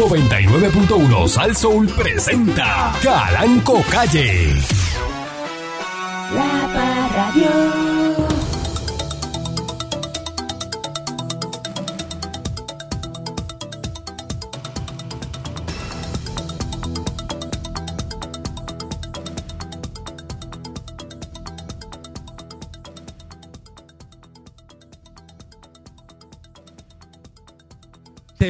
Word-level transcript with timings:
99.1 0.00 1.26
Sal 1.28 1.54
Soul 1.54 1.86
presenta 1.92 2.90
Calanco 3.02 3.84
Calle. 3.90 4.54
La 6.32 6.68
Parradio. 6.72 7.89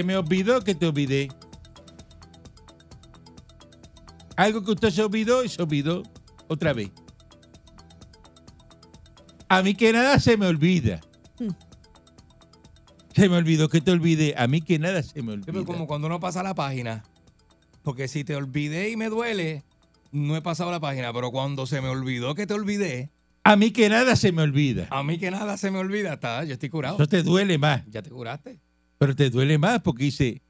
Se 0.01 0.05
me 0.05 0.17
olvidó 0.17 0.63
que 0.65 0.75
te 0.75 0.87
olvidé. 0.87 1.29
Algo 4.35 4.65
que 4.65 4.71
usted 4.71 4.89
se 4.89 5.03
olvidó 5.03 5.45
y 5.45 5.51
se 5.51 5.61
olvidó 5.61 6.03
otra 6.49 6.73
vez. 6.73 6.91
A 9.51 9.61
mí 9.63 9.75
que 9.75 9.93
nada 9.93 10.19
se 10.19 10.39
me 10.39 10.47
olvida. 10.47 11.03
Se 13.15 13.29
me 13.29 13.37
olvidó 13.37 13.69
que 13.69 13.83
te 13.83 13.91
olvidé. 13.91 14.33
A 14.39 14.47
mí 14.47 14.63
que 14.63 14.79
nada 14.79 15.03
se 15.03 15.21
me 15.23 15.33
olvida. 15.35 15.65
como 15.67 15.87
cuando 15.87 16.07
uno 16.07 16.19
pasa 16.19 16.43
la 16.43 16.55
página. 16.55 17.05
Porque 17.83 18.09
si 18.09 18.25
te 18.25 18.35
olvidé 18.35 18.89
y 18.89 18.97
me 18.97 19.11
duele, 19.11 19.65
no 20.13 20.35
he 20.35 20.41
pasado 20.41 20.71
la 20.71 20.81
página. 20.81 21.13
Pero 21.13 21.31
cuando 21.31 21.67
se 21.67 21.83
me 21.83 21.89
olvidó 21.89 22.35
que 22.35 22.47
te 22.47 22.55
olvidé, 22.55 23.11
A 23.45 23.55
mí 23.57 23.71
que 23.71 23.91
nada 23.91 24.17
se 24.17 24.33
me 24.33 24.41
olvida. 24.41 24.87
a 24.89 25.03
mí 25.03 25.19
que 25.19 25.31
nada 25.31 25.59
se 25.59 25.71
me 25.71 25.79
olvida, 25.79 26.15
está, 26.15 26.43
yo 26.45 26.55
estoy 26.55 26.71
curado. 26.71 26.95
Eso 26.97 27.07
te 27.07 27.23
duele 27.23 27.59
más. 27.59 27.83
Ya 27.91 28.01
te 28.01 28.09
curaste. 28.09 28.59
Pero 29.01 29.17
te 29.17 29.31
duele 29.31 29.57
más 29.57 29.81
porque 29.81 30.05
dice, 30.05 30.43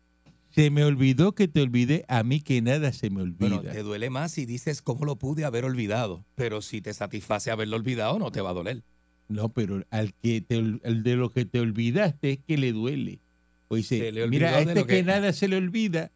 se 0.50 0.70
me 0.70 0.82
olvidó 0.84 1.36
que 1.36 1.46
te 1.46 1.62
olvidé. 1.62 2.04
A 2.08 2.24
mí 2.24 2.40
que 2.40 2.60
nada 2.60 2.92
se 2.92 3.08
me 3.08 3.22
olvida. 3.22 3.38
Bueno, 3.56 3.62
te 3.62 3.84
duele 3.84 4.10
más 4.10 4.32
si 4.32 4.44
dices 4.44 4.82
cómo 4.82 5.04
lo 5.04 5.14
pude 5.14 5.44
haber 5.44 5.64
olvidado. 5.64 6.24
Pero 6.34 6.60
si 6.60 6.80
te 6.80 6.92
satisface 6.92 7.52
haberlo 7.52 7.76
olvidado, 7.76 8.18
no 8.18 8.32
te 8.32 8.40
va 8.40 8.50
a 8.50 8.54
doler. 8.54 8.82
No, 9.28 9.50
pero 9.50 9.84
al 9.90 10.12
que 10.14 10.40
te, 10.40 10.58
ol- 10.58 10.80
al 10.84 11.04
de 11.04 11.14
lo 11.14 11.30
que 11.30 11.44
te 11.44 11.60
olvidaste 11.60 12.32
es 12.32 12.38
que 12.44 12.58
le 12.58 12.72
duele. 12.72 13.20
O 13.68 13.76
dice, 13.76 14.10
le 14.10 14.24
olvidó 14.24 14.30
mira, 14.30 14.48
a 14.56 14.56
de 14.56 14.62
este 14.72 14.80
que... 14.84 14.96
que- 14.96 15.02
nada 15.04 15.32
se 15.32 15.46
le 15.46 15.56
olvida. 15.56 16.10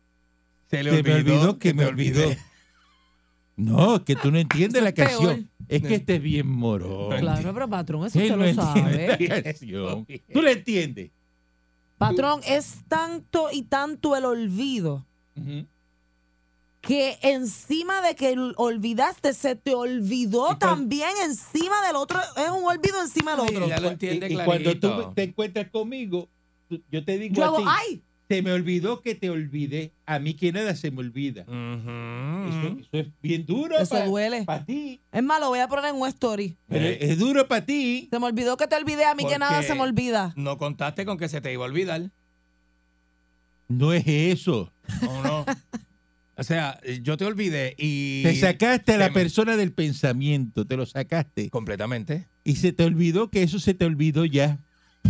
Se 0.69 0.83
Se 0.83 1.03
me 1.05 1.14
olvidó 1.14 1.59
que 1.61 1.72
me 1.72 1.84
te 1.84 1.89
olvidó. 1.91 2.22
olvidé. 2.25 2.39
No, 3.56 3.94
es 3.94 4.03
que 4.03 4.16
tú 4.16 4.33
no 4.33 4.39
entiendes 4.41 4.83
la 4.83 4.92
peor. 4.92 5.09
canción. 5.09 5.48
Es 5.69 5.83
que 5.83 5.94
este 5.94 6.16
es 6.16 6.22
bien 6.22 6.48
morón. 6.48 7.16
Claro, 7.20 7.55
pero 7.55 7.69
patrón, 7.70 8.06
eso 8.06 8.19
usted 8.19 8.31
no 8.31 8.39
lo 8.39 8.47
entiende 8.47 9.06
sabe. 9.16 9.28
la 9.28 9.42
canción. 9.44 10.06
¿Tú 10.33 10.42
la 10.42 10.50
entiendes? 10.50 11.11
Patrón, 11.98 12.41
es 12.47 12.78
tanto 12.89 13.48
y 13.53 13.62
tanto 13.62 14.17
el 14.17 14.25
olvido 14.25 15.05
que 16.81 17.19
encima 17.23 18.03
de 18.03 18.14
que 18.14 18.37
olvidaste, 18.56 19.33
se 19.33 19.56
te 19.56 19.75
olvidó 19.75 20.56
también 20.59 21.11
encima 21.25 21.81
del 21.87 21.97
otro. 21.97 22.20
Es 22.37 22.50
un 22.50 22.65
olvido 22.65 23.00
encima 23.00 23.33
del 23.33 23.41
otro. 23.41 23.67
ya 23.69 23.81
lo 23.81 23.89
entiende 23.89 24.28
y, 24.28 24.34
y 24.34 24.45
cuando 24.45 24.78
tú 24.78 25.12
te 25.15 25.22
encuentras 25.25 25.70
conmigo, 25.70 26.28
yo 26.91 27.05
te 27.05 27.19
digo 27.19 27.34
Yo 27.37 27.45
a 27.45 27.47
hago, 27.47 27.56
ti, 27.59 27.65
¡ay! 27.67 28.03
Se 28.37 28.43
me 28.43 28.53
olvidó 28.53 29.01
que 29.01 29.15
te 29.15 29.31
olvidé. 29.31 29.93
A 30.07 30.19
mí 30.19 30.35
que 30.35 30.53
nada 30.53 30.75
se 30.77 30.91
me 30.91 31.01
olvida. 31.01 31.43
Eso, 31.43 32.77
eso 32.79 32.89
es 32.93 33.07
bien 33.23 33.47
duro 33.47 33.77
Eso 33.79 33.91
para 33.91 34.07
duele. 34.07 34.47
ti. 34.67 35.01
Es 35.13 35.23
más, 35.23 35.41
lo 35.41 35.49
voy 35.49 35.59
a 35.61 35.69
poner 35.69 35.87
en 35.95 35.97
un 36.01 36.09
story. 36.09 36.57
Pero 36.69 36.85
Eh. 36.87 36.99
es 37.01 37.19
duro 37.19 37.47
para 37.49 37.65
ti. 37.65 38.09
Se 38.11 38.19
me 38.19 38.27
olvidó 38.27 38.57
que 38.57 38.67
te 38.67 38.77
olvidé, 38.77 39.05
a 39.05 39.15
mí 39.15 39.27
que 39.27 39.39
nada 39.39 39.53
Porque- 39.53 39.67
se 39.69 39.75
me 39.75 39.81
olvida. 39.83 40.33
No 40.37 40.59
contaste 40.59 41.05
con 41.05 41.19
que 41.19 41.29
se 41.29 41.41
te 41.41 41.53
iba 41.53 41.65
a 41.65 41.69
olvidar. 41.69 42.11
No 43.69 43.93
es 43.93 44.05
eso. 44.07 44.73
¿O 45.09 45.23
no? 45.23 45.45
o 46.37 46.43
sea, 46.43 46.79
yo 47.03 47.17
te 47.17 47.25
olvidé 47.25 47.75
y... 47.79 48.23
Te 48.23 48.35
sacaste 48.37 48.93
a 48.95 48.99
la 48.99 49.09
me- 49.09 49.15
persona 49.15 49.57
del 49.57 49.73
pensamiento, 49.73 50.67
te 50.67 50.77
lo 50.77 50.85
sacaste. 50.87 51.49
Completamente. 51.51 52.27
Y 52.44 52.56
se 52.56 52.73
te 52.73 52.84
olvidó 52.84 53.31
que 53.31 53.43
eso 53.43 53.59
se 53.59 53.73
te 53.75 53.84
olvidó 53.87 54.25
ya. 54.27 54.59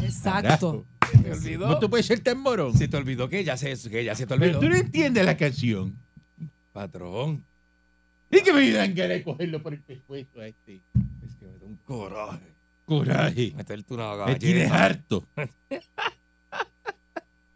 Exacto. 0.02 0.84
Se 1.16 1.22
te 1.22 1.32
olvidó. 1.32 1.68
No 1.68 1.78
tú 1.78 1.90
puedes 1.90 2.06
ser 2.06 2.20
tan 2.20 2.38
morón. 2.40 2.76
Se 2.76 2.88
te 2.88 2.96
olvidó 2.96 3.28
que 3.28 3.44
ya 3.44 3.56
se, 3.56 3.74
que 3.90 4.04
ya 4.04 4.14
se 4.14 4.26
te 4.26 4.36
Pero 4.36 4.58
olvidó. 4.58 4.60
tú 4.60 4.68
no 4.68 4.76
entiendes 4.76 5.24
la 5.24 5.36
canción. 5.36 5.94
Patrón. 6.72 7.44
Y 8.30 8.42
que 8.42 8.52
me 8.52 8.68
dan 8.70 8.94
ganas 8.94 9.18
de 9.18 9.22
cogerlo 9.22 9.62
por 9.62 9.74
el 9.74 9.80
pescuezo 9.80 10.40
a 10.40 10.46
este. 10.48 10.80
Es 11.24 11.34
que 11.38 11.46
me 11.46 11.58
da 11.58 11.66
un 11.66 11.76
coraje. 11.84 12.46
Coraje. 12.84 13.52
Meterte 13.56 13.94
una 13.94 14.26
Me 14.26 14.34
tienes 14.36 14.70
harto. 14.70 15.26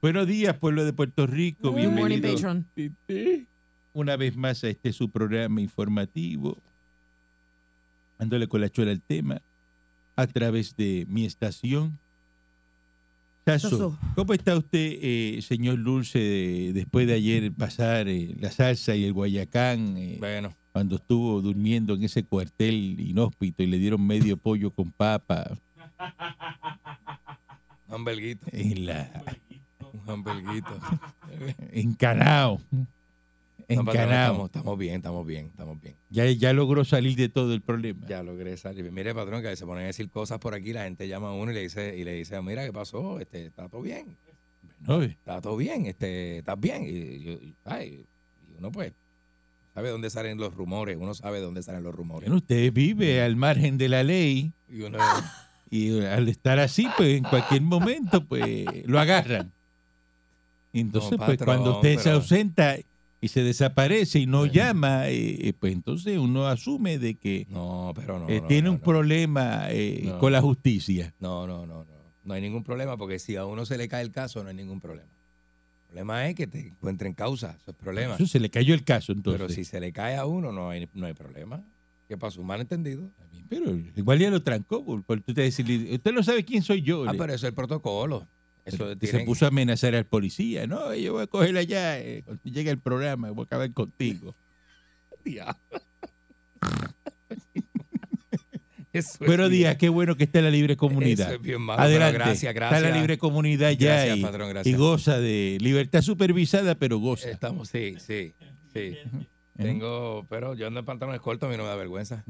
Buenos 0.01 0.29
días, 0.29 0.57
pueblo 0.57 0.85
de 0.85 0.93
Puerto 0.93 1.27
Rico. 1.27 1.73
Good 1.73 1.89
morning, 1.89 2.21
Bienvenido 2.21 2.35
patron. 2.35 2.67
una 3.93 4.17
vez 4.17 4.37
más 4.37 4.63
a 4.63 4.69
este 4.69 4.93
su 4.93 5.11
programa 5.11 5.61
informativo. 5.61 6.57
Dándole 8.19 8.47
con 8.47 8.61
la 8.61 8.69
chola 8.69 8.93
al 8.93 9.01
tema 9.01 9.43
a 10.15 10.27
través 10.29 10.77
de 10.77 11.05
mi 11.09 11.25
estación. 11.25 11.99
¿Cómo 14.15 14.33
está 14.35 14.57
usted, 14.57 14.99
eh, 15.01 15.41
señor 15.43 15.83
Dulce, 15.83 16.19
de- 16.19 16.73
después 16.75 17.07
de 17.07 17.15
ayer 17.15 17.53
pasar 17.53 18.09
eh, 18.09 18.35
la 18.39 18.51
salsa 18.51 18.95
y 18.95 19.05
el 19.05 19.13
guayacán, 19.13 19.97
eh, 19.97 20.17
Bueno, 20.19 20.55
cuando 20.73 20.97
estuvo 20.97 21.41
durmiendo 21.41 21.95
en 21.95 22.05
ese 22.05 22.25
cuartel 22.25 22.99
inhóspito 23.01 23.63
y 23.63 23.67
le 23.67 23.79
dieron 23.79 24.07
medio 24.07 24.37
pollo 24.37 24.71
con 24.71 24.91
papa 24.93 25.57
un 27.89 27.95
hamburguito. 27.95 28.47
en 28.53 28.87
la 28.87 29.25
Un 29.93 30.11
hamburguito. 30.11 30.79
encanao? 31.73 32.61
Encanao. 33.69 34.27
estamos, 34.33 34.47
estamos 34.47 34.79
bien, 34.79 34.95
estamos 34.97 35.27
bien, 35.27 35.47
estamos 35.47 35.81
bien. 35.81 35.95
Ya, 36.09 36.25
ya 36.31 36.53
logró 36.55 36.85
salir 36.87 37.17
de 37.17 37.29
todo 37.29 37.53
el 37.53 37.61
problema. 37.61 38.07
Ya 38.09 38.23
logré 38.23 38.57
salir. 38.57 38.91
Mire, 38.91 39.15
patrón, 39.15 39.43
que 39.43 39.55
se 39.57 39.67
ponen 39.67 39.85
a 39.85 39.87
decir 39.89 40.09
cosas 40.09 40.39
por 40.39 40.55
aquí, 40.55 40.73
la 40.73 40.85
gente 40.85 41.07
llama 41.07 41.29
a 41.29 41.33
uno 41.33 41.51
y 41.53 41.55
le 41.55 41.61
dice, 41.61 41.97
y 41.97 42.05
le 42.05 42.15
dice, 42.15 42.41
mira, 42.41 42.65
¿qué 42.65 42.73
pasó? 42.73 43.21
Este, 43.21 43.47
está 43.47 43.69
todo 43.69 43.83
bien, 43.83 44.17
¿no? 44.81 45.03
está 45.03 45.41
todo 45.43 45.57
bien, 45.57 45.85
este, 45.85 46.39
estás 46.39 46.59
bien. 46.59 46.85
Y, 46.85 47.21
yo- 47.21 47.33
y- 47.33 47.55
ay, 47.67 48.07
y 48.49 48.59
uno 48.59 48.73
pues 48.73 48.93
sabe 49.75 49.91
dónde 49.91 50.09
salen 50.09 50.39
los 50.39 50.55
rumores, 50.55 50.97
uno 50.99 51.13
sabe 51.13 51.41
dónde 51.41 51.63
salen 51.63 51.83
los 51.83 51.95
rumores. 51.95 52.27
Bueno, 52.29 52.39
usted 52.39 52.73
vive 52.73 53.21
al 53.23 53.37
margen 53.37 53.77
de 53.77 53.89
la 53.91 54.03
ley 54.03 54.53
Y 54.67 54.81
uno, 54.81 54.99
y 55.71 56.01
al 56.01 56.27
estar 56.31 56.59
así, 56.59 56.89
pues 56.97 57.19
en 57.19 57.25
cualquier 57.25 57.61
momento, 57.61 58.25
pues 58.25 58.87
lo 58.87 58.99
agarran. 58.99 59.53
Entonces, 60.73 61.19
No, 61.19 61.27
pues 61.27 61.39
cuando 61.43 61.77
usted 61.77 61.99
se 61.99 62.11
ausenta 62.11 62.77
y 63.21 63.29
se 63.29 63.43
desaparece 63.43 64.21
y 64.21 64.27
no 64.27 64.47
llama, 64.47 65.09
eh, 65.09 65.49
eh, 65.49 65.53
pues 65.59 65.73
entonces 65.73 66.19
uno 66.19 66.47
asume 66.47 66.99
de 66.99 67.17
que 67.17 67.47
no, 67.51 67.93
pero 67.95 68.19
no. 68.21 68.29
eh, 68.29 68.41
no, 68.41 68.47
tiene 68.47 68.71
un 68.71 68.79
problema 68.79 69.67
eh, 69.71 70.15
con 70.21 70.33
la 70.33 70.41
justicia. 70.41 71.15
No, 71.19 71.47
no, 71.47 71.67
no, 71.67 71.85
no. 71.85 71.99
No 72.25 72.35
hay 72.35 72.43
ningún 72.43 72.63
problema 72.63 72.97
porque 72.97 73.19
si 73.19 73.37
a 73.37 73.47
uno 73.47 73.65
se 73.65 73.79
le 73.79 73.89
cae 73.89 74.03
el 74.03 74.11
caso, 74.11 74.43
no 74.43 74.51
hay 74.51 74.55
ningún 74.55 74.81
problema. 74.81 75.09
El 75.09 75.87
problema 75.87 76.29
es 76.29 76.35
que 76.35 76.47
te 76.47 76.69
encuentren 76.69 77.15
causa, 77.15 77.57
eso 77.61 77.71
es 77.71 77.77
problema. 77.77 78.15
Eso 78.17 78.27
se 78.27 78.39
le 78.39 78.51
cayó 78.51 78.75
el 78.75 78.85
caso 78.85 79.13
entonces. 79.13 79.41
Pero 79.41 79.53
si 79.53 79.65
se 79.65 79.81
le 79.81 79.93
cae 79.93 80.17
a 80.17 80.27
uno, 80.27 80.53
no 80.53 80.69
hay, 80.69 80.89
no 80.93 81.07
hay 81.07 81.15
problema. 81.15 81.65
¿Qué 82.07 82.17
pasó? 82.17 82.41
Está 82.41 82.77
bien, 82.77 83.11
Pero 83.49 83.77
igual 83.97 84.19
ya 84.19 84.31
lo 84.31 84.43
trancó, 84.43 84.85
por, 84.85 85.03
por 85.03 85.19
usted 85.19 85.35
decirle, 85.35 85.95
usted 85.95 86.13
no 86.13 86.23
sabe 86.23 86.45
quién 86.45 86.63
soy 86.63 86.83
yo. 86.83 87.05
Ah, 87.09 87.13
pero 87.17 87.35
eso 87.35 87.47
es 87.47 87.51
el 87.51 87.55
protocolo. 87.55 88.27
Eso 88.69 88.93
Y 88.93 88.97
tiene- 88.97 89.19
se 89.21 89.25
puso 89.25 89.45
a 89.45 89.49
amenazar 89.49 89.95
al 89.95 90.07
policía. 90.07 90.67
No, 90.67 90.95
yo 90.95 91.15
voy 91.15 91.23
a 91.23 91.27
coger 91.27 91.57
allá. 91.57 91.99
eh, 92.01 92.23
cuando 92.25 92.43
llegue 92.45 92.71
el 92.71 92.79
programa, 92.79 93.31
voy 93.31 93.43
a 93.43 93.47
acabar 93.47 93.73
contigo. 93.73 94.35
Eso 98.91 99.19
es 99.21 99.27
Buenos 99.27 99.51
días, 99.51 99.77
qué 99.77 99.91
bueno 99.91 100.17
que 100.17 100.25
está 100.25 100.39
en 100.39 100.47
la 100.47 100.51
libre 100.51 100.73
Eso 100.73 100.81
comunidad. 100.81 101.33
es 101.35 101.41
bien 101.43 101.61
malo, 101.61 101.77
pero 101.77 101.89
Adelante. 101.89 102.19
gracias, 102.19 102.55
gracias. 102.55 102.79
Está 102.79 102.89
en 102.89 102.95
la 102.95 103.01
libre 103.01 103.19
comunidad 103.19 103.71
ya 103.73 103.95
Gracias, 103.97 104.19
y, 104.19 104.23
patrón, 104.23 104.57
y 104.65 104.73
goza 104.73 105.21
de 105.21 105.59
libertad 105.61 106.01
supervisada, 106.01 106.75
pero 106.75 106.99
goza. 106.99 107.31
Estamos, 107.31 107.69
sí, 107.69 107.97
sí, 107.99 108.33
sí. 108.73 108.97
Tengo, 109.57 110.25
pero 110.31 110.55
yo 110.55 110.67
ando 110.69 110.81
en 110.81 110.87
pantalones 110.87 111.21
cortos, 111.21 111.49
a 111.49 111.51
mí 111.51 111.57
no 111.59 111.65
me 111.65 111.69
da 111.69 111.77
vergüenza. 111.77 112.25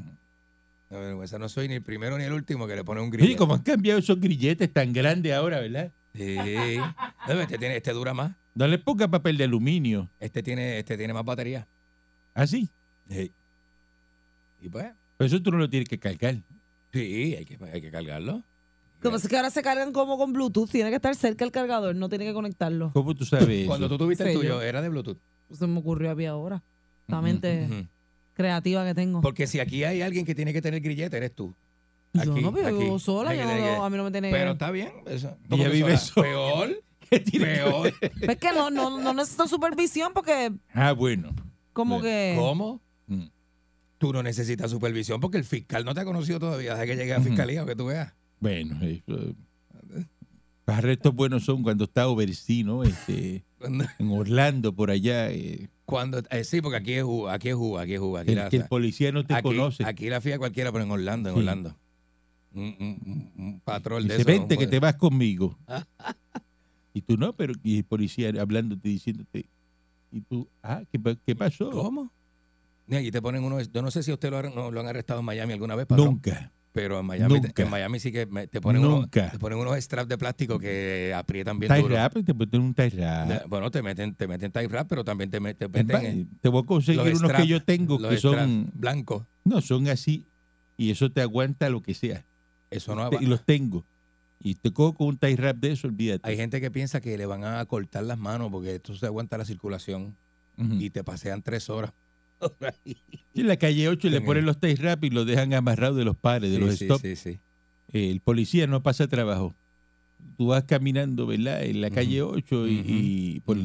Me 0.89 0.97
da 0.97 1.03
vergüenza. 1.03 1.39
No 1.39 1.47
soy 1.47 1.69
ni 1.69 1.75
el 1.75 1.81
primero 1.83 2.17
ni 2.17 2.25
el 2.25 2.33
último 2.33 2.67
que 2.67 2.75
le 2.75 2.83
pone 2.83 2.99
un 3.01 3.07
Oye, 3.07 3.17
grillete. 3.17 3.37
como 3.37 3.53
han 3.53 3.61
cambiado 3.61 3.99
esos 3.99 4.19
grilletes 4.19 4.71
tan 4.73 4.91
grandes 4.91 5.31
ahora, 5.33 5.61
¿verdad? 5.61 5.91
Sí. 6.13 6.37
Este, 7.27 7.57
tiene, 7.57 7.77
este 7.77 7.93
dura 7.93 8.13
más. 8.13 8.35
No 8.55 8.67
le 8.67 8.77
ponga 8.79 9.07
papel 9.07 9.37
de 9.37 9.43
aluminio. 9.45 10.09
Este 10.19 10.43
tiene, 10.43 10.79
este 10.79 10.97
tiene 10.97 11.13
más 11.13 11.23
batería. 11.23 11.67
Así. 12.33 12.69
Y 14.61 14.69
pues, 14.69 14.87
Pero 15.17 15.27
eso 15.27 15.41
tú 15.41 15.51
no 15.51 15.57
lo 15.57 15.69
tienes 15.69 15.87
que 15.87 15.99
cargar. 15.99 16.35
sí, 16.91 17.35
hay 17.37 17.45
que, 17.45 17.57
hay 17.71 17.81
que 17.81 17.91
cargarlo. 17.91 18.43
Lo 19.01 19.09
que 19.09 19.13
pasa 19.13 19.27
es 19.27 19.29
que 19.29 19.37
ahora 19.37 19.49
se 19.49 19.61
cargan 19.61 19.93
como 19.93 20.17
con 20.17 20.33
Bluetooth. 20.33 20.69
Tiene 20.69 20.89
que 20.89 20.97
estar 20.97 21.15
cerca 21.15 21.45
el 21.45 21.51
cargador, 21.51 21.95
no 21.95 22.09
tiene 22.09 22.25
que 22.25 22.33
conectarlo. 22.33 22.91
¿Cómo 22.91 23.15
tú 23.15 23.23
sabes 23.23 23.65
Cuando 23.65 23.85
eso? 23.85 23.95
tú 23.97 24.03
tuviste 24.03 24.29
el 24.29 24.33
tuyo, 24.35 24.49
yo. 24.55 24.61
era 24.61 24.81
de 24.81 24.89
Bluetooth. 24.89 25.17
Se 25.51 25.65
me 25.67 25.79
ocurrió 25.79 26.11
a 26.11 26.15
mí 26.15 26.25
ahora. 26.25 26.61
La 27.07 27.21
mente 27.21 27.87
creativa 28.33 28.85
que 28.85 28.93
tengo. 28.93 29.21
Porque 29.21 29.47
si 29.47 29.59
aquí 29.59 29.83
hay 29.83 30.01
alguien 30.01 30.25
que 30.25 30.35
tiene 30.35 30.51
que 30.53 30.61
tener 30.61 30.81
grillete, 30.81 31.15
eres 31.17 31.33
tú. 31.33 31.55
Yo 32.13 32.25
no, 32.41 32.51
pero 32.51 32.69
yo 32.71 32.79
vivo 32.79 32.99
sola. 32.99 33.35
Yo 33.35 33.43
no- 33.45 33.83
a 33.85 33.89
mí 33.89 33.97
no 33.97 34.03
me 34.03 34.11
tiene 34.11 34.31
Pero 34.31 34.51
está 34.51 34.71
bien. 34.71 34.91
Eso. 35.05 35.35
Ella 35.49 35.69
vive 35.69 35.97
sola? 35.97 36.27
sola. 36.27 36.27
Peor. 36.27 36.83
Peor. 37.31 37.93
Es 38.21 38.37
que 38.37 38.51
no, 38.53 38.69
no, 38.69 38.99
no 38.99 39.13
necesito 39.13 39.47
supervisión 39.47 40.11
porque 40.13 40.51
Ah, 40.73 40.91
bueno. 40.91 41.29
como 41.73 41.95
Bueno, 41.99 42.03
que... 42.03 42.35
¿Cómo? 42.37 42.81
Mm. 43.07 43.23
Tú 43.97 44.13
no 44.13 44.23
necesitas 44.23 44.69
supervisión 44.71 45.19
porque 45.19 45.37
el 45.37 45.43
fiscal 45.43 45.83
no 45.85 45.93
te 45.93 46.01
ha 46.01 46.05
conocido 46.05 46.39
todavía. 46.39 46.73
Deja 46.73 46.85
que 46.85 46.95
llegue 46.95 47.13
a 47.13 47.17
Ujú. 47.19 47.27
fiscalía 47.29 47.63
o 47.63 47.65
que 47.65 47.75
tú 47.75 47.85
veas. 47.87 48.13
Bueno, 48.39 48.77
eso- 48.83 49.35
los 50.67 50.77
arrestos 50.77 51.15
buenos 51.15 51.43
son 51.45 51.63
cuando 51.63 51.85
está 51.85 52.07
Oversea, 52.07 52.63
¿no? 52.63 52.83
Este, 52.83 53.43
en 53.99 54.11
Orlando, 54.11 54.73
por 54.73 54.91
allá. 54.91 55.31
eh, 55.31 55.67
cuando- 55.85 56.21
eh, 56.29 56.43
sí, 56.43 56.61
porque 56.61 56.77
aquí 56.77 56.93
es 56.93 57.03
Cuba, 57.03 57.33
aquí 57.33 57.49
es 57.49 57.55
Cuba, 57.55 57.81
aquí 57.81 57.93
es 57.95 57.99
Cuba. 57.99 58.19
Aquí, 58.21 58.31
el, 58.31 58.37
la, 58.37 58.49
que 58.49 58.57
el 58.57 58.65
policía 58.65 59.11
no 59.11 59.25
te 59.25 59.33
aquí, 59.33 59.43
conoce. 59.43 59.83
aquí 59.85 60.09
la 60.09 60.21
fía 60.21 60.37
cualquiera, 60.37 60.71
pero 60.71 60.83
en 60.85 60.91
Orlando, 60.91 61.29
en 61.29 61.35
Sí. 61.35 61.39
Orlando. 61.39 61.75
Un, 62.53 62.63
un- 62.79 63.31
un- 63.37 63.43
un 63.45 63.59
patrón 63.59 64.01
de 64.07 64.15
Dice, 64.17 64.21
eso. 64.21 64.39
vente 64.39 64.57
que 64.57 64.67
te 64.67 64.79
vas 64.79 64.95
conmigo. 64.95 65.57
y 66.93 67.01
tú 67.01 67.17
no, 67.17 67.33
pero 67.33 67.53
y 67.63 67.77
el 67.77 67.83
policía 67.83 68.31
hablándote, 68.39 68.89
diciéndote. 68.89 69.45
Y 70.11 70.21
tú, 70.21 70.47
ah, 70.63 70.81
¿qué, 70.91 71.17
qué 71.25 71.35
pasó? 71.35 71.69
¿Cómo? 71.69 72.11
Y 72.87 72.95
aquí 72.95 73.11
te 73.11 73.21
ponen 73.21 73.43
uno. 73.43 73.61
Yo 73.61 73.81
no 73.83 73.91
sé 73.91 74.01
si 74.01 74.11
usted 74.11 74.31
lo, 74.31 74.39
han- 74.39 74.55
no, 74.55 74.71
lo 74.71 74.79
han 74.79 74.87
arrestado 74.87 75.19
en 75.19 75.25
Miami 75.27 75.53
alguna 75.53 75.75
vez, 75.75 75.85
patrón. 75.85 76.07
Nunca. 76.07 76.51
Pero 76.71 76.99
en 76.99 77.05
Miami, 77.05 77.33
Nunca. 77.39 77.63
en 77.63 77.69
Miami 77.69 77.99
sí 77.99 78.11
que 78.11 78.25
te 78.25 78.61
ponen, 78.61 78.85
unos, 78.85 79.09
te 79.09 79.39
ponen 79.39 79.57
unos 79.57 79.75
straps 79.83 80.07
de 80.07 80.17
plástico 80.19 80.59
que 80.59 81.13
aprietan 81.15 81.59
bien 81.59 81.71
Tie 81.71 81.81
duro. 81.81 81.95
te 82.23 82.33
ponen 82.33 82.61
un 82.61 82.73
tie 82.75 82.89
rap. 82.91 83.27
De- 83.27 83.41
Bueno, 83.47 83.71
te 83.71 83.81
meten, 83.81 84.13
te 84.15 84.27
meten 84.27 84.51
tie 84.51 84.67
wrap, 84.67 84.87
pero 84.87 85.03
también 85.03 85.29
te, 85.31 85.39
te 85.55 85.67
meten 85.67 85.95
eh, 86.05 86.25
te 86.41 86.47
voy 86.49 86.61
a 86.63 86.65
conseguir 86.65 87.15
unos 87.15 87.31
que 87.33 87.47
yo 87.47 87.63
tengo 87.63 87.97
que 87.97 88.17
son, 88.17 88.71
blancos. 88.75 89.23
no, 89.43 89.61
son 89.61 89.87
así 89.87 90.25
y 90.77 90.91
eso 90.91 91.11
te 91.11 91.21
aguanta 91.21 91.69
lo 91.69 91.81
que 91.81 91.93
sea. 91.95 92.23
Eso 92.71 92.95
no 92.95 93.09
y 93.19 93.25
los 93.25 93.43
tengo. 93.45 93.85
Y 94.41 94.55
te 94.55 94.71
cojo 94.71 94.93
con 94.93 95.07
un 95.07 95.17
tie 95.17 95.35
rap 95.35 95.57
de 95.57 95.71
eso, 95.73 95.87
olvídate. 95.87 96.27
Hay 96.29 96.37
gente 96.37 96.61
que 96.61 96.71
piensa 96.71 97.01
que 97.01 97.17
le 97.17 97.25
van 97.25 97.43
a 97.43 97.63
cortar 97.65 98.03
las 98.03 98.17
manos 98.17 98.49
porque 98.51 98.75
esto 98.75 98.95
se 98.95 99.05
aguanta 99.05 99.37
la 99.37 99.45
circulación 99.45 100.15
y 100.57 100.89
te 100.89 101.03
pasean 101.03 101.41
tres 101.41 101.69
horas. 101.69 101.91
En 103.35 103.47
la 103.47 103.55
calle 103.57 103.87
8 103.87 104.09
le 104.09 104.17
En 104.17 104.25
ponen 104.25 104.45
los 104.45 104.59
tie 104.59 104.75
rap 104.75 105.03
y 105.03 105.09
los 105.09 105.25
dejan 105.25 105.53
amarrados 105.53 105.95
de 105.97 106.03
los 106.05 106.15
pares, 106.17 106.49
de 106.51 106.57
Sí, 106.57 106.61
los 106.61 106.75
sí, 106.75 106.85
stop. 106.85 107.01
sí, 107.01 107.15
sí. 107.15 107.39
El 107.91 108.19
policía 108.21 108.67
no 108.67 108.81
pasa 108.83 109.07
trabajo. 109.07 109.53
Tú 110.37 110.47
vas 110.47 110.63
caminando, 110.65 111.25
¿verdad? 111.27 111.63
En 111.63 111.79
la 111.81 111.89
calle 111.89 112.21
8 112.21 112.67
y, 112.67 113.41
por 113.45 113.57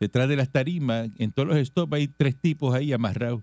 detrás 0.00 0.28
de 0.28 0.36
las 0.36 0.50
tarimas, 0.50 1.10
en 1.18 1.32
todos 1.32 1.48
los 1.48 1.66
stops 1.66 1.92
hay 1.92 2.08
tres 2.08 2.36
tipos 2.36 2.74
ahí 2.74 2.92
amarrados. 2.92 3.42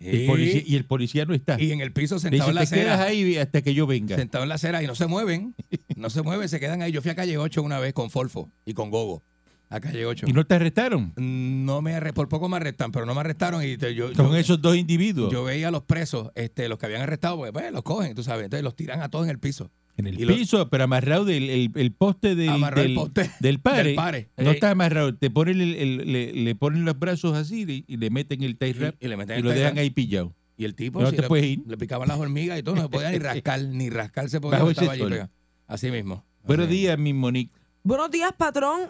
El 0.00 0.26
policía- 0.26 0.62
y 0.66 0.76
el 0.76 0.84
policía 0.84 1.24
no 1.24 1.34
está. 1.34 1.60
Y 1.60 1.72
en 1.72 1.80
el 1.80 1.92
piso 1.92 2.18
sentado 2.18 2.48
dice, 2.48 2.50
en 2.50 2.54
la 2.54 2.66
te 2.66 2.74
quedas 2.74 3.00
acera. 3.00 3.04
ahí 3.10 3.36
hasta 3.36 3.62
que 3.62 3.74
yo 3.74 3.86
venga. 3.86 4.16
Sentado 4.16 4.42
en 4.44 4.48
la 4.48 4.54
acera 4.56 4.82
y 4.82 4.86
no 4.86 4.94
se 4.94 5.06
mueven. 5.06 5.54
No 5.96 6.10
se 6.10 6.22
mueven, 6.22 6.48
se 6.48 6.60
quedan 6.60 6.82
ahí. 6.82 6.92
Yo 6.92 7.02
fui 7.02 7.10
a 7.10 7.14
calle 7.14 7.36
8 7.38 7.62
una 7.62 7.78
vez 7.78 7.92
con 7.92 8.10
Folfo 8.10 8.50
y 8.64 8.74
con 8.74 8.90
Gogo. 8.90 9.22
A 9.68 9.78
calle 9.80 10.04
8. 10.04 10.26
¿Y 10.28 10.32
no 10.32 10.44
te 10.44 10.56
arrestaron? 10.56 11.12
No 11.16 11.80
me 11.80 11.94
arre- 11.94 12.12
por 12.12 12.28
poco 12.28 12.48
me 12.48 12.56
arrestan, 12.56 12.90
pero 12.90 13.06
no 13.06 13.14
me 13.14 13.20
arrestaron 13.20 13.62
y 13.64 13.76
te- 13.78 13.94
yo, 13.94 14.12
Son 14.14 14.30
yo- 14.32 14.36
esos 14.36 14.60
dos 14.60 14.76
individuos. 14.76 15.32
yo 15.32 15.44
veía 15.44 15.68
a 15.68 15.70
los 15.70 15.84
presos, 15.84 16.30
este, 16.34 16.68
los 16.68 16.76
que 16.78 16.86
habían 16.86 17.02
arrestado, 17.02 17.36
pues, 17.36 17.52
pues, 17.52 17.70
los 17.72 17.82
cogen, 17.84 18.14
tú 18.16 18.24
sabes, 18.24 18.46
entonces 18.46 18.64
los 18.64 18.74
tiran 18.74 19.00
a 19.00 19.08
todos 19.10 19.26
en 19.26 19.30
el 19.30 19.38
piso. 19.38 19.70
En 19.96 20.06
el 20.06 20.26
lo- 20.26 20.34
piso, 20.34 20.68
pero 20.70 20.84
amarrado 20.84 21.24
del 21.24 21.50
el, 21.50 21.70
el 21.74 21.92
poste 21.92 22.34
del, 22.34 22.60
del, 22.74 22.94
poste 22.94 23.30
del 23.40 23.60
pare. 23.60 23.84
del 23.88 23.94
pare. 23.96 24.28
No 24.38 24.50
Eh, 24.50 24.54
está 24.54 24.70
amarrado. 24.70 25.14
Te 25.14 25.30
ponen 25.30 25.60
el- 25.60 25.74
el- 25.76 26.12
le, 26.12 26.32
le 26.32 26.54
ponen 26.54 26.84
los 26.84 26.98
brazos 26.98 27.36
así 27.36 27.64
y, 27.68 27.84
y 27.86 27.96
le 27.96 28.10
meten 28.10 28.42
el 28.42 28.56
tie 28.56 28.72
wrap 28.72 28.94
y, 29.00 29.06
y 29.06 29.08
le 29.08 29.16
meten 29.16 29.36
y 29.36 29.38
el 29.40 29.44
lo 29.44 29.50
dejan 29.50 29.78
ahí 29.78 29.90
pillado. 29.90 30.34
Y 30.56 30.64
el 30.64 30.74
tipo 30.74 31.00
No 31.00 31.10
sí, 31.10 31.16
te 31.16 31.22
le, 31.22 31.28
puedes 31.28 31.46
ir. 31.46 31.62
le 31.66 31.76
picaban 31.76 32.08
las 32.08 32.18
hormigas 32.18 32.58
y 32.58 32.62
todo, 32.62 32.74
no 32.76 32.82
se 32.82 32.88
podía 32.88 33.10
ni 33.10 33.18
rascar, 33.20 33.62
ni 33.62 33.88
rascarse 33.90 34.40
porque 34.40 34.56
estaba 34.70 34.92
allí 34.92 35.02
pegado. 35.02 35.30
Así 35.66 35.90
mismo. 35.90 36.24
Buenos 36.44 36.66
Así. 36.66 36.76
días, 36.76 36.98
mi 36.98 37.12
Monique. 37.12 37.52
Buenos 37.82 38.10
días, 38.10 38.32
patrón. 38.36 38.80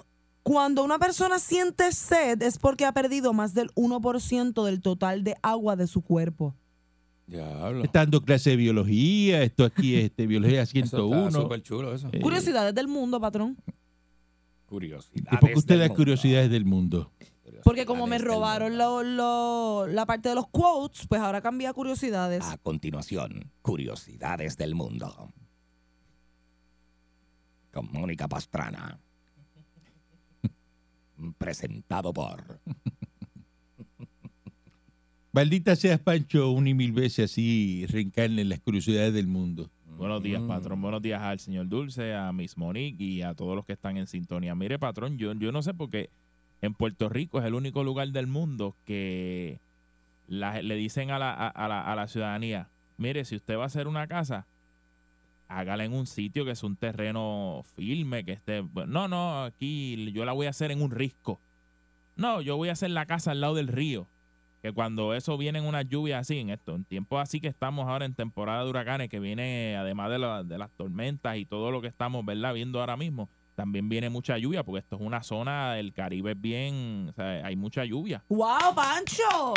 Cuando 0.42 0.82
una 0.82 0.98
persona 0.98 1.38
siente 1.38 1.92
sed 1.92 2.40
es 2.42 2.58
porque 2.58 2.86
ha 2.86 2.92
perdido 2.92 3.32
más 3.34 3.52
del 3.52 3.68
1% 3.74 4.64
del 4.64 4.80
total 4.80 5.22
de 5.22 5.34
agua 5.42 5.76
de 5.76 5.86
su 5.86 6.00
cuerpo. 6.02 6.56
Diablo. 7.30 7.84
Está 7.84 8.00
dando 8.00 8.20
clase 8.22 8.50
de 8.50 8.56
biología. 8.56 9.42
Esto 9.42 9.64
aquí 9.64 9.96
es 9.96 10.04
este, 10.06 10.26
biología 10.26 10.62
Eso 10.62 10.78
está 10.78 10.96
101. 10.96 11.30
súper 11.30 11.62
chulo 11.62 11.94
eso. 11.94 12.08
Eh, 12.12 12.20
Curiosidades 12.20 12.74
del 12.74 12.88
mundo, 12.88 13.20
patrón. 13.20 13.56
Curiosidad. 14.66 15.32
¿Y 15.32 15.36
por 15.36 15.50
qué 15.50 15.58
usted 15.58 15.78
da 15.78 15.88
curiosidades 15.88 16.50
del 16.50 16.64
mundo? 16.64 17.12
Porque 17.64 17.84
como 17.84 18.06
me 18.06 18.16
robaron 18.18 18.78
lo- 18.78 19.02
lo- 19.02 19.86
la 19.86 20.06
parte 20.06 20.28
de 20.30 20.34
los 20.34 20.48
quotes, 20.48 21.06
pues 21.06 21.20
ahora 21.20 21.40
cambié 21.42 21.66
a 21.66 21.72
curiosidades. 21.74 22.42
A 22.44 22.56
continuación, 22.56 23.50
curiosidades 23.62 24.56
del 24.56 24.74
mundo. 24.74 25.30
Con 27.72 27.88
Mónica 27.92 28.26
Pastrana. 28.28 28.98
Presentado 31.38 32.12
por. 32.12 32.60
Maldita 35.32 35.76
seas, 35.76 36.00
Pancho, 36.00 36.50
una 36.50 36.70
y 36.70 36.74
mil 36.74 36.92
veces 36.92 37.30
así 37.30 37.86
reencarna 37.88 38.40
en 38.40 38.48
las 38.48 38.60
curiosidades 38.60 39.14
del 39.14 39.26
mundo. 39.28 39.70
Buenos 39.96 40.22
días, 40.22 40.42
Mm. 40.42 40.48
patrón. 40.48 40.82
Buenos 40.82 41.02
días 41.02 41.20
al 41.22 41.38
señor 41.38 41.68
Dulce, 41.68 42.14
a 42.14 42.32
Miss 42.32 42.56
Monique 42.56 43.02
y 43.04 43.22
a 43.22 43.34
todos 43.34 43.54
los 43.54 43.64
que 43.64 43.74
están 43.74 43.96
en 43.96 44.06
sintonía. 44.06 44.54
Mire, 44.54 44.78
patrón, 44.78 45.18
yo, 45.18 45.32
yo 45.34 45.52
no 45.52 45.62
sé 45.62 45.74
por 45.74 45.90
qué 45.90 46.10
en 46.62 46.74
Puerto 46.74 47.08
Rico 47.08 47.38
es 47.38 47.44
el 47.44 47.54
único 47.54 47.84
lugar 47.84 48.08
del 48.08 48.26
mundo 48.26 48.74
que 48.86 49.60
la- 50.26 50.62
le 50.62 50.74
dicen 50.74 51.10
a 51.10 51.18
la, 51.18 51.32
a, 51.32 51.48
a 51.48 51.68
la, 51.68 51.80
a 51.82 51.94
la 51.94 52.08
ciudadanía, 52.08 52.68
mire, 52.96 53.24
si 53.24 53.36
usted 53.36 53.56
va 53.56 53.64
a 53.64 53.66
hacer 53.66 53.86
una 53.86 54.06
casa, 54.08 54.46
hágala 55.48 55.84
en 55.84 55.92
un 55.92 56.06
sitio 56.06 56.44
que 56.44 56.52
es 56.52 56.62
un 56.64 56.76
terreno 56.76 57.62
firme, 57.76 58.24
que 58.24 58.32
esté... 58.32 58.64
No, 58.88 59.06
no, 59.06 59.44
aquí 59.44 60.10
yo 60.12 60.24
la 60.24 60.32
voy 60.32 60.46
a 60.46 60.50
hacer 60.50 60.70
en 60.72 60.82
un 60.82 60.90
risco. 60.90 61.40
No, 62.16 62.40
yo 62.40 62.56
voy 62.56 62.68
a 62.68 62.72
hacer 62.72 62.90
la 62.90 63.06
casa 63.06 63.30
al 63.32 63.40
lado 63.40 63.54
del 63.54 63.68
río. 63.68 64.06
Que 64.62 64.72
cuando 64.72 65.14
eso 65.14 65.38
viene 65.38 65.58
en 65.58 65.64
una 65.64 65.82
lluvia 65.82 66.18
así, 66.18 66.38
en 66.38 66.50
esto, 66.50 66.74
en 66.74 66.84
tiempos 66.84 67.22
así 67.22 67.40
que 67.40 67.48
estamos 67.48 67.88
ahora 67.88 68.04
en 68.04 68.14
temporada 68.14 68.62
de 68.62 68.68
huracanes, 68.70 69.08
que 69.08 69.18
viene 69.18 69.76
además 69.78 70.10
de, 70.10 70.18
la- 70.18 70.44
de 70.44 70.58
las 70.58 70.70
tormentas 70.72 71.36
y 71.38 71.46
todo 71.46 71.70
lo 71.70 71.80
que 71.80 71.88
estamos, 71.88 72.24
¿verdad? 72.26 72.52
Viendo 72.52 72.78
ahora 72.80 72.96
mismo, 72.98 73.30
también 73.54 73.88
viene 73.88 74.10
mucha 74.10 74.36
lluvia, 74.38 74.62
porque 74.62 74.80
esto 74.80 74.96
es 74.96 75.02
una 75.02 75.22
zona 75.22 75.72
del 75.74 75.92
Caribe 75.94 76.34
bien, 76.34 77.08
o 77.10 77.12
sea, 77.14 77.46
hay 77.46 77.56
mucha 77.56 77.84
lluvia. 77.84 78.22
¡Wow, 78.28 78.74
Pancho! 78.74 79.54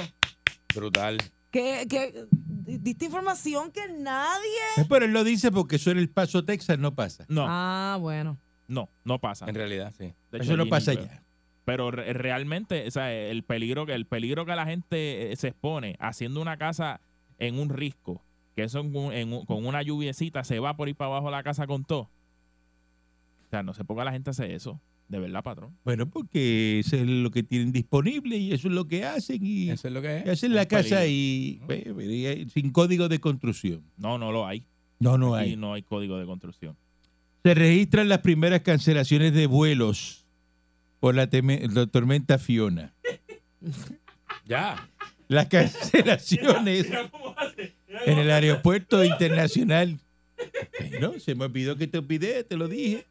Brutal. 0.73 1.17
Que, 1.51 1.85
que 1.88 2.25
diste 2.65 3.06
información 3.06 3.71
que 3.71 3.81
nadie. 3.99 4.49
Eh, 4.77 4.85
Pero 4.89 5.06
él 5.06 5.11
lo 5.13 5.23
dice 5.23 5.51
porque 5.51 5.75
eso 5.75 5.91
en 5.91 5.99
el 5.99 6.09
Paso, 6.09 6.44
Texas, 6.45 6.79
no 6.79 6.95
pasa. 6.95 7.25
No, 7.27 7.45
Ah, 7.47 7.97
bueno. 7.99 8.39
no, 8.67 8.89
no 9.03 9.19
pasa. 9.19 9.45
En 9.47 9.56
realidad, 9.56 9.94
sí. 9.97 10.06
De 10.31 10.38
hecho, 10.38 10.44
Eso 10.45 10.57
no 10.57 10.65
pasa 10.67 10.91
allá. 10.91 11.22
Pero 11.65 11.92
re- 11.92 12.12
realmente, 12.13 12.86
o 12.88 12.92
sea, 12.92 13.13
el 13.13 13.44
peligro 13.44 13.85
que 13.85 13.94
el 13.94 14.06
peligro 14.06 14.45
que 14.45 14.56
la 14.56 14.66
gente 14.66 15.31
eh, 15.31 15.35
se 15.37 15.49
expone 15.49 15.95
haciendo 15.99 16.42
una 16.42 16.57
casa 16.57 16.99
en 17.40 17.57
un 17.57 17.69
risco, 17.69 18.21
que 18.56 18.64
eso 18.64 18.80
en 18.81 18.95
un- 18.95 19.14
en 19.14 19.31
un- 19.33 19.45
con 19.45 19.66
una 19.66 19.81
lluviecita 19.81 20.44
se 20.44 20.59
va 20.59 20.76
por 20.76 20.90
ir 20.90 20.95
para 20.95 21.11
abajo 21.11 21.31
la 21.31 21.42
casa 21.44 21.66
con 21.68 21.85
todo. 21.85 22.09
O 23.47 23.49
sea, 23.49 23.64
no 23.64 23.73
sé 23.73 23.83
por 23.85 23.97
qué 23.97 24.04
la 24.04 24.11
gente 24.11 24.30
hace 24.31 24.54
eso. 24.54 24.80
De 25.07 25.19
verdad, 25.19 25.44
patrón. 25.44 25.76
Bueno, 25.83 26.09
porque 26.09 26.80
eso 26.80 26.95
es 26.95 27.06
lo 27.06 27.30
que 27.30 27.44
tienen 27.44 27.71
disponible 27.71 28.37
y 28.37 28.52
eso 28.54 28.68
es 28.68 28.73
lo 28.73 28.87
que 28.87 29.04
hacen 29.06 29.40
y, 29.45 29.69
Eso 29.69 29.87
es 29.90 29.94
lo 29.94 30.02
que 30.02 30.23
y 30.26 30.30
es. 30.30 30.30
hacen 30.30 30.56
la 30.56 30.66
casa 30.66 31.02
peligro. 31.02 31.11
y, 31.11 31.61
pues, 31.94 32.07
y 32.09 32.26
hay- 32.26 32.49
sin 32.49 32.71
código 32.71 33.09
de 33.09 33.19
construcción. 33.19 33.83
No, 33.97 34.18
no 34.18 34.31
lo 34.31 34.47
hay. 34.47 34.64
No, 34.99 35.18
no 35.18 35.35
Aquí 35.35 35.52
hay. 35.52 35.56
no 35.57 35.73
hay 35.73 35.83
código 35.83 36.18
de 36.18 36.26
construcción. 36.26 36.76
Se 37.44 37.54
registran 37.54 38.07
las 38.09 38.19
primeras 38.19 38.61
cancelaciones 38.61 39.33
de 39.33 39.45
vuelos 39.47 40.22
por 41.04 41.16
la, 41.16 41.28
la 41.30 41.86
tormenta 41.88 42.38
Fiona. 42.38 42.94
Ya. 44.45 44.90
Las 45.28 45.48
cancelaciones 45.48 46.88
en 48.06 48.19
el 48.19 48.31
aeropuerto 48.31 49.04
internacional. 49.04 50.00
No, 51.02 51.19
se 51.19 51.36
me 51.36 51.45
olvidó 51.45 51.76
que 51.76 51.88
te 51.88 51.98
olvidé, 51.98 52.44
te 52.45 52.56
lo 52.56 52.69
dije. 52.69 53.06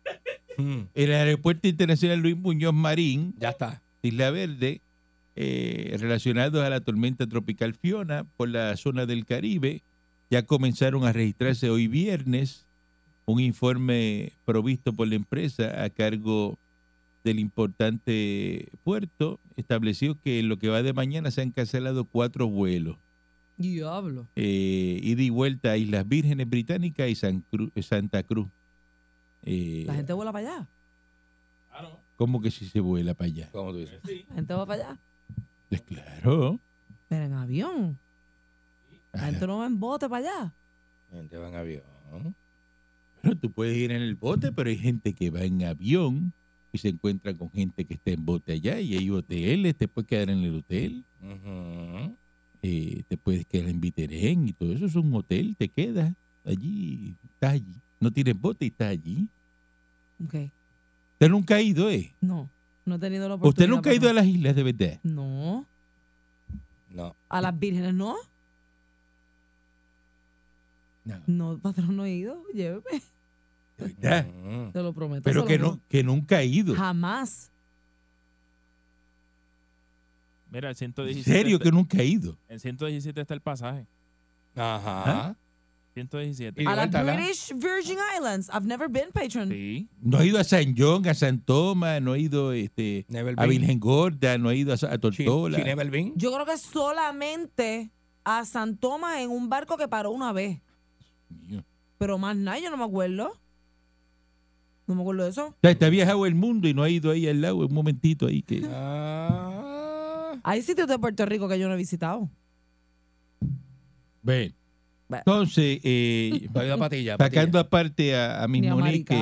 Mm, 0.57 0.81
En 0.95 1.11
el 1.11 1.13
aeropuerto 1.13 1.69
internacional 1.69 2.19
Luis 2.19 2.37
Muñoz 2.37 2.73
Marín, 2.73 3.35
Ya 3.39 3.51
está. 3.51 3.83
Isla 4.03 4.31
Verde, 4.31 4.81
eh, 5.37 5.95
relacionados 5.99 6.65
a 6.65 6.71
la 6.71 6.81
tormenta 6.81 7.27
tropical 7.27 7.75
Fiona 7.75 8.25
por 8.37 8.49
la 8.49 8.77
zona 8.79 9.05
del 9.05 9.27
Caribe, 9.27 9.83
ya 10.31 10.43
comenzaron 10.43 11.05
a 11.05 11.13
registrarse 11.13 11.69
hoy 11.69 11.89
viernes 11.89 12.67
un 13.27 13.41
informe 13.41 14.33
provisto 14.47 14.95
por 14.95 15.09
la 15.09 15.15
empresa 15.15 15.83
a 15.83 15.91
cargo 15.91 16.59
del 17.25 17.38
importante 17.38 18.69
puerto 18.85 19.38
estableció 19.57 20.19
que 20.21 20.41
en 20.41 20.49
lo 20.49 20.59
que 20.59 20.69
va 20.69 20.83
de 20.83 20.93
mañana 20.93 21.31
se 21.31 21.43
han 21.43 21.50
cancelado 21.50 22.05
cuatro 22.05 22.49
vuelos, 22.49 22.97
Diablo. 23.57 24.26
eh, 24.37 24.99
ida 25.02 25.23
y 25.23 25.31
vuelta 25.31 25.71
a 25.73 25.76
Islas 25.76 26.09
Vírgenes 26.09 26.49
Británicas 26.49 27.09
y 27.09 27.14
San 27.14 27.45
Cru- 27.50 27.71
Santa 27.83 28.23
Cruz. 28.23 28.49
Eh, 29.45 29.85
La 29.87 29.95
gente 29.95 30.12
vuela 30.12 30.33
para 30.33 30.49
allá. 30.52 30.69
¿Cómo 32.17 32.41
que 32.41 32.50
si 32.50 32.67
se 32.69 32.81
vuela 32.81 33.14
para 33.14 33.26
allá? 33.26 33.49
¿Cómo 33.52 33.73
tú 33.73 33.79
dices? 33.79 34.00
La 34.29 34.35
gente 34.37 34.55
va 34.55 34.67
para 34.67 34.85
allá. 34.85 34.99
Pues 35.69 35.81
claro. 35.83 36.59
Pero 37.09 37.25
en 37.25 37.33
avión. 37.33 37.99
La 39.12 39.21
gente 39.26 39.47
no 39.47 39.59
va 39.59 39.67
en 39.67 39.81
bote 39.81 40.09
para 40.09 40.25
allá. 40.29 40.52
Gente 41.12 41.37
va 41.37 41.49
en 41.49 41.55
avión. 41.57 41.83
Bueno, 43.23 43.37
tú 43.41 43.50
puedes 43.50 43.76
ir 43.76 43.91
en 43.93 44.02
el 44.02 44.14
bote, 44.14 44.52
pero 44.52 44.69
hay 44.71 44.76
gente 44.79 45.12
que 45.14 45.31
va 45.31 45.43
en 45.43 45.64
avión 45.64 46.33
y 46.73 46.79
se 46.79 46.88
encuentra 46.88 47.35
con 47.35 47.50
gente 47.50 47.85
que 47.85 47.95
está 47.95 48.11
en 48.11 48.25
bote 48.25 48.52
allá 48.52 48.81
y 48.81 48.97
hay 48.97 49.11
hoteles, 49.11 49.76
te 49.76 49.87
puedes 49.88 50.09
quedar 50.09 50.31
en 50.31 50.38
el 50.38 50.57
hotel, 50.57 51.05
eh, 52.62 53.02
te 53.07 53.17
puedes 53.19 53.45
quedar 53.47 53.69
en 53.69 53.81
Viterén 53.81 54.49
y 54.49 54.52
todo 54.52 54.73
eso 54.73 54.87
es 54.87 54.95
un 54.95 55.14
hotel, 55.14 55.55
te 55.57 55.69
quedas 55.69 56.14
allí, 56.45 57.14
estás 57.25 57.52
allí. 57.52 57.75
No 58.00 58.11
tienes 58.11 58.41
bote 58.41 58.64
y 58.64 58.69
estás 58.69 58.88
allí. 58.88 59.29
Ok. 60.25 60.35
Usted 61.12 61.29
nunca 61.29 61.57
ha 61.57 61.61
ido, 61.61 61.91
¿eh? 61.91 62.14
No, 62.21 62.50
no 62.85 62.95
he 62.95 62.99
tenido 62.99 63.29
la 63.29 63.35
oportunidad. 63.35 63.49
Usted 63.49 63.69
nunca 63.69 63.91
ha 63.91 63.95
ido 63.95 64.09
a 64.09 64.12
las 64.12 64.26
islas 64.26 64.57
de 64.57 64.62
verdad. 64.62 65.00
No. 65.02 65.67
No. 66.91 67.14
A 67.29 67.41
las 67.41 67.59
vírgenes, 67.59 67.95
¿no? 67.95 68.17
No. 71.05 71.23
No, 71.26 71.59
patrón, 71.59 71.97
no 71.97 72.05
he 72.05 72.14
ido. 72.14 72.43
Lléveme. 72.55 73.02
Verdad. 73.83 74.27
Ujú. 74.27 74.71
Te 74.73 74.83
lo 74.83 74.93
prometo. 74.93 75.23
Pero 75.25 75.45
que, 75.45 75.59
lo 75.59 75.73
no, 75.73 75.81
que 75.89 76.03
nunca 76.03 76.39
ha 76.39 76.45
ido. 76.45 76.75
Jamás. 76.75 77.51
Mira, 80.51 80.69
el 80.69 80.73
En 80.73 80.77
117. 80.77 81.23
serio 81.31 81.57
está- 81.57 81.65
que 81.65 81.73
nunca 81.73 81.99
ha 81.99 82.05
ido. 82.05 82.37
En 82.49 82.61
117 82.61 83.21
está 83.21 83.35
el 83.35 83.41
pasaje. 83.41 83.87
Ajá. 84.55 85.35
117. 85.95 86.62
Y 86.62 86.67
A 86.67 86.75
las. 86.75 86.91
British 86.91 87.53
Virgin 87.55 87.99
Islands. 88.17 88.49
I've 88.53 88.67
never 88.67 88.89
been, 88.89 89.11
patron. 89.12 89.49
Sí. 89.49 89.89
No 90.01 90.19
ha 90.19 90.25
ido 90.25 90.39
a 90.39 90.45
San 90.45 90.75
John, 90.77 91.07
a 91.07 91.15
San 91.15 91.39
Tomás, 91.41 92.01
no 92.01 92.12
ha 92.12 92.19
ido 92.19 92.53
este, 92.53 93.07
a. 93.37 93.47
Virgen 93.47 93.79
Gorda, 93.79 94.39
no 94.39 94.49
ha 94.49 94.55
ido 94.55 94.73
a, 94.73 94.77
Tortola. 94.99 95.59
she. 95.59 96.12
Yo 96.17 96.33
creo 96.33 96.47
que 96.47 96.57
solamente 96.59 97.91
a 98.25 98.45
San 98.45 98.77
Tomás 98.77 99.19
en 99.21 99.31
un 99.31 99.49
barco 99.49 99.77
que 99.77 99.89
paró 99.89 100.11
una 100.11 100.33
vez. 100.33 100.61
Pero 101.99 102.19
más 102.19 102.37
nada, 102.37 102.59
yo 102.59 102.71
no 102.71 102.77
me 102.77 102.85
acuerdo. 102.85 103.39
No 104.93 104.97
me 104.97 105.03
acuerdo 105.03 105.25
de 105.25 105.31
eso. 105.31 105.47
O 105.47 105.55
sea, 105.63 105.75
te 105.75 105.87
ha 105.87 105.89
viajado 105.89 106.27
el 106.27 106.35
mundo 106.35 106.69
y 106.69 106.75
no 106.75 106.83
ha 106.83 106.91
ido 106.91 107.11
ahí 107.11 107.27
al 107.27 107.41
lado, 107.41 107.57
un 107.57 107.73
momentito 107.73 108.27
ahí 108.27 108.43
que... 108.43 108.63
Ah. 108.71 110.39
Hay 110.43 110.61
sitios 110.61 110.87
de 110.87 110.99
Puerto 110.99 111.25
Rico 111.25 111.49
que 111.49 111.59
yo 111.59 111.67
no 111.67 111.75
he 111.75 111.79
visitado. 111.79 112.29
Ven. 114.23 114.55
Bueno. 115.12 115.23
Entonces, 115.26 115.81
eh, 115.85 116.49
Ha 116.54 116.64
ido 116.64 116.75
a 116.75 116.78
patilla. 116.78 117.16
sacando 117.19 117.59
aparte 117.59 118.16
a, 118.16 118.42
a 118.42 118.49
mi 118.49 118.62
Ni 118.62 118.69
a 118.69 118.75
Monique, 118.75 119.14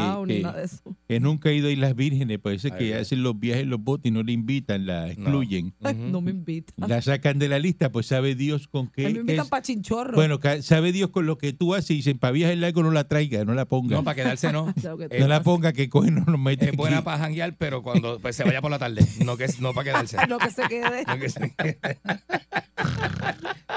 que, 1.09 1.19
nunca 1.21 1.49
ha 1.49 1.53
ido 1.53 1.67
a 1.69 1.73
Islas 1.73 1.97
Vírgenes, 1.97 2.39
parece 2.39 2.71
que 2.71 2.95
hacen 2.95 3.23
los 3.25 3.39
viajes 3.41 3.65
en 3.65 3.71
los 3.71 3.83
botes 3.83 4.09
y 4.11 4.13
no 4.13 4.23
le 4.23 4.33
invitan, 4.33 4.87
la 4.87 5.11
excluyen. 5.11 5.75
No 6.11 6.21
me 6.21 6.31
invitan. 6.31 6.89
La 6.89 7.03
sacan 7.03 7.39
de 7.39 7.49
la 7.49 7.59
lista, 7.59 7.91
pues 7.91 8.07
sabe 8.07 8.35
Dios 8.35 8.69
con 8.69 8.89
qué. 8.89 9.05
Me 9.05 9.11
invitan 9.21 9.49
para 9.49 9.63
chinchorro. 9.63 10.15
Bueno, 10.15 10.39
sabe 10.63 10.93
Dios 10.93 11.11
con 11.11 11.27
lo 11.27 11.39
que 11.39 11.53
tú 11.53 11.75
haces 11.75 11.91
y 11.91 11.95
dicen, 11.97 12.19
para 12.19 12.33
viajes 12.33 12.57
largos 12.59 12.85
no 12.85 12.91
la 12.93 13.05
traiga, 13.05 13.45
no 13.45 13.55
la 13.55 13.65
ponga. 13.65 13.97
No, 13.97 14.05
para 14.05 14.15
quedarse 14.15 14.53
no. 14.53 14.73
No 15.19 15.27
la 15.29 15.43
ponga 15.43 15.73
que 15.73 15.89
coge 15.89 16.11
no 16.11 16.25
nos 16.25 16.39
mete 16.39 16.71
Es 16.71 16.77
buena 16.77 16.99
aquí. 16.99 17.05
para 17.05 17.19
janguear, 17.19 17.57
pero 17.57 17.83
cuando 17.83 18.19
pues, 18.21 18.37
se 18.37 18.45
vaya 18.45 18.61
por 18.61 18.71
la 18.71 18.79
tarde. 18.79 19.05
No, 19.25 19.37
que, 19.37 19.47
no 19.61 19.75
para 19.75 19.85
quedarse. 19.85 20.17
No 20.29 20.39
que 20.39 20.51
se 20.51 20.63
quede. 20.69 21.05
No 21.07 21.19
que 21.19 21.29
se- 21.29 21.55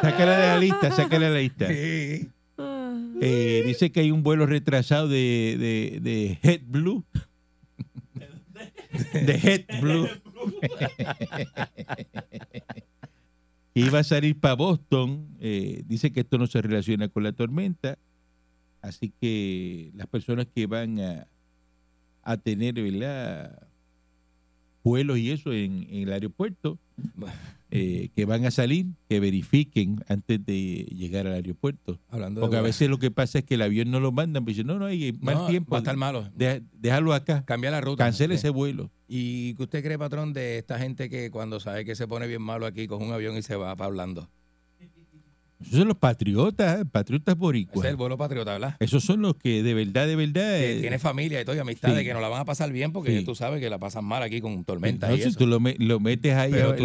Sácala 0.02 0.38
de 0.38 0.48
la 0.48 0.58
lista, 0.60 0.92
sácala 0.92 1.28
de 1.30 1.34
la 1.34 1.40
lista. 1.40 1.68
Sí. 1.68 1.74
Eh, 3.22 3.64
dice 3.66 3.92
que 3.92 4.02
hay 4.02 4.12
un 4.12 4.24
vuelo 4.24 4.46
retrasado 4.46 5.08
de, 5.08 5.58
de, 5.60 6.00
de 6.02 6.40
JetBlue. 6.42 7.04
De 9.14 9.40
JetBlue. 9.40 10.08
iba 13.74 14.00
a 14.00 14.04
salir 14.04 14.40
para 14.40 14.56
Boston. 14.56 15.28
Eh, 15.40 15.84
dice 15.88 16.12
que 16.12 16.22
esto 16.22 16.38
no 16.38 16.48
se 16.48 16.62
relaciona 16.62 17.08
con 17.08 17.24
la 17.24 17.32
tormenta. 17.32 17.98
Así 18.82 19.14
que 19.20 19.92
las 19.96 20.08
personas 20.08 20.48
que 20.54 20.68
van 20.68 21.00
a, 21.00 21.28
a 22.22 22.38
tener 22.38 22.76
¿verdad? 22.76 23.68
Vuelos 24.84 25.18
y 25.18 25.32
eso 25.32 25.52
en, 25.54 25.88
en 25.90 26.04
el 26.08 26.14
aeropuerto, 26.14 26.78
eh, 27.72 28.10
que 28.16 28.26
van 28.26 28.46
a 28.46 28.52
salir, 28.52 28.86
que 29.10 29.20
verifiquen 29.20 30.04
antes 30.08 30.46
de 30.46 30.86
llegar 30.96 31.26
al 31.26 31.34
aeropuerto. 31.34 32.00
Hablando 32.10 32.42
de 32.42 32.46
Porque 32.46 32.58
a 32.58 32.62
veces 32.62 32.90
lo 32.90 33.00
que 33.00 33.10
pasa 33.10 33.40
es 33.40 33.46
que 33.46 33.56
el 33.56 33.62
avión 33.64 33.90
no 33.90 34.00
lo 34.00 34.12
mandan, 34.12 34.44
pues 34.44 34.56
dicen, 34.58 34.68
no, 34.68 34.78
no, 34.78 34.86
hay 34.86 35.14
mal 35.22 35.36
No, 35.36 35.48
tiempo. 35.48 35.72
Va 35.72 35.78
a 35.78 35.82
estar 35.82 35.98
malo. 35.98 36.30
Deja- 36.36 36.62
déjalo 36.74 37.14
acá. 37.14 37.44
Cambia 37.46 37.72
la 37.72 37.82
ruta. 37.82 38.04
Cancela 38.04 38.36
ese 38.36 38.50
vuelo. 38.50 38.92
¿Y 39.08 39.56
qué 39.56 39.64
usted 39.64 39.84
cree, 39.84 39.98
patrón, 39.98 40.34
de 40.34 40.58
esta 40.60 40.78
gente 40.78 41.10
que 41.10 41.32
cuando 41.32 41.60
sabe 41.60 41.86
que 41.86 41.96
se 41.96 42.08
pone 42.08 42.28
bien 42.28 42.42
malo 42.42 42.66
aquí, 42.66 42.86
coge 42.88 43.04
un 43.06 43.12
avión 43.14 43.36
y 43.38 43.42
se 43.42 43.56
va 43.56 43.76
para 43.76 43.88
hablando? 43.88 44.30
Esos 45.66 45.80
son 45.80 45.88
los 45.88 45.98
patriotas, 45.98 46.86
patriotas 46.92 47.36
boricuas. 47.38 47.86
es 47.86 47.90
el 47.92 47.96
vuelo 47.98 48.18
patriota, 48.18 48.52
¿verdad? 48.54 48.76
Esos 48.80 49.04
son 49.04 49.22
los 49.22 49.36
que 49.36 49.64
de 49.64 49.74
verdad, 49.74 50.06
de 50.08 50.16
verdad. 50.16 50.58
Que 50.60 50.78
eh, 50.78 50.82
tiene 50.82 51.00
familia 51.00 51.42
y 51.42 51.46
todo, 51.46 51.56
y 51.56 51.60
amistades, 51.60 52.00
sí. 52.00 52.06
que 52.06 52.14
nos 52.14 52.22
la 52.22 52.30
van 52.30 52.42
a 52.42 52.46
pasar 52.46 52.72
bien 52.72 52.92
porque 52.92 53.20
Sí. 53.20 53.26
tú 53.26 53.36
sabes 53.36 53.60
que 53.60 53.70
la 53.70 53.80
pasan 53.80 54.06
mal 54.06 54.22
aquí 54.24 54.42
con 54.42 54.64
tormenta 54.66 55.08
no, 55.10 55.16
y 55.16 55.22
eso. 55.22 55.38
tú 55.38 55.48
lo, 55.48 55.60
me- 55.60 55.76
lo 55.80 56.00
metes 56.00 56.34
ahí, 56.36 56.52
Pero 56.52 56.76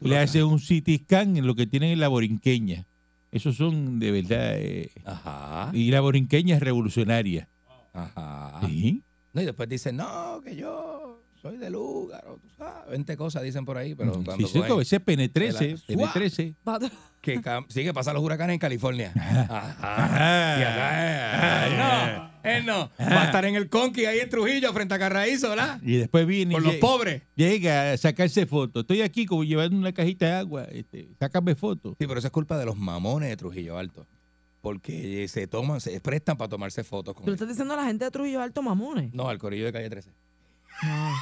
le 0.00 0.18
haces 0.18 0.42
un 0.42 0.58
CT 0.58 1.04
scan 1.04 1.36
en 1.36 1.46
lo 1.46 1.54
que 1.54 1.66
tienen 1.66 1.90
en 1.92 2.00
la 2.00 2.08
borinqueña. 2.08 2.86
Esos 3.30 3.56
son 3.56 3.98
de 4.00 4.10
verdad. 4.10 4.54
eh, 4.56 4.90
Ajá, 5.04 5.70
y 5.74 5.90
la 5.90 6.00
borinqueña 6.00 6.56
es 6.56 6.62
revolucionaria. 6.62 7.48
ajá. 7.92 8.60
Sí. 8.66 9.02
No, 9.32 9.42
y 9.42 9.44
después 9.44 9.68
dicen, 9.68 9.96
no, 9.96 10.40
que 10.42 10.56
yo 10.56 11.22
soy 11.40 11.56
de 11.56 11.70
Lúgaro, 11.70 12.38
tú 12.42 12.48
sabes. 12.56 12.90
20 12.90 13.16
cosas 13.16 13.42
dicen 13.42 13.64
por 13.64 13.76
ahí, 13.78 13.94
pero 13.94 14.14
Sí, 14.14 14.20
cuando 14.24 14.46
sí, 14.48 14.58
a 14.62 14.74
veces 14.74 15.00
P13, 15.00 15.84
de 15.86 15.96
la- 15.96 16.12
P13. 16.12 16.54
Patrón, 16.64 16.90
que 17.20 17.40
cam- 17.40 17.66
sí 17.68 17.82
que 17.84 17.92
pasan 17.94 18.14
los 18.14 18.22
huracanes 18.22 18.54
en 18.54 18.58
California. 18.60 19.12
Ajá. 19.16 19.76
Ajá. 19.80 20.60
Y 20.60 20.62
acá, 20.62 21.66
eh, 21.66 22.30
no, 22.42 22.50
él 22.50 22.66
no. 22.66 22.90
Va 23.00 23.22
a 23.22 23.24
estar 23.26 23.44
en 23.44 23.54
el 23.56 23.68
Conqui 23.68 24.04
ahí 24.06 24.20
en 24.20 24.28
Trujillo 24.30 24.72
frente 24.72 24.94
a 24.94 24.98
Carraízo, 24.98 25.50
¿verdad? 25.50 25.80
Y 25.82 25.96
después 25.96 26.26
viene 26.26 26.54
Con 26.54 26.62
los 26.64 26.76
pobres. 26.76 27.22
llega 27.34 27.92
a 27.92 27.96
sacarse 27.96 28.46
fotos. 28.46 28.82
Estoy 28.82 29.02
aquí 29.02 29.26
como 29.26 29.44
llevando 29.44 29.76
una 29.76 29.92
cajita 29.92 30.26
de 30.26 30.32
agua. 30.32 30.64
Este, 30.64 31.08
sácame 31.18 31.54
fotos. 31.54 31.94
Sí, 31.98 32.06
pero 32.06 32.18
eso 32.18 32.28
es 32.28 32.32
culpa 32.32 32.56
de 32.58 32.64
los 32.66 32.76
mamones 32.76 33.28
de 33.28 33.36
Trujillo 33.36 33.78
Alto. 33.78 34.06
Porque 34.60 35.26
se 35.28 35.46
toman, 35.46 35.80
se 35.80 36.00
prestan 36.00 36.36
para 36.36 36.48
tomarse 36.48 36.82
fotos 36.82 37.14
con 37.14 37.24
tú 37.24 37.32
estás 37.32 37.46
diciendo 37.48 37.74
a 37.74 37.76
la 37.76 37.84
gente 37.84 38.04
de 38.04 38.10
Trujillo 38.10 38.42
Alto 38.42 38.60
mamones. 38.60 39.14
No, 39.14 39.28
al 39.28 39.38
corillo 39.38 39.64
de 39.66 39.72
calle 39.72 39.88
13. 39.88 40.10
No. 40.82 41.14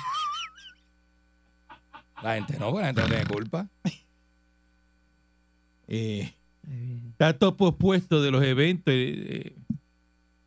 La 2.22 2.34
gente 2.34 2.58
no, 2.58 2.70
porque 2.70 2.80
la 2.80 2.86
gente 2.88 3.02
no 3.02 3.08
tiene 3.08 3.26
culpa. 3.26 3.68
Eh, 5.88 6.34
está 7.10 7.38
todo 7.38 7.56
pospuesto 7.56 8.20
de 8.20 8.32
los 8.32 8.42
eventos, 8.42 8.92
eh, 8.92 9.14
eh, 9.46 9.56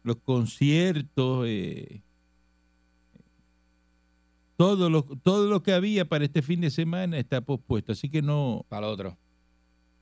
los 0.04 0.18
conciertos, 0.18 1.46
eh, 1.48 2.02
todo 4.58 4.90
lo, 4.90 5.04
todo 5.04 5.50
lo 5.50 5.64
que 5.64 5.72
había 5.72 6.04
para 6.04 6.26
este 6.26 6.42
fin 6.42 6.60
de 6.60 6.70
semana 6.70 7.18
está 7.18 7.40
pospuesto. 7.40 7.94
Así 7.94 8.10
que 8.10 8.22
no, 8.22 8.66
Para 8.68 8.88
otro. 8.88 9.18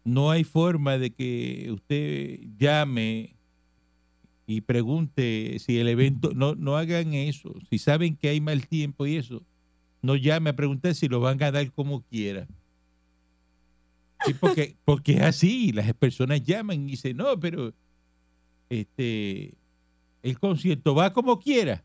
no 0.03 0.31
hay 0.31 0.43
forma 0.43 0.97
de 0.97 1.11
que 1.11 1.69
usted 1.71 2.39
llame 2.57 3.35
y 4.49 4.61
pregunte 4.61 5.57
si 5.59 5.77
el 5.77 5.89
evento, 5.89 6.31
no, 6.33 6.55
no 6.55 6.77
hagan 6.77 7.13
eso. 7.13 7.53
Si 7.69 7.77
saben 7.77 8.15
que 8.15 8.29
hay 8.29 8.39
mal 8.39 8.65
tiempo 8.65 9.05
y 9.05 9.17
eso, 9.17 9.43
no 10.01 10.15
llame 10.15 10.49
a 10.49 10.55
preguntar 10.55 10.95
si 10.95 11.09
lo 11.09 11.19
van 11.19 11.43
a 11.43 11.51
dar 11.51 11.69
como 11.73 12.01
quiera. 12.03 12.47
Sí, 14.25 14.33
porque, 14.33 14.77
porque 14.85 15.15
es 15.15 15.21
así, 15.21 15.73
las 15.73 15.93
personas 15.93 16.41
llaman 16.43 16.87
y 16.87 16.91
dicen, 16.91 17.17
no, 17.17 17.37
pero 17.39 17.73
este 18.69 19.53
el 20.23 20.39
concierto 20.39 20.95
va 20.95 21.13
como 21.13 21.39
quiera, 21.39 21.83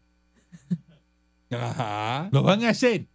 Ajá. 1.50 2.28
lo 2.32 2.42
van 2.44 2.64
a 2.64 2.70
hacer. 2.70 3.06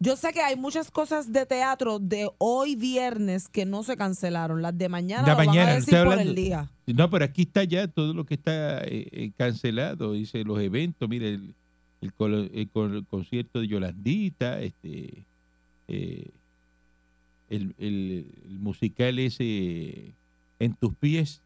Yo 0.00 0.14
sé 0.16 0.32
que 0.32 0.40
hay 0.40 0.54
muchas 0.54 0.90
cosas 0.92 1.32
de 1.32 1.44
teatro 1.44 1.98
de 1.98 2.30
hoy 2.38 2.76
viernes 2.76 3.48
que 3.48 3.66
no 3.66 3.82
se 3.82 3.96
cancelaron. 3.96 4.62
Las 4.62 4.76
de 4.78 4.88
mañana 4.88 5.24
De 5.24 5.30
lo 5.32 5.36
van 5.36 5.46
mañana, 5.46 5.72
a 5.72 5.74
decir 5.74 5.90
por 5.94 5.98
hablando- 6.12 6.22
el 6.30 6.34
día. 6.36 6.70
No, 6.86 7.10
pero 7.10 7.24
aquí 7.24 7.42
está 7.42 7.64
ya 7.64 7.88
todo 7.88 8.14
lo 8.14 8.24
que 8.24 8.34
está 8.34 8.84
eh, 8.84 9.08
eh, 9.10 9.30
cancelado. 9.36 10.12
Dice 10.12 10.44
los 10.44 10.60
eventos, 10.60 11.08
mire, 11.08 11.34
el, 11.34 11.54
el, 12.00 13.04
concierto 13.10 13.60
de 13.60 13.66
Yolandita, 13.66 14.60
este, 14.60 15.24
eh, 15.88 16.30
el 17.50 18.24
musical 18.60 19.18
ese 19.18 20.12
En 20.60 20.74
tus 20.74 20.94
pies, 20.94 21.40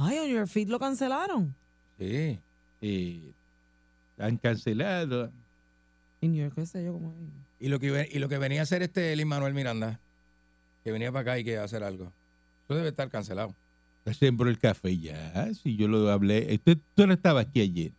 Ay, 0.00 0.18
On 0.18 0.28
Your 0.28 0.46
Feet 0.46 0.68
lo 0.68 0.78
cancelaron. 0.78 1.54
Sí. 1.98 2.38
eh, 2.82 3.32
han 4.18 4.36
cancelado. 4.36 5.30
En 6.20 6.32
New 6.32 6.42
York, 6.42 6.54
qué 6.56 6.66
sé 6.66 6.84
yo, 6.84 6.92
como... 6.94 7.14
Y 7.60 7.68
lo 7.68 7.78
que, 7.78 8.08
y 8.10 8.18
lo 8.18 8.28
que 8.28 8.38
venía 8.38 8.60
a 8.60 8.62
hacer 8.64 8.82
este 8.82 9.14
Lin 9.16 9.28
Manuel 9.28 9.54
Miranda, 9.54 10.00
que 10.84 10.92
venía 10.92 11.10
para 11.12 11.22
acá 11.22 11.38
y 11.38 11.44
que 11.44 11.52
iba 11.52 11.62
a 11.62 11.64
hacer 11.64 11.82
algo. 11.82 12.12
Eso 12.64 12.74
debe 12.74 12.88
estar 12.88 13.08
cancelado. 13.10 13.54
Ya 14.04 14.14
sembró 14.14 14.48
el 14.48 14.58
café 14.58 14.96
ya. 14.98 15.52
Si 15.54 15.76
yo 15.76 15.86
lo 15.88 16.10
hablé. 16.10 16.54
Usted, 16.54 16.78
tú 16.94 17.06
no 17.06 17.12
estaba 17.14 17.40
aquí 17.40 17.60
ayer. 17.60 17.92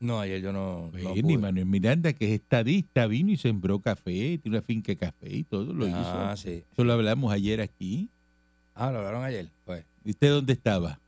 No, 0.00 0.20
ayer 0.20 0.40
yo 0.42 0.52
no. 0.52 0.90
no 0.92 1.14
pude. 1.14 1.38
Manuel 1.38 1.66
Miranda, 1.66 2.12
que 2.12 2.26
es 2.26 2.32
estadista, 2.40 3.06
vino 3.06 3.30
y 3.32 3.36
sembró 3.36 3.78
café, 3.80 4.38
tiene 4.38 4.58
una 4.58 4.62
finca 4.62 4.92
de 4.92 4.96
café 4.96 5.28
y 5.34 5.44
todo 5.44 5.72
lo 5.72 5.86
Ah, 5.86 6.32
hizo. 6.34 6.42
sí. 6.48 6.64
Eso 6.72 6.84
lo 6.84 6.92
hablamos 6.92 7.32
ayer 7.32 7.60
aquí. 7.60 8.08
Ah, 8.74 8.90
lo 8.90 8.98
hablaron 8.98 9.22
ayer. 9.24 9.48
Pues. 9.64 9.84
¿Y 10.04 10.10
usted 10.10 10.30
dónde 10.30 10.52
estaba? 10.52 10.98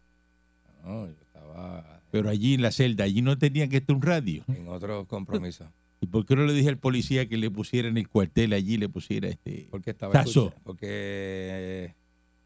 No, 0.84 1.06
yo 1.06 1.12
estaba 1.20 2.00
Pero 2.10 2.28
allí 2.30 2.54
en 2.54 2.62
la 2.62 2.70
celda, 2.70 3.04
allí 3.04 3.20
no 3.22 3.36
tenía 3.38 3.68
que 3.68 3.78
estar 3.78 3.94
un 3.96 4.02
radio. 4.02 4.44
en 4.48 4.68
otro 4.68 5.04
compromiso. 5.06 5.66
¿Y 6.00 6.06
por 6.06 6.26
qué 6.26 6.36
no 6.36 6.44
le 6.44 6.52
dije 6.52 6.68
al 6.68 6.78
policía 6.78 7.28
que 7.28 7.36
le 7.36 7.50
pusiera 7.50 7.88
en 7.88 7.96
el 7.96 8.08
cuartel 8.08 8.52
allí, 8.52 8.76
le 8.76 8.88
pusiera 8.88 9.28
este... 9.28 9.68
Porque 9.70 9.90
estaba 9.90 10.12
Tazo. 10.12 10.52
Porque 10.62 11.94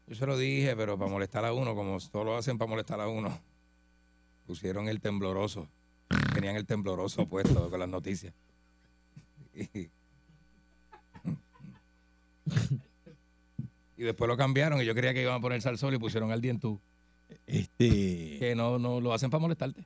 yo 0.07 0.15
se 0.15 0.25
lo 0.25 0.37
dije, 0.37 0.75
pero 0.75 0.97
para 0.97 1.11
molestar 1.11 1.45
a 1.45 1.53
uno, 1.53 1.75
como 1.75 1.97
todos 1.99 2.25
lo 2.25 2.37
hacen 2.37 2.57
para 2.57 2.69
molestar 2.69 3.01
a 3.01 3.07
uno, 3.07 3.37
pusieron 4.45 4.87
el 4.87 5.01
tembloroso. 5.01 5.67
Tenían 6.33 6.55
el 6.55 6.65
tembloroso 6.65 7.27
puesto 7.27 7.69
con 7.69 7.79
las 7.79 7.89
noticias. 7.89 8.33
Y, 9.53 9.63
y 13.97 14.03
después 14.03 14.27
lo 14.27 14.37
cambiaron 14.37 14.81
y 14.81 14.85
yo 14.85 14.95
creía 14.95 15.13
que 15.13 15.21
iban 15.21 15.35
a 15.35 15.41
poner 15.41 15.65
al 15.67 15.77
sol 15.77 15.93
y 15.93 15.97
pusieron 15.97 16.31
al 16.31 16.41
dientú. 16.41 16.79
este 17.47 18.37
Que 18.39 18.53
no, 18.55 18.79
no 18.79 19.01
lo 19.01 19.13
hacen 19.13 19.29
para 19.29 19.41
molestarte. 19.41 19.85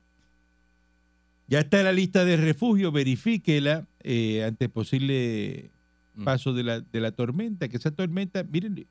Ya 1.48 1.60
está 1.60 1.82
la 1.82 1.92
lista 1.92 2.24
de 2.24 2.36
refugio, 2.36 2.90
verifíquela 2.90 3.86
eh, 4.02 4.44
ante 4.44 4.68
posible 4.68 5.70
Mm. 6.16 6.24
paso 6.24 6.52
de 6.54 6.64
la, 6.64 6.80
de 6.80 7.00
la 7.00 7.12
tormenta, 7.12 7.68
que 7.68 7.76
esa 7.76 7.90
tormenta, 7.90 8.42
miren, 8.44 8.86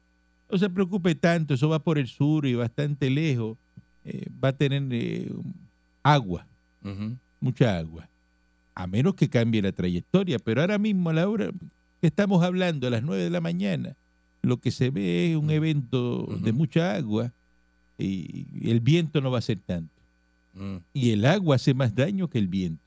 no 0.50 0.58
se 0.58 0.70
preocupe 0.70 1.16
tanto, 1.16 1.56
eso 1.56 1.68
va 1.68 1.80
por 1.80 1.98
el 1.98 2.08
sur 2.08 2.46
y 2.46 2.54
bastante 2.54 3.10
lejos, 3.10 3.58
eh, 4.06 4.28
va 4.44 4.50
a 4.50 4.54
tener 4.54 4.84
eh, 4.92 5.32
agua, 6.04 6.46
mucha 7.40 7.80
agua, 7.80 8.08
a 8.76 8.86
menos 8.86 9.16
que 9.16 9.28
cambie 9.28 9.62
la 9.62 9.72
trayectoria, 9.72 10.38
pero 10.38 10.62
ahora 10.62 10.78
mismo 10.78 11.10
a 11.10 11.14
la 11.14 11.28
hora 11.28 11.50
que 12.00 12.08
estamos 12.08 12.44
hablando, 12.44 12.86
a 12.86 12.92
las 12.92 13.02
9 13.02 13.24
de 13.24 13.30
la 13.32 13.42
mañana, 13.42 13.96
lo 14.44 14.58
que 14.58 14.70
se 14.70 14.92
ve 14.92 15.32
es 15.32 15.36
un 15.38 15.50
evento 15.50 16.28
de 16.44 16.52
mucha 16.54 16.94
agua 16.94 17.34
y 17.98 18.46
el 18.70 18.82
viento 18.82 19.20
no 19.20 19.32
va 19.32 19.40
a 19.40 19.42
ser 19.42 19.58
tanto 19.58 19.95
Mm. 20.56 20.78
y 20.94 21.12
el 21.12 21.26
agua 21.26 21.58
hace 21.58 21.74
más 21.74 21.94
daño 21.94 22.28
que 22.30 22.38
el 22.40 22.48
viento. 22.48 22.82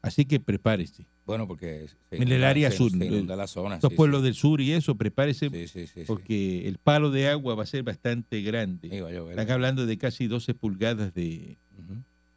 Así 0.00 0.24
que 0.24 0.38
prepárese. 0.40 1.06
Bueno, 1.26 1.46
porque 1.46 1.86
se 2.08 2.16
En 2.16 2.30
el 2.32 2.42
área 2.44 2.70
se- 2.70 2.78
sur, 2.78 2.90
se 2.90 3.04
inunda 3.04 3.36
la 3.36 3.46
zona. 3.46 3.74
Estos 3.74 3.90
sí, 3.90 3.96
pueblos 3.96 4.22
del 4.22 4.34
sur 4.34 4.60
y 4.62 4.72
eso, 4.72 4.94
prepárese 4.94 5.50
sí, 5.68 5.86
porque 6.06 6.66
el 6.66 6.78
palo 6.78 7.10
de 7.10 7.28
agua 7.28 7.54
va 7.54 7.64
a 7.64 7.66
ser 7.66 7.82
bastante 7.82 8.40
grande. 8.40 8.88
Están 9.30 9.50
hablando 9.50 9.84
de 9.84 9.98
casi 9.98 10.26
12 10.26 10.54
pulgadas 10.54 11.12
de, 11.12 11.58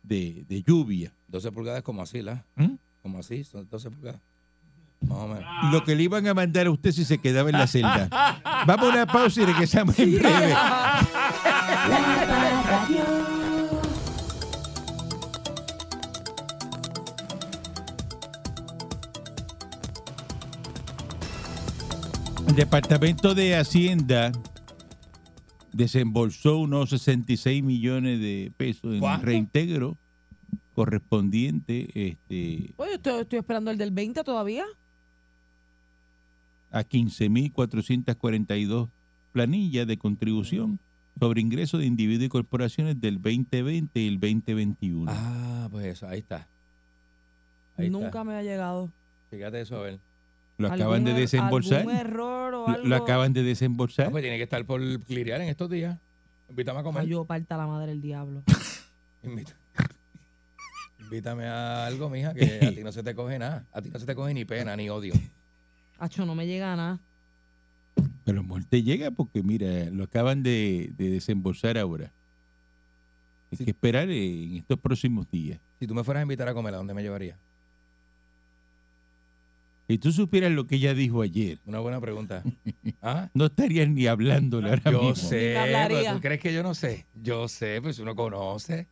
de- 0.04 0.44
de 0.50 0.64
lluvia. 0.64 1.14
12 1.30 1.52
pulgadas 1.54 1.84
como 1.84 2.02
así, 2.02 2.22
¿la? 2.22 2.44
¿Mm? 2.56 2.74
Como 3.02 3.20
así, 3.20 3.44
son 3.46 3.68
12 3.70 3.90
pulgadas. 3.92 4.20
Más 5.02 5.18
o 5.18 5.28
menos. 5.28 5.46
Lo 5.72 5.84
que 5.84 5.96
le 5.96 6.04
iban 6.04 6.28
a 6.28 6.34
mandar 6.34 6.68
a 6.68 6.72
usted 6.72 6.92
si 6.92 7.06
se 7.06 7.18
quedaba 7.20 7.50
en 7.50 7.58
la 7.58 7.68
celda. 7.68 8.08
Vamos 8.68 8.88
a 8.88 8.90
una 8.90 9.06
pausa 9.08 9.42
y 9.42 9.46
regresamos 9.46 9.98
en 10.00 10.14
breve. 10.16 10.54
El 22.52 22.58
Departamento 22.58 23.34
de 23.34 23.56
Hacienda 23.56 24.34
desembolsó 25.72 26.58
unos 26.58 26.90
66 26.90 27.64
millones 27.64 28.20
de 28.20 28.52
pesos 28.58 28.94
en 28.94 29.00
¿Cuánto? 29.00 29.26
reintegro 29.26 29.96
correspondiente 30.76 31.88
este, 31.96 32.74
Oye, 32.76 32.96
estoy, 32.96 33.22
estoy 33.22 33.40
esperando 33.40 33.72
el 33.72 33.78
del 33.78 33.92
20 33.92 34.26
todavía. 34.26 34.66
a 36.72 36.84
15.442 36.84 38.90
planillas 39.32 39.88
de 39.88 39.96
contribución 39.96 40.78
sobre 41.22 41.40
ingresos 41.40 41.80
de 41.80 41.86
individuos 41.86 42.26
y 42.26 42.30
corporaciones 42.30 43.00
del 43.00 43.22
2020 43.22 43.98
y 43.98 44.08
el 44.10 44.20
2021. 44.20 45.10
Ah, 45.10 45.70
pues 45.72 45.86
eso, 45.86 46.06
ahí 46.06 46.20
está. 46.20 46.46
Ahí 47.78 47.90
Nunca 47.90 48.08
está. 48.08 48.24
me 48.26 48.34
ha 48.34 48.44
llegado. 48.44 48.90
Fíjate 49.30 49.62
eso, 49.62 49.78
a 49.78 49.84
ver. 49.84 50.11
Lo 50.62 50.68
acaban 50.74 51.04
de 51.04 51.12
¿Algún 51.12 51.18
er- 51.18 51.22
desembolsar. 51.22 51.80
¿Algún 51.80 51.96
error 51.96 52.54
o 52.54 52.68
Lo, 52.68 52.74
algo? 52.76 52.88
lo 52.88 52.96
acaban 52.96 53.34
de 53.34 53.44
desembolsar. 53.44 54.12
pues 54.12 54.22
tiene 54.22 54.38
que 54.38 54.44
estar 54.44 54.64
por 54.66 54.82
clirear 55.02 55.42
en 55.42 55.50
estos 55.50 55.70
días. 55.70 55.98
Invítame 56.50 56.80
a 56.80 56.84
comer. 56.84 57.02
Ay, 57.04 57.10
yo 57.10 57.26
parta 57.26 57.58
la 57.58 57.68
madre 57.68 57.92
del 57.92 58.02
diablo. 58.02 58.44
Invita- 59.24 59.56
Invítame 61.00 61.46
a 61.46 61.86
algo, 61.88 62.10
mija, 62.10 62.34
que 62.34 62.60
a 62.66 62.70
ti 62.74 62.84
no 62.84 62.92
se 62.92 63.04
te 63.04 63.14
coge 63.16 63.38
nada. 63.38 63.66
A 63.74 63.82
ti 63.82 63.90
no 63.90 64.00
se 64.00 64.06
te 64.06 64.16
coge 64.16 64.34
ni 64.34 64.46
pena 64.46 64.76
ni 64.78 64.90
odio. 64.90 65.14
Acho, 66.00 66.26
no 66.26 66.36
me 66.36 66.48
llega 66.48 66.76
nada. 66.76 67.00
Pero 68.24 68.44
muerte 68.44 68.82
llega 68.84 69.12
porque, 69.12 69.44
mira, 69.44 69.90
lo 69.92 70.06
acaban 70.06 70.42
de, 70.44 70.92
de 70.98 71.10
desembolsar 71.10 71.78
ahora. 71.78 72.12
Hay 73.52 73.58
Sí. 73.58 73.66
que 73.66 73.72
esperar 73.72 74.10
eh, 74.10 74.44
en 74.46 74.56
estos 74.58 74.80
próximos 74.80 75.30
días. 75.30 75.60
Si 75.80 75.88
tú 75.88 75.94
me 75.94 76.04
fueras 76.04 76.22
a 76.22 76.24
invitar 76.24 76.48
a 76.48 76.54
comer, 76.54 76.74
¿a 76.74 76.78
dónde 76.78 76.94
me 76.94 77.02
llevarías? 77.04 77.38
Si 79.92 79.98
tú 79.98 80.12
supieras 80.14 80.52
lo 80.54 80.68
que 80.68 80.76
ella 80.76 80.94
dijo 80.94 81.22
ayer, 81.22 81.60
Una 81.66 81.80
buena 81.80 82.00
pregunta. 82.00 82.44
¿Ah? 83.02 83.30
no 83.34 83.48
estarías 83.48 83.90
ni 83.90 84.08
hablándole 84.08 84.70
ahora 84.70 84.90
Yo 84.92 85.00
mismo. 85.04 85.16
sé, 85.16 85.36
Ni 85.36 85.42
me 85.42 85.54
pero 85.54 85.60
hablaría. 85.78 86.14
¿tú 86.14 86.22
crees 86.22 86.40
que 86.40 86.54
yo 86.54 86.64
no 86.64 86.74
sé? 86.74 87.06
Yo 87.14 87.48
sé, 87.50 87.82
pues 87.82 88.00
uno 88.00 88.16
conoce. 88.16 88.88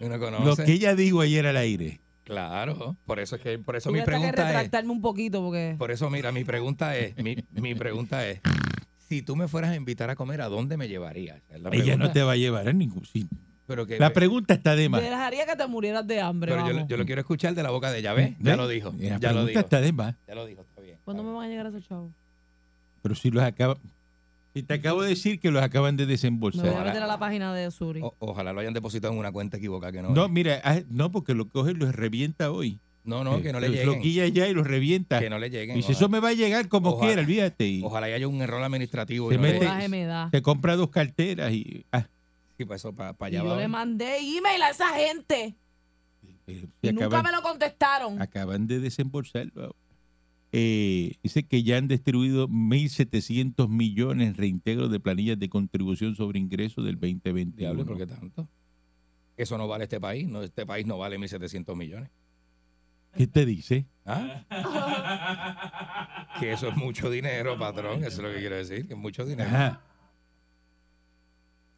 Uno 0.00 0.16
Lo 0.18 0.20
conoce. 0.24 0.64
que 0.64 0.72
ella 0.72 0.94
dijo 0.94 1.20
ayer 1.20 1.46
al 1.46 1.56
aire. 1.56 2.00
Claro, 2.22 2.96
por 3.06 3.18
eso 3.18 3.34
es 3.36 3.42
que 3.42 3.58
por 3.58 3.74
eso 3.74 3.90
mi 3.90 3.98
a 3.98 4.04
tener 4.04 4.20
que 4.20 4.26
pregunta 4.26 4.42
es, 4.42 4.54
retractarme 4.54 4.92
un 4.92 5.00
poquito 5.00 5.42
porque... 5.42 5.74
por 5.76 5.90
eso 5.90 6.08
mira, 6.10 6.30
mi 6.30 6.44
pregunta 6.44 6.96
es, 6.96 7.16
mi, 7.16 7.36
mi 7.50 7.74
pregunta 7.74 8.24
es, 8.28 8.40
si 9.08 9.22
tú 9.22 9.34
me 9.34 9.48
fueras 9.48 9.72
a 9.72 9.74
invitar 9.76 10.10
a 10.10 10.14
comer, 10.14 10.40
¿a 10.42 10.48
dónde 10.48 10.76
me 10.76 10.86
llevarías? 10.86 11.42
Ella 11.48 11.58
no 11.58 11.70
pregunta. 11.70 12.12
te 12.12 12.22
va 12.22 12.32
a 12.32 12.36
llevar 12.36 12.68
a 12.68 12.72
ningún 12.72 13.04
sitio. 13.04 13.36
Pero 13.70 13.86
que, 13.86 14.00
La 14.00 14.12
pregunta 14.12 14.52
está 14.54 14.74
de 14.74 14.88
más. 14.88 15.00
Dejaría 15.00 15.46
que 15.46 15.54
te 15.54 15.64
murieras 15.68 16.04
de 16.04 16.20
hambre, 16.20 16.52
pero 16.52 16.86
yo, 16.88 16.96
lo 16.96 17.06
quiero 17.06 17.20
escuchar 17.20 17.54
de 17.54 17.62
la 17.62 17.70
boca 17.70 17.92
de 17.92 18.00
ella, 18.00 18.12
¿ves? 18.14 18.34
Ya 18.40 18.56
lo 18.56 18.66
dijo, 18.66 18.92
La 18.98 18.98
ya 18.98 19.14
lo 19.14 19.18
pregunta 19.20 19.46
dijo. 19.48 19.60
está 19.60 19.80
de 19.80 19.92
más. 19.92 20.14
Ya 20.26 20.34
lo 20.34 20.44
dijo, 20.44 20.62
está 20.62 20.80
bien. 20.82 20.98
¿Cuándo 21.04 21.22
me 21.22 21.32
van 21.32 21.44
a 21.44 21.48
llegar 21.48 21.66
esos 21.66 21.86
chavos? 21.86 22.10
Pero 23.00 23.14
si 23.14 23.30
los 23.30 23.44
acaba... 23.44 23.76
Si 24.54 24.64
te 24.64 24.74
acabo 24.74 25.02
de 25.02 25.10
decir 25.10 25.38
que 25.38 25.52
los 25.52 25.62
acaban 25.62 25.96
de 25.96 26.02
Me 26.02 26.06
voy 26.06 26.10
a 26.10 26.14
desembolsar. 26.14 26.84
Meter 26.84 27.02
a 27.04 27.06
la 27.06 27.20
página 27.20 27.54
de 27.54 27.70
Suri. 27.70 28.00
O- 28.02 28.16
ojalá 28.18 28.52
lo 28.52 28.58
hayan 28.58 28.74
depositado 28.74 29.12
en 29.12 29.20
una 29.20 29.30
cuenta 29.30 29.58
equivocada 29.58 29.92
que 29.92 30.02
no. 30.02 30.10
No, 30.10 30.24
es. 30.24 30.30
mira, 30.32 30.60
ah, 30.64 30.80
no, 30.90 31.12
porque 31.12 31.34
lo 31.34 31.48
coge 31.48 31.70
y 31.70 31.74
los 31.74 31.94
revienta 31.94 32.50
hoy. 32.50 32.80
no, 33.04 33.22
no, 33.22 33.40
que 33.40 33.52
no 33.52 33.60
le 33.60 33.68
Los 33.68 33.76
lleguen. 33.76 33.94
loquilla 33.94 34.26
ya 34.26 34.48
y 34.48 34.52
los 34.52 34.66
revienta. 34.66 35.20
Que 35.20 35.30
no 35.30 35.38
le 35.38 35.48
lleguen. 35.50 35.78
Y 35.78 35.82
si 35.82 35.92
eso 35.92 36.08
me 36.08 36.18
va 36.18 36.30
a 36.30 36.32
llegar 36.32 36.66
como 36.66 36.90
Ojalá. 36.90 37.06
quiera, 37.06 37.22
olvídate. 37.22 37.80
Ojalá 37.84 38.06
haya 38.06 38.26
un 38.26 38.42
error 38.42 38.60
administrativo. 38.64 39.28
Se 39.28 39.36
y 39.36 39.38
no 39.38 39.44
le- 39.44 39.52
mete- 39.52 39.66
Coraje 39.66 39.88
me 39.88 40.04
da. 40.06 40.28
se 40.32 40.42
compra 40.42 40.74
dos 40.74 40.90
carteras 40.90 41.52
y... 41.52 41.86
ah, 41.92 42.06
Sí, 42.60 42.66
para 42.66 42.76
eso, 42.76 42.92
para, 42.92 43.12
Y 43.20 43.24
allá 43.36 43.42
yo 43.42 43.48
va. 43.52 43.56
le 43.56 43.68
mandé 43.68 44.18
email 44.18 44.60
a 44.60 44.68
esa 44.68 44.90
gente. 44.90 45.56
eh, 46.46 46.66
Y 46.82 46.86
se 46.88 46.92
nunca 46.92 47.06
acaban, 47.06 47.24
me 47.24 47.32
lo 47.32 47.40
contestaron. 47.42 48.20
acaban 48.20 48.66
de 48.66 48.80
desembolsarlo. 48.80 49.74
Eh, 50.52 51.14
dice 51.22 51.44
que 51.44 51.62
ya 51.62 51.78
han 51.78 51.88
distribuido 51.88 52.48
1.700 52.48 53.66
millones 53.70 54.28
en 54.28 54.34
reintegro 54.34 54.90
de 54.90 55.00
planillas 55.00 55.38
de 55.38 55.48
contribución 55.48 56.16
sobre 56.16 56.38
ingresos 56.38 56.84
del 56.84 56.96
2021. 56.96 57.52
Diablo, 57.56 57.86
¿por 57.86 57.96
qué 57.96 58.06
tanto? 58.06 58.46
Eso 59.38 59.56
no 59.56 59.66
vale 59.66 59.84
este 59.84 59.98
país. 59.98 60.28
No, 60.28 60.42
este 60.42 60.66
país 60.66 60.84
no 60.84 60.98
vale 60.98 61.18
1.700 61.18 61.74
millones. 61.76 62.10
¿Qué 63.16 63.26
te 63.26 63.46
dice? 63.46 63.86
¿Ah? 64.04 64.44
que 66.40 66.52
eso 66.52 66.68
es 66.68 66.76
mucho 66.76 67.08
dinero, 67.08 67.58
patrón. 67.58 68.00
Eso 68.04 68.18
es 68.18 68.18
lo 68.18 68.30
que 68.34 68.40
quiero 68.40 68.56
decir, 68.56 68.86
que 68.86 68.92
es 68.92 68.98
mucho 69.00 69.24
dinero. 69.24 69.48
Ajá. 69.48 69.80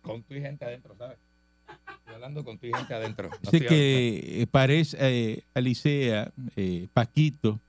Con 0.02 0.22
tu 0.22 0.34
gente 0.34 0.64
adentro, 0.64 0.94
¿sabes? 0.96 1.18
Estoy 1.98 2.14
hablando 2.14 2.44
con 2.44 2.58
tu 2.58 2.66
gente 2.66 2.92
adentro. 2.94 3.30
No 3.42 3.50
que 3.50 4.42
eh, 4.42 4.46
parece 4.50 4.96
eh, 5.00 5.44
Alicea, 5.54 6.32
eh, 6.56 6.88
Paquito, 6.92 7.60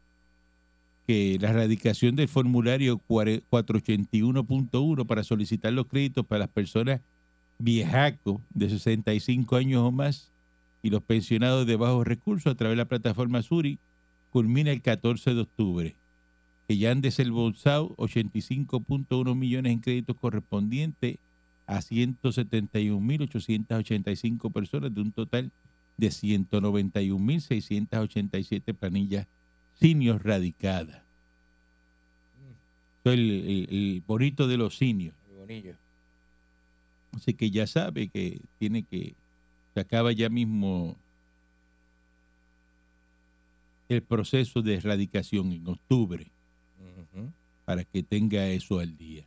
que 1.07 1.37
la 1.39 1.49
erradicación 1.51 2.15
del 2.15 2.27
formulario 2.27 2.99
cuare- 3.07 3.43
481.1 3.51 5.05
para 5.05 5.23
solicitar 5.23 5.71
los 5.73 5.87
créditos 5.87 6.25
para 6.25 6.39
las 6.39 6.49
personas 6.49 7.01
viejacos 7.59 8.41
de 8.49 8.69
65 8.69 9.55
años 9.55 9.81
o 9.83 9.91
más 9.91 10.31
y 10.81 10.89
los 10.89 11.01
pensionados 11.03 11.65
de 11.65 11.75
bajos 11.75 12.05
recursos 12.05 12.51
a 12.51 12.55
través 12.55 12.73
de 12.73 12.83
la 12.83 12.89
plataforma 12.89 13.41
Suri 13.41 13.79
culmina 14.31 14.71
el 14.71 14.81
14 14.81 15.33
de 15.33 15.41
octubre. 15.41 15.95
Que 16.67 16.77
ya 16.77 16.91
han 16.91 17.01
desembolsado 17.01 17.89
85.1 17.97 19.35
millones 19.35 19.71
en 19.71 19.79
créditos 19.79 20.15
correspondientes 20.19 21.17
a 21.65 21.81
171.885 21.81 24.51
personas 24.51 24.93
de 24.93 25.01
un 25.01 25.11
total 25.11 25.51
de 25.97 26.07
191.687 26.07 28.73
planillas 28.73 29.27
seniors 29.79 30.21
radicadas. 30.23 31.01
Es 33.05 33.13
el, 33.13 33.31
el- 33.31 33.67
el 33.69 34.03
bonito 34.05 34.47
de 34.47 34.57
los 34.57 34.77
seniors. 34.77 35.15
El. 35.31 35.37
Así 37.13 37.33
que 37.33 37.51
ya 37.51 37.67
sabe 37.67 38.07
que 38.07 38.39
tiene 38.59 38.83
que, 38.83 39.13
se 39.73 39.79
acaba 39.79 40.11
ya 40.13 40.29
mismo 40.29 40.95
el 43.89 44.01
proceso 44.01 44.61
de 44.61 44.75
erradicación 44.75 45.51
en 45.51 45.67
octubre 45.67 46.25
para 47.65 47.83
que 47.83 48.03
tenga 48.03 48.47
eso 48.47 48.79
al 48.79 48.97
día. 48.97 49.23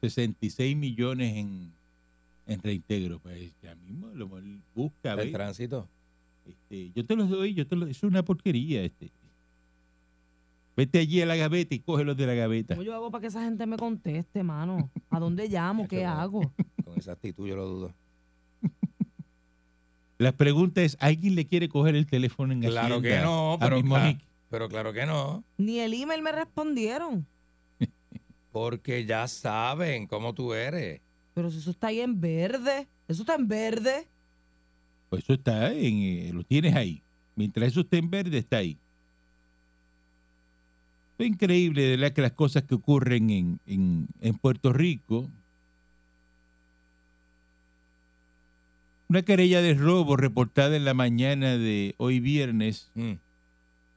66 0.00 0.76
millones 0.76 1.36
en, 1.36 1.72
en 2.46 2.62
reintegro. 2.62 3.18
Pues 3.18 3.52
ya 3.62 3.74
mismo 3.74 4.08
lo 4.14 4.28
busca, 4.74 5.14
El 5.14 5.32
tránsito. 5.32 5.88
Este, 6.46 6.90
yo 6.94 7.04
te 7.04 7.16
los 7.16 7.28
doy, 7.28 7.54
yo 7.54 7.66
te 7.66 7.76
lo, 7.76 7.86
es 7.86 8.02
una 8.02 8.22
porquería. 8.22 8.82
Este. 8.82 9.10
Vete 10.76 11.00
allí 11.00 11.20
a 11.20 11.26
la 11.26 11.34
gaveta 11.34 11.74
y 11.74 11.80
cógelos 11.80 12.16
de 12.16 12.26
la 12.26 12.34
gaveta. 12.34 12.74
¿Cómo 12.74 12.84
yo 12.84 12.94
hago 12.94 13.10
para 13.10 13.22
que 13.22 13.26
esa 13.26 13.42
gente 13.42 13.66
me 13.66 13.76
conteste, 13.76 14.42
mano? 14.44 14.88
¿A 15.10 15.18
dónde 15.18 15.48
llamo? 15.48 15.88
¿Qué 15.88 16.04
hago? 16.04 16.52
Con 16.84 16.96
esa 16.96 17.12
actitud 17.12 17.48
yo 17.48 17.56
lo 17.56 17.66
dudo. 17.66 17.92
La 20.18 20.32
pregunta 20.32 20.82
es, 20.82 20.96
¿alguien 21.00 21.34
le 21.34 21.46
quiere 21.46 21.68
coger 21.68 21.94
el 21.94 22.06
teléfono 22.06 22.52
en 22.52 22.60
Claro 22.60 23.00
que 23.02 23.18
no, 23.18 23.54
a 23.54 23.58
pero, 23.58 23.82
Monique? 23.82 24.24
pero 24.50 24.68
claro 24.68 24.92
que 24.92 25.06
no. 25.06 25.44
Ni 25.58 25.78
el 25.80 25.94
email 25.94 26.22
me 26.22 26.32
respondieron. 26.32 27.26
Porque 28.58 29.04
ya 29.06 29.28
saben 29.28 30.08
cómo 30.08 30.34
tú 30.34 30.52
eres. 30.52 31.00
Pero 31.32 31.48
si 31.48 31.58
eso 31.58 31.70
está 31.70 31.86
ahí 31.88 32.00
en 32.00 32.20
verde. 32.20 32.88
Eso 33.06 33.22
está 33.22 33.36
en 33.36 33.46
verde. 33.46 34.08
Pues 35.08 35.22
eso 35.22 35.34
está 35.34 35.72
en, 35.72 35.94
eh, 36.02 36.30
lo 36.34 36.42
tienes 36.42 36.74
ahí. 36.74 37.00
Mientras 37.36 37.68
eso 37.68 37.82
esté 37.82 37.98
en 37.98 38.10
verde, 38.10 38.38
está 38.38 38.56
ahí. 38.56 38.76
Es 41.18 41.26
increíble, 41.28 41.82
de 41.82 41.90
verdad, 41.96 42.12
que 42.12 42.20
las 42.22 42.32
cosas 42.32 42.64
que 42.64 42.74
ocurren 42.74 43.30
en, 43.30 43.60
en, 43.66 44.08
en 44.20 44.34
Puerto 44.38 44.72
Rico. 44.72 45.28
Una 49.08 49.22
querella 49.22 49.62
de 49.62 49.74
robo 49.74 50.16
reportada 50.16 50.76
en 50.76 50.84
la 50.84 50.94
mañana 50.94 51.56
de 51.56 51.94
hoy 51.98 52.18
viernes 52.18 52.90
Mm. 52.94 53.12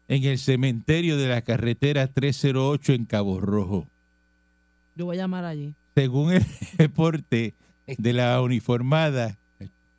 en 0.07 0.23
el 0.23 0.37
cementerio 0.37 1.17
de 1.17 1.27
la 1.29 1.41
carretera 1.41 2.05
308 2.07 2.93
en 2.93 3.05
Cabo 3.05 3.39
Rojo. 3.41 3.87
Yo 4.95 5.05
voy 5.05 5.17
a 5.17 5.19
llamar 5.21 5.45
allí. 5.45 5.73
Según 5.95 6.33
el 6.33 6.45
reporte 6.77 7.53
de 7.85 8.13
la 8.13 8.41
uniformada, 8.41 9.37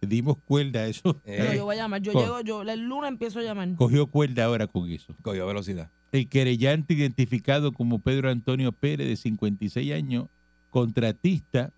dimos 0.01 0.37
cuerda 0.47 0.81
a 0.81 0.87
eso. 0.87 1.21
Eh, 1.25 1.45
No, 1.49 1.55
yo 1.55 1.65
voy 1.65 1.77
a 1.77 1.83
llamar. 1.83 2.03
Yo 2.03 2.13
Co- 2.13 2.21
llego, 2.23 2.41
yo 2.41 2.63
el 2.63 2.81
lunes 2.81 3.09
empiezo 3.11 3.39
a 3.39 3.43
llamar. 3.43 3.75
Cogió 3.77 4.07
cuerda 4.07 4.45
ahora 4.45 4.67
con 4.67 4.91
eso. 4.91 5.15
Cogió 5.23 5.47
velocidad. 5.47 5.91
El 6.13 6.29
querellante 6.29 6.95
identificado 6.95 7.73
como 7.73 7.99
Pedro 7.99 8.31
Antonio 8.31 8.73
Pérez, 8.73 9.07
de 9.09 9.17
56 9.17 9.93
años, 9.93 10.27
contratista, 10.71 11.71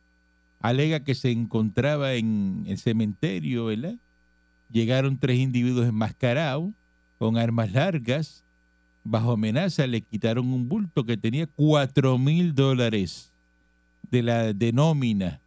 alega 0.61 1.01
que 1.01 1.15
se 1.15 1.31
encontraba 1.31 2.15
en 2.15 2.65
el 2.67 2.79
cementerio, 2.79 3.67
¿verdad? 3.67 3.95
Llegaron 4.71 5.19
tres 5.19 5.39
individuos 5.39 5.87
enmascarados 5.87 6.71
con 7.19 7.37
armas 7.37 7.73
largas. 7.73 8.44
Bajo 9.05 9.33
amenaza 9.33 9.87
le 9.87 10.01
quitaron 10.01 10.51
un 10.53 10.69
bulto 10.69 11.05
que 11.05 11.17
tenía 11.17 11.47
cuatro 11.47 12.17
mil 12.19 12.55
dólares 12.55 13.31
de 14.11 14.23
la 14.23 14.53
de 14.53 14.73
nómina, 14.73 15.41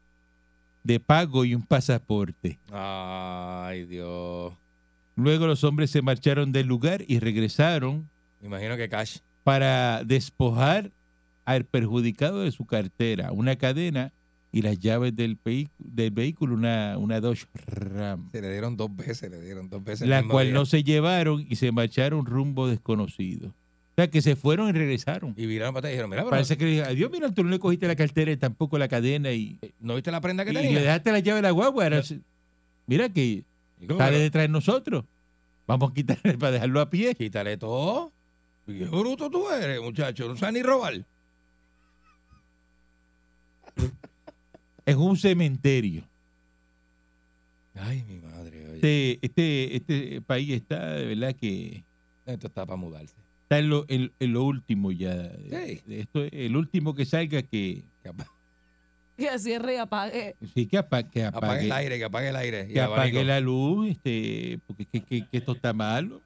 de 0.84 1.00
pago 1.00 1.44
y 1.44 1.56
un 1.56 1.64
pasaporte. 1.64 2.60
Ay, 2.72 3.86
Dios. 3.86 4.54
Luego 5.16 5.48
los 5.48 5.64
hombres 5.64 5.90
se 5.90 6.04
marcharon 6.04 6.52
del 6.52 6.68
lugar 6.68 7.04
y 7.08 7.20
regresaron 7.20 8.08
Me 8.42 8.48
imagino 8.48 8.78
que 8.78 8.88
Cash. 8.88 9.18
para 9.44 10.04
despojar 10.04 10.92
al 11.46 11.64
perjudicado 11.66 12.42
de 12.42 12.52
su 12.52 12.66
cartera, 12.66 13.32
una 13.32 13.56
cadena 13.56 14.12
y 14.52 14.62
las 14.62 14.80
llaves 14.80 15.16
del, 15.16 15.38
del 15.78 16.12
vehículo, 16.12 16.56
una, 16.56 16.98
una 16.98 17.20
Dodge 17.20 17.46
Ram, 17.66 18.30
Se 18.32 18.42
le 18.42 18.52
dieron 18.52 18.78
dos 18.78 18.96
veces, 18.96 19.30
le 19.30 19.42
dieron 19.42 19.70
dos 19.70 19.84
veces. 19.84 20.08
la 20.08 20.24
cual 20.24 20.48
día. 20.48 20.54
no 20.56 20.66
se 20.66 20.84
llevaron 20.84 21.46
y 21.50 21.56
se 21.58 21.72
marcharon 21.72 22.26
rumbo 22.26 22.68
desconocido. 22.68 23.50
O 23.50 24.00
sea, 24.00 24.10
que 24.12 24.22
se 24.22 24.36
fueron 24.36 24.70
y 24.70 24.72
regresaron. 24.74 25.34
Y 25.36 25.46
viraron 25.48 25.74
para 25.74 25.80
atrás 25.80 25.90
y 25.92 25.94
dijeron, 25.94 26.10
mira, 26.12 26.22
pero 26.22 26.30
Parece 26.30 26.56
que 26.58 26.66
dijeron, 26.66 26.90
adiós, 26.90 27.10
mira, 27.12 27.32
tú 27.34 27.44
no 27.44 27.50
le 27.50 27.60
cogiste 27.60 27.88
la 27.88 27.96
cartera 27.96 28.32
y 28.32 28.38
tampoco 28.38 28.78
la 28.78 28.88
cadena 28.88 29.32
y, 29.32 29.60
¿no 29.80 29.96
viste 29.96 30.12
la 30.12 30.22
prenda 30.22 30.46
que 30.46 30.52
y 30.52 30.54
tenía? 30.54 30.72
le 30.72 30.82
dejaste 30.82 31.12
la 31.12 31.20
llave 31.20 31.38
de 31.38 31.42
la 31.42 31.52
guagua. 31.52 32.04
Se- 32.04 32.20
mira 32.86 33.10
que 33.10 33.44
Y 33.82 33.88
sale 33.98 34.20
detrás 34.20 34.44
de 34.44 34.50
nosotros. 34.50 35.04
Vamos 35.66 35.92
a 35.92 35.94
quitarle 35.94 36.38
para 36.38 36.52
dejarlo 36.52 36.80
a 36.80 36.90
pie. 36.90 37.14
Quítale 37.16 37.58
todo. 37.58 38.12
Y 38.68 38.80
Qué 38.80 38.86
bruto 38.86 39.30
tú 39.30 39.50
eres, 39.50 39.82
muchacho. 39.82 40.28
No 40.30 40.38
sabes 40.38 40.54
ni 40.54 40.62
robar. 40.64 41.04
Es 44.88 44.96
un 44.96 45.18
cementerio. 45.18 46.04
Ay, 47.76 48.04
mi 48.08 48.18
madre. 48.20 48.66
Oye. 48.70 48.76
Este, 48.76 49.20
este, 49.22 49.76
este 49.76 50.22
país 50.22 50.50
está 50.52 50.94
de 50.96 51.06
verdad 51.06 51.36
que 51.36 51.84
Esto 52.26 52.48
está 52.48 52.66
para 52.66 52.78
mudarse. 52.78 53.14
está 53.44 53.60
en 53.60 53.70
lo, 53.70 53.86
en- 53.88 54.12
en 54.20 54.34
lo 54.34 54.44
último 54.44 54.92
ya. 54.92 55.32
Sí. 55.50 55.82
Esto 55.90 56.24
es 56.24 56.32
el 56.34 56.56
último 56.56 56.96
que 56.96 57.06
salga 57.06 57.42
que 57.44 57.84
Que 59.18 59.40
cierre 59.40 59.74
y 59.76 59.78
apague. 59.78 60.36
sí 60.56 60.66
que, 60.68 60.78
apa- 60.78 61.04
que 61.04 61.24
apague, 61.26 61.46
apague, 61.48 61.66
el 61.66 61.72
aire, 61.72 61.98
que 61.98 62.04
apague 62.06 62.30
el 62.30 62.36
aire. 62.36 62.68
que 62.68 62.82
apague 62.82 63.24
la 63.26 63.40
luz, 63.42 63.90
este, 63.90 64.60
porque 64.66 64.86
que, 64.86 65.02
que- 65.02 65.28
que 65.28 65.38
esto 65.38 65.52
está 65.54 65.74
malo. 65.74 66.22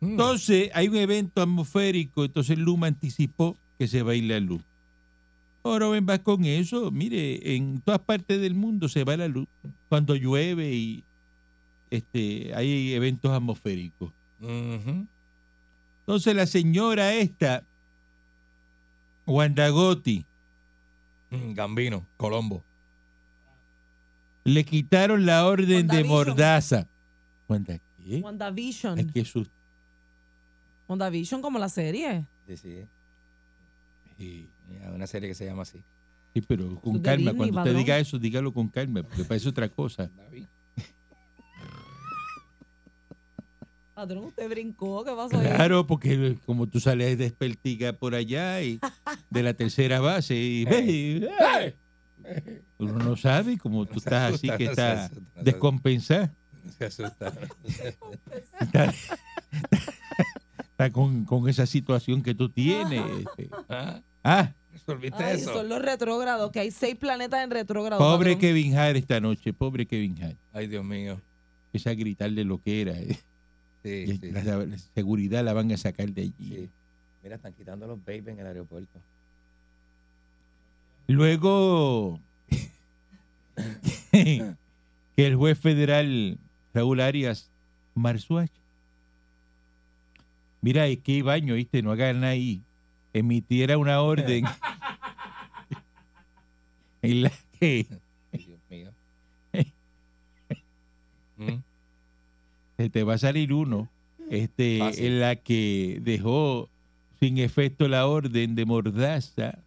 Mm. 0.00 0.10
Entonces 0.10 0.70
hay 0.74 0.88
un 0.88 0.96
evento 0.96 1.40
atmosférico, 1.42 2.24
entonces 2.26 2.58
Luma 2.58 2.88
anticipó 2.88 3.56
que 3.78 3.88
se 3.88 4.02
va 4.02 4.12
a 4.12 4.14
ir 4.14 4.24
la 4.24 4.38
luz. 4.40 4.62
Ahora 5.66 5.88
ven 5.88 6.06
vas 6.06 6.20
con 6.20 6.44
eso, 6.44 6.90
mire, 6.90 7.54
en 7.56 7.80
todas 7.80 8.00
partes 8.00 8.40
del 8.40 8.54
mundo 8.54 8.88
se 8.88 9.04
va 9.04 9.16
la 9.16 9.28
luz 9.28 9.48
cuando 9.88 10.14
llueve 10.14 10.72
y 10.72 11.04
este 11.90 12.52
hay 12.54 12.92
eventos 12.94 13.30
atmosféricos. 13.32 14.12
Entonces 14.40 16.34
la 16.34 16.46
señora 16.46 17.14
esta, 17.14 17.64
Wanda 19.26 19.68
Gotti, 19.70 20.24
Mm, 21.30 21.54
Gambino, 21.54 22.06
Colombo. 22.16 22.62
le 24.44 24.64
quitaron 24.64 25.26
la 25.26 25.44
orden 25.46 25.88
de 25.88 26.04
mordaza. 26.04 26.86
¿Wanda 27.48 27.80
qué? 27.98 28.20
WandaVision. 28.20 28.98
Es 29.00 29.06
que 29.12 29.24
WandaVision 30.86 31.42
como 31.42 31.58
la 31.58 31.68
serie. 31.68 32.24
Sí, 32.46 32.56
sí. 32.56 32.84
sí, 34.16 34.48
una 34.94 35.06
serie 35.06 35.28
que 35.28 35.34
se 35.34 35.44
llama 35.46 35.62
así. 35.62 35.82
sí, 36.34 36.40
pero 36.46 36.80
con 36.80 37.00
calma. 37.00 37.30
Disney, 37.32 37.36
Cuando 37.36 37.44
usted 37.60 37.70
padrón. 37.72 37.76
diga 37.84 37.98
eso, 37.98 38.18
dígalo 38.18 38.52
con 38.52 38.68
calma, 38.68 39.02
porque 39.02 39.24
parece 39.24 39.48
otra 39.48 39.68
cosa. 39.68 40.10
David. 40.16 40.46
Patrón, 43.94 44.24
usted 44.26 44.48
brincó. 44.50 45.04
¿Qué 45.04 45.12
pasó 45.12 45.38
ahí? 45.38 45.46
Claro, 45.48 45.86
porque 45.86 46.36
como 46.44 46.66
tú 46.66 46.80
sales 46.80 47.16
de 47.16 47.24
Espertiga 47.26 47.94
por 47.94 48.14
allá 48.14 48.60
y 48.62 48.78
de 49.30 49.42
la 49.42 49.54
tercera 49.54 50.00
base 50.00 50.34
y 50.36 50.66
Hey. 50.68 51.26
¡Hey! 51.40 51.74
uno 52.78 52.98
no 52.98 53.16
sabe 53.16 53.56
como 53.56 53.86
tú 53.86 53.92
No 53.92 53.98
estás 53.98 54.34
así 54.34 54.48
asusta, 54.50 54.58
que 54.58 54.64
no 54.66 54.70
asusta, 54.72 55.10
no 55.14 55.38
se 55.38 55.42
descompensado. 55.44 56.30
No 56.64 56.72
se 56.72 56.84
asusta. 56.84 57.32
Está, 58.60 58.94
está 60.60 60.90
con, 60.92 61.24
con 61.24 61.48
esa 61.48 61.64
situación 61.64 62.22
que 62.22 62.34
tú 62.34 62.50
tienes. 62.50 63.02
este. 63.20 63.48
¿Ah? 63.70 64.02
Ah, 64.28 64.52
¿Resolviste 64.72 65.22
Ay, 65.22 65.36
eso? 65.40 65.52
son 65.52 65.68
los 65.68 65.80
retrógrados, 65.80 66.50
que 66.50 66.58
hay 66.60 66.70
seis 66.72 66.96
planetas 66.96 67.44
en 67.44 67.50
retrógrado. 67.50 68.00
pobre 68.00 68.32
patrón. 68.34 68.40
Kevin 68.40 68.76
Hart 68.76 68.96
esta 68.96 69.20
noche, 69.20 69.52
pobre 69.52 69.86
Kevin 69.86 70.20
Hart. 70.22 70.36
Ay, 70.52 70.66
Dios 70.66 70.84
mío. 70.84 71.20
Empieza 71.66 71.90
a 71.90 71.94
gritarle 71.94 72.42
lo 72.44 72.60
que 72.60 72.82
era. 72.82 72.92
eh. 72.98 73.16
Sí, 73.84 74.18
sí, 74.20 74.32
la, 74.32 74.66
seguridad 74.96 75.44
la 75.44 75.52
van 75.52 75.70
a 75.70 75.76
sacar 75.76 76.08
de 76.10 76.22
allí. 76.22 76.34
sí. 76.38 76.68
Mira, 77.22 77.36
están 77.36 77.52
quitando 77.52 77.86
los 77.86 77.98
babes 78.04 78.26
en 78.28 78.40
el 78.40 78.46
aeropuerto. 78.46 78.98
Luego 81.06 82.18
que 84.12 84.56
el 85.16 85.36
juez 85.36 85.58
federal 85.58 86.36
Raúl 86.74 87.00
Arias 87.00 87.48
Marzuach, 87.94 88.50
mira, 90.60 90.86
es 90.88 90.98
que 90.98 91.22
baño, 91.22 91.54
¿viste? 91.54 91.80
No 91.82 91.92
hagan 91.92 92.20
nada 92.20 92.32
ahí. 92.32 92.60
Emitiera 93.18 93.78
una 93.78 94.02
orden 94.02 94.44
en 97.02 97.22
la 97.22 97.32
que 97.58 97.86
Dios 98.32 98.58
mío. 98.70 98.90
Mm, 101.38 101.58
se 102.78 102.88
te 102.88 103.02
va 103.04 103.12
a 103.12 103.18
salir 103.18 103.52
uno, 103.52 103.90
este, 104.30 104.78
Fácil. 104.78 105.04
en 105.04 105.20
la 105.20 105.36
que 105.36 106.00
dejó 106.02 106.70
sin 107.20 107.36
efecto 107.36 107.88
la 107.88 108.06
orden 108.06 108.54
de 108.54 108.64
mordaza 108.64 109.58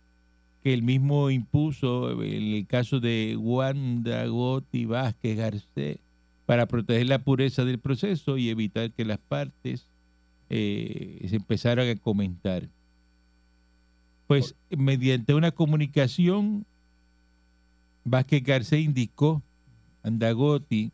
que 0.64 0.74
él 0.74 0.82
mismo 0.82 1.30
impuso 1.30 2.24
en 2.24 2.56
el 2.56 2.66
caso 2.66 3.00
de 3.00 3.38
Wanda 3.38 4.26
Gotti 4.26 4.86
Vázquez 4.86 5.38
Garcés 5.38 6.00
para 6.48 6.66
proteger 6.66 7.06
la 7.06 7.20
pureza 7.20 7.64
del 7.66 7.78
proceso 7.78 8.36
y 8.38 8.50
evitar 8.50 8.90
que 8.90 9.06
las 9.06 9.20
partes 9.20 9.86
eh, 10.50 11.24
se 11.30 11.36
empezaran 11.36 11.88
a 11.88 11.96
comentar. 11.98 12.64
Pues 14.30 14.54
mediante 14.70 15.34
una 15.34 15.50
comunicación, 15.50 16.64
Vázquez 18.06 18.44
Garcés 18.44 18.80
indicó 18.86 19.42
a 20.04 20.08
Andagotti 20.08 20.92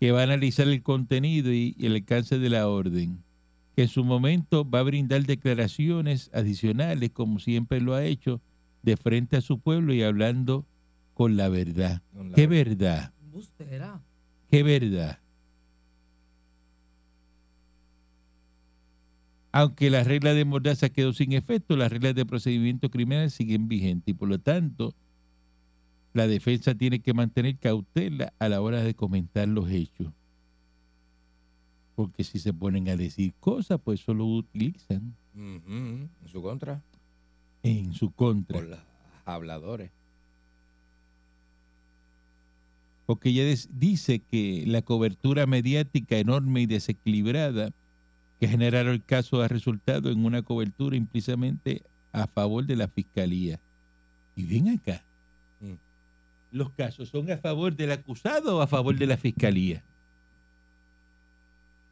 que 0.00 0.10
va 0.10 0.20
a 0.20 0.24
analizar 0.24 0.66
el 0.66 0.82
contenido 0.82 1.52
y, 1.52 1.74
y 1.78 1.84
el 1.86 1.94
alcance 1.96 2.38
de 2.38 2.48
la 2.48 2.66
orden, 2.66 3.18
que 3.74 3.82
en 3.82 3.88
su 3.88 4.04
momento 4.04 4.68
va 4.68 4.78
a 4.80 4.84
brindar 4.84 5.24
declaraciones 5.24 6.30
adicionales, 6.32 7.10
como 7.10 7.40
siempre 7.40 7.80
lo 7.82 7.94
ha 7.94 8.04
hecho, 8.04 8.40
de 8.82 8.96
frente 8.96 9.36
a 9.36 9.42
su 9.42 9.58
pueblo 9.58 9.92
y 9.92 10.02
hablando 10.02 10.64
con 11.12 11.36
la 11.36 11.50
verdad. 11.50 12.00
con 12.14 12.30
la- 12.30 12.36
¿Qué 12.36 12.46
verdad? 12.46 13.12
Bustera. 13.32 14.00
¿Qué 14.50 14.62
verdad? 14.62 15.18
Aunque 19.58 19.88
la 19.88 20.04
regla 20.04 20.34
de 20.34 20.44
mordaza 20.44 20.90
quedó 20.90 21.14
sin 21.14 21.32
efecto, 21.32 21.76
las 21.78 21.90
reglas 21.90 22.14
de 22.14 22.26
procedimiento 22.26 22.90
criminal 22.90 23.30
siguen 23.30 23.68
vigentes 23.68 24.08
y 24.08 24.14
por 24.14 24.28
lo 24.28 24.38
tanto 24.38 24.92
la 26.12 26.26
defensa 26.26 26.74
tiene 26.74 27.00
que 27.00 27.14
mantener 27.14 27.56
cautela 27.56 28.34
a 28.38 28.50
la 28.50 28.60
hora 28.60 28.82
de 28.82 28.94
comentar 28.94 29.48
los 29.48 29.70
hechos. 29.70 30.12
Porque 31.94 32.22
si 32.22 32.38
se 32.38 32.52
ponen 32.52 32.86
a 32.90 32.96
decir 32.96 33.32
cosas, 33.40 33.80
pues 33.82 34.02
eso 34.02 34.12
lo 34.12 34.26
utilizan 34.26 35.14
En 35.34 36.10
su 36.26 36.42
contra. 36.42 36.82
en 37.62 37.94
su 37.94 38.10
contra. 38.10 38.58
Por 38.58 38.68
los 38.68 38.78
habladores. 39.24 39.90
porque 43.06 43.30
ella 43.30 43.44
dice 43.70 44.18
que 44.18 44.64
la 44.66 44.82
cobertura 44.82 45.46
mediática 45.46 46.18
enorme 46.18 46.62
y 46.62 46.66
desequilibrada 46.66 47.72
que 48.40 48.48
generaron 48.48 48.92
el 48.92 49.04
caso 49.04 49.40
ha 49.42 49.48
resultado 49.48 50.10
en 50.10 50.24
una 50.24 50.42
cobertura 50.42 50.96
implícitamente 50.96 51.82
a 52.12 52.26
favor 52.26 52.64
de 52.66 52.76
la 52.76 52.88
fiscalía. 52.88 53.58
Y 54.34 54.44
ven 54.44 54.68
acá, 54.68 55.02
Mm. 55.60 55.72
¿los 56.52 56.70
casos 56.70 57.08
son 57.08 57.30
a 57.30 57.38
favor 57.38 57.74
del 57.74 57.92
acusado 57.92 58.58
o 58.58 58.60
a 58.60 58.66
favor 58.66 58.94
de 58.96 59.06
la 59.06 59.16
fiscalía? 59.16 59.82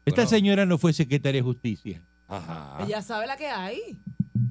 Esta 0.05 0.21
Bueno. 0.21 0.29
señora 0.29 0.65
no 0.65 0.77
fue 0.77 0.93
secretaria 0.93 1.39
de 1.41 1.45
justicia. 1.45 2.01
Ajá. 2.27 2.77
Ella 2.85 3.01
sabe 3.01 3.25
la 3.27 3.37
que 3.37 3.47
hay. 3.47 3.79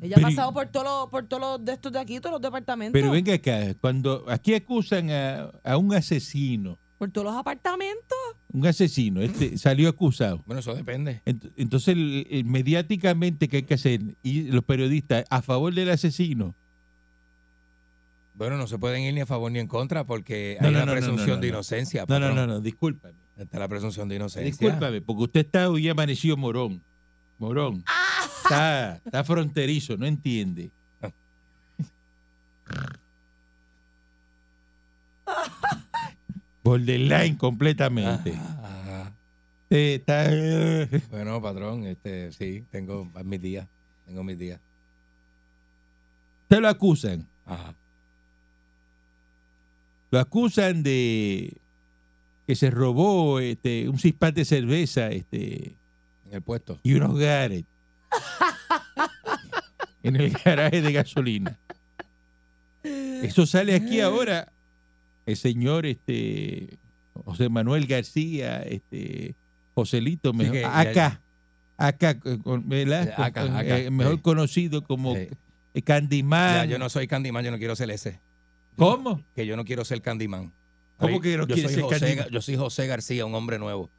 Ella 0.00 0.16
Pero 0.16 0.26
ha 0.26 0.30
pasado 0.30 0.52
por 0.52 0.66
todos 0.66 0.84
los, 0.86 1.10
por 1.10 1.26
todos 1.28 1.40
los 1.40 1.64
de 1.64 1.72
estos 1.74 1.92
de 1.92 1.98
aquí, 2.00 2.18
todos 2.18 2.32
los 2.32 2.42
departamentos. 2.42 2.92
Pero 2.92 3.12
venga 3.12 3.34
acá, 3.34 3.74
cuando 3.80 4.24
aquí 4.28 4.54
acusan 4.54 5.10
a, 5.10 5.50
a 5.62 5.76
un 5.76 5.94
asesino, 5.94 6.76
Por 7.04 7.10
todos 7.12 7.26
los 7.26 7.36
apartamentos. 7.36 8.16
un 8.50 8.66
asesino, 8.66 9.20
este 9.20 9.58
salió 9.58 9.90
acusado. 9.90 10.42
Bueno, 10.46 10.60
eso 10.60 10.74
depende. 10.74 11.20
Ent- 11.26 11.52
Entonces, 11.56 11.88
el- 11.94 12.26
el- 12.30 12.44
mediáticamente, 12.46 13.46
¿qué 13.46 13.58
hay 13.58 13.62
que 13.64 13.74
hacer? 13.74 14.00
Y 14.22 14.44
los 14.44 14.64
periodistas, 14.64 15.26
a 15.28 15.42
favor 15.42 15.74
del 15.74 15.90
asesino. 15.90 16.54
Bueno, 18.34 18.56
no 18.56 18.66
se 18.66 18.78
pueden 18.78 19.02
ir 19.02 19.12
ni 19.12 19.20
a 19.20 19.26
favor 19.26 19.52
ni 19.52 19.58
en 19.58 19.68
contra 19.68 20.04
porque 20.04 20.56
No, 20.62 20.68
hay 20.68 20.72
no, 20.72 20.78
una 20.78 20.86
no, 20.86 20.92
no, 20.94 20.98
presunción 20.98 21.28
no, 21.28 21.34
no, 21.36 21.40
de 21.42 21.48
no. 21.48 21.54
inocencia. 21.56 22.06
No, 22.08 22.18
no, 22.18 22.32
no, 22.34 22.46
no, 22.46 22.60
discúlpame. 22.60 23.14
Está 23.36 23.58
la 23.58 23.68
presunción 23.68 24.08
de 24.08 24.16
inocencia. 24.16 24.50
Discúlpame, 24.50 25.02
porque 25.02 25.24
usted 25.24 25.40
está 25.44 25.68
hoy 25.68 25.86
amanecido 25.90 26.38
morón. 26.38 26.80
Morón. 27.38 27.84
Está, 28.44 28.96
está 29.04 29.24
fronterizo, 29.24 29.98
no 29.98 30.06
entiende. 30.06 30.70
Borderline 36.64 37.36
completamente. 37.36 38.32
Ajá. 38.32 39.12
Está, 39.70 40.30
Bueno, 41.10 41.40
patrón, 41.42 41.84
este, 41.86 42.32
sí, 42.32 42.64
tengo 42.70 43.10
mis 43.24 43.40
días. 43.40 43.66
Tengo 44.06 44.22
mis 44.24 44.38
días. 44.38 44.60
Usted 46.42 46.60
lo 46.60 46.68
acusan. 46.68 47.26
Ajá. 47.46 47.74
Lo 50.10 50.20
acusan 50.20 50.82
de 50.82 51.56
que 52.46 52.54
se 52.54 52.70
robó 52.70 53.40
este, 53.40 53.88
un 53.88 53.98
cispán 53.98 54.34
de 54.34 54.44
cerveza 54.44 55.08
este, 55.08 55.74
En 56.26 56.32
el 56.34 56.42
puesto. 56.42 56.78
y 56.82 56.94
unos 56.94 57.18
Garrett 57.18 57.66
en 60.02 60.16
el 60.16 60.30
garaje 60.30 60.82
de 60.82 60.92
gasolina. 60.92 61.58
Eso 62.82 63.46
sale 63.46 63.74
aquí 63.74 64.00
ahora. 64.00 64.52
El 65.26 65.36
señor 65.36 65.86
este, 65.86 66.78
José 67.24 67.48
Manuel 67.48 67.86
García, 67.86 68.62
este, 68.62 69.34
Joselito, 69.74 70.32
mejor, 70.32 70.52
que 70.52 70.60
ya- 70.60 70.80
acá, 70.80 71.20
acá, 71.76 72.18
con- 72.20 72.68
¿verdad? 72.68 73.12
Acá, 73.16 73.42
acá, 73.44 73.78
eh, 73.78 73.90
mejor 73.90 74.16
sí. 74.16 74.20
conocido 74.22 74.84
como 74.84 75.14
Sí. 75.14 75.28
eh, 75.74 75.82
Candyman. 75.82 76.54
Ya, 76.56 76.64
yo 76.66 76.78
no 76.78 76.88
soy 76.88 77.06
Candyman, 77.06 77.44
yo 77.44 77.50
no 77.50 77.58
quiero 77.58 77.74
ser 77.76 77.90
ese. 77.90 78.20
¿Cómo? 78.76 79.22
Que 79.34 79.46
yo 79.46 79.56
no 79.56 79.64
quiero 79.64 79.84
ser 79.84 80.02
Candyman. 80.02 80.52
¿Cómo 80.98 81.20
que 81.20 81.36
no 81.36 81.46
yo 81.46 81.56
soy 81.56 81.74
ser 81.74 81.82
José, 81.82 81.98
Candyman? 82.00 82.28
Yo 82.30 82.40
soy 82.42 82.56
José 82.56 82.86
García, 82.86 83.24
un 83.26 83.34
hombre 83.34 83.58
nuevo. 83.58 83.90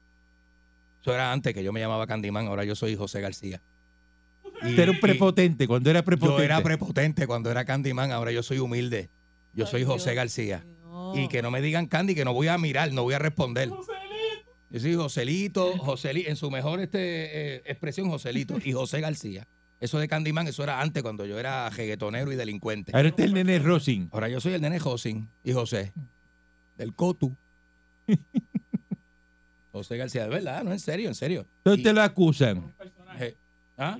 Eso 1.02 1.14
era 1.14 1.32
antes 1.32 1.54
que 1.54 1.64
yo 1.64 1.72
me 1.74 1.80
llamaba 1.80 2.08
Candyman, 2.08 2.48
ahora 2.48 2.64
yo 2.64 2.76
soy 2.76 2.96
José 2.96 3.22
García. 3.22 3.62
Y- 4.64 4.70
Usted 4.70 4.84
era 4.84 4.92
un 4.92 5.00
prepotente 5.00 5.68
cuando 5.68 5.90
era 5.90 6.04
prepotente. 6.04 6.38
Yo 6.40 6.44
era 6.46 6.62
prepotente 6.64 7.28
cuando 7.28 7.52
era 7.52 7.66
Candyman, 7.66 8.12
ahora 8.12 8.32
yo 8.32 8.42
soy 8.44 8.60
humilde. 8.60 9.10
Yo 9.54 9.66
soy 9.66 9.84
José 9.84 10.14
García. 10.16 10.66
Y 11.15 11.28
que 11.28 11.41
no 11.41 11.51
me 11.51 11.62
digan 11.62 11.88
Candy, 11.88 12.15
que 12.15 12.25
no 12.25 12.34
voy 12.34 12.47
a 12.47 12.58
mirar, 12.58 12.91
no 12.93 13.04
voy 13.04 13.13
a 13.13 13.19
responder. 13.19 13.69
Yo 14.69 14.80
soy 14.80 14.95
Joselito, 14.95 15.78
Joselito, 15.78 16.30
en 16.30 16.36
su 16.36 16.51
mejor 16.51 16.80
este, 16.82 16.99
eh, 17.56 17.62
expresión, 17.65 18.10
Joselito 18.10 18.58
y 18.63 18.73
José 18.73 18.99
García. 18.99 19.47
Eso 19.80 19.99
de 19.99 20.08
Candyman, 20.08 20.47
eso 20.47 20.63
era 20.63 20.82
antes 20.82 21.04
cuando 21.04 21.25
yo 21.25 21.38
era 21.39 21.69
jeguetonero 21.71 22.32
y 22.32 22.36
delincuente. 22.36 22.91
Ahora 22.95 23.10
está 23.10 23.23
el 23.23 23.34
nene 23.34 23.60
Rosin. 23.60 24.10
Ahora 24.12 24.28
yo 24.30 24.39
soy 24.41 24.54
el 24.54 24.62
nene 24.62 24.80
Josin 24.80 25.30
y 25.43 25.54
José. 25.54 25.93
Del 26.78 26.93
Cotu. 26.93 27.36
José 29.71 29.97
García, 29.97 30.23
de 30.23 30.30
verdad, 30.30 30.63
no, 30.63 30.71
en 30.71 30.80
serio, 30.80 31.10
en 31.10 31.15
serio. 31.15 31.45
Entonces 31.58 31.82
Y- 31.82 31.84
te 31.84 31.93
lo 31.93 32.01
acusan. 32.01 32.73
eh, 33.19 33.36
¿ah? 33.78 33.97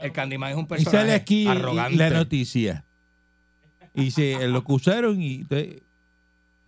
El 0.00 0.12
Candyman 0.12 0.50
es 0.52 0.56
un 0.56 0.64
Y 0.64 0.68
personaje 0.68 0.96
sale 0.98 1.12
aquí 1.12 1.46
arrogante. 1.46 1.96
la 1.96 2.10
noticia. 2.10 2.84
Y 3.94 4.10
se 4.10 4.46
lo 4.48 4.58
acusaron 4.58 5.20
y 5.20 5.40
entonces, 5.40 5.82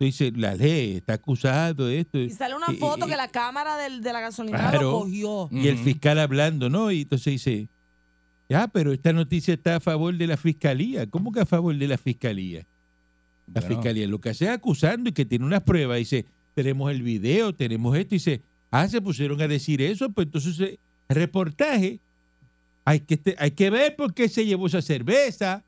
tú 0.01 0.05
dices, 0.05 0.35
la 0.35 0.55
ley 0.55 0.93
está 0.95 1.13
acusado 1.13 1.85
de 1.85 1.99
esto. 1.99 2.17
Y 2.17 2.31
sale 2.31 2.55
una 2.55 2.71
foto 2.73 3.05
que 3.05 3.15
la 3.15 3.27
cámara 3.27 3.77
del- 3.77 4.01
de 4.01 4.11
la 4.11 4.19
gasolina 4.21 4.57
Claro. 4.57 4.81
lo 4.81 4.99
cogió. 5.01 5.47
Y 5.51 5.67
el 5.67 5.77
fiscal 5.77 6.17
hablando, 6.17 6.71
¿no? 6.71 6.91
Y 6.91 7.01
entonces 7.01 7.33
dice, 7.33 7.69
ya, 8.49 8.67
pero 8.67 8.93
esta 8.93 9.13
noticia 9.13 9.53
está 9.53 9.75
a 9.75 9.79
favor 9.79 10.17
de 10.17 10.25
la 10.25 10.37
fiscalía. 10.37 11.05
¿Cómo 11.07 11.31
que 11.31 11.41
a 11.41 11.45
favor 11.45 11.75
de 11.77 11.87
la 11.87 11.99
fiscalía? 11.99 12.65
La 13.53 13.61
Bueno, 13.61 13.75
fiscalía 13.75 14.07
lo 14.07 14.19
que 14.19 14.29
hace 14.29 14.45
es 14.45 14.49
acusando 14.51 15.11
y 15.11 15.13
que 15.13 15.23
tiene 15.23 15.45
unas 15.45 15.61
pruebas. 15.61 15.99
Dice, 15.99 16.25
tenemos 16.55 16.89
el 16.91 17.03
video, 17.03 17.53
tenemos 17.53 17.95
esto. 17.95 18.15
Y 18.15 18.17
dice, 18.17 18.41
ah, 18.71 18.87
se 18.87 19.01
pusieron 19.01 19.39
a 19.39 19.47
decir 19.47 19.83
eso. 19.83 20.09
Pues 20.09 20.25
entonces, 20.25 20.59
eh, 20.61 20.79
reportaje. 21.09 21.99
Hay 22.85 23.01
que, 23.01 23.35
hay 23.37 23.51
que 23.51 23.69
ver 23.69 23.95
por 23.95 24.15
qué 24.15 24.27
se 24.29 24.47
llevó 24.47 24.65
esa 24.65 24.81
cerveza. 24.81 25.63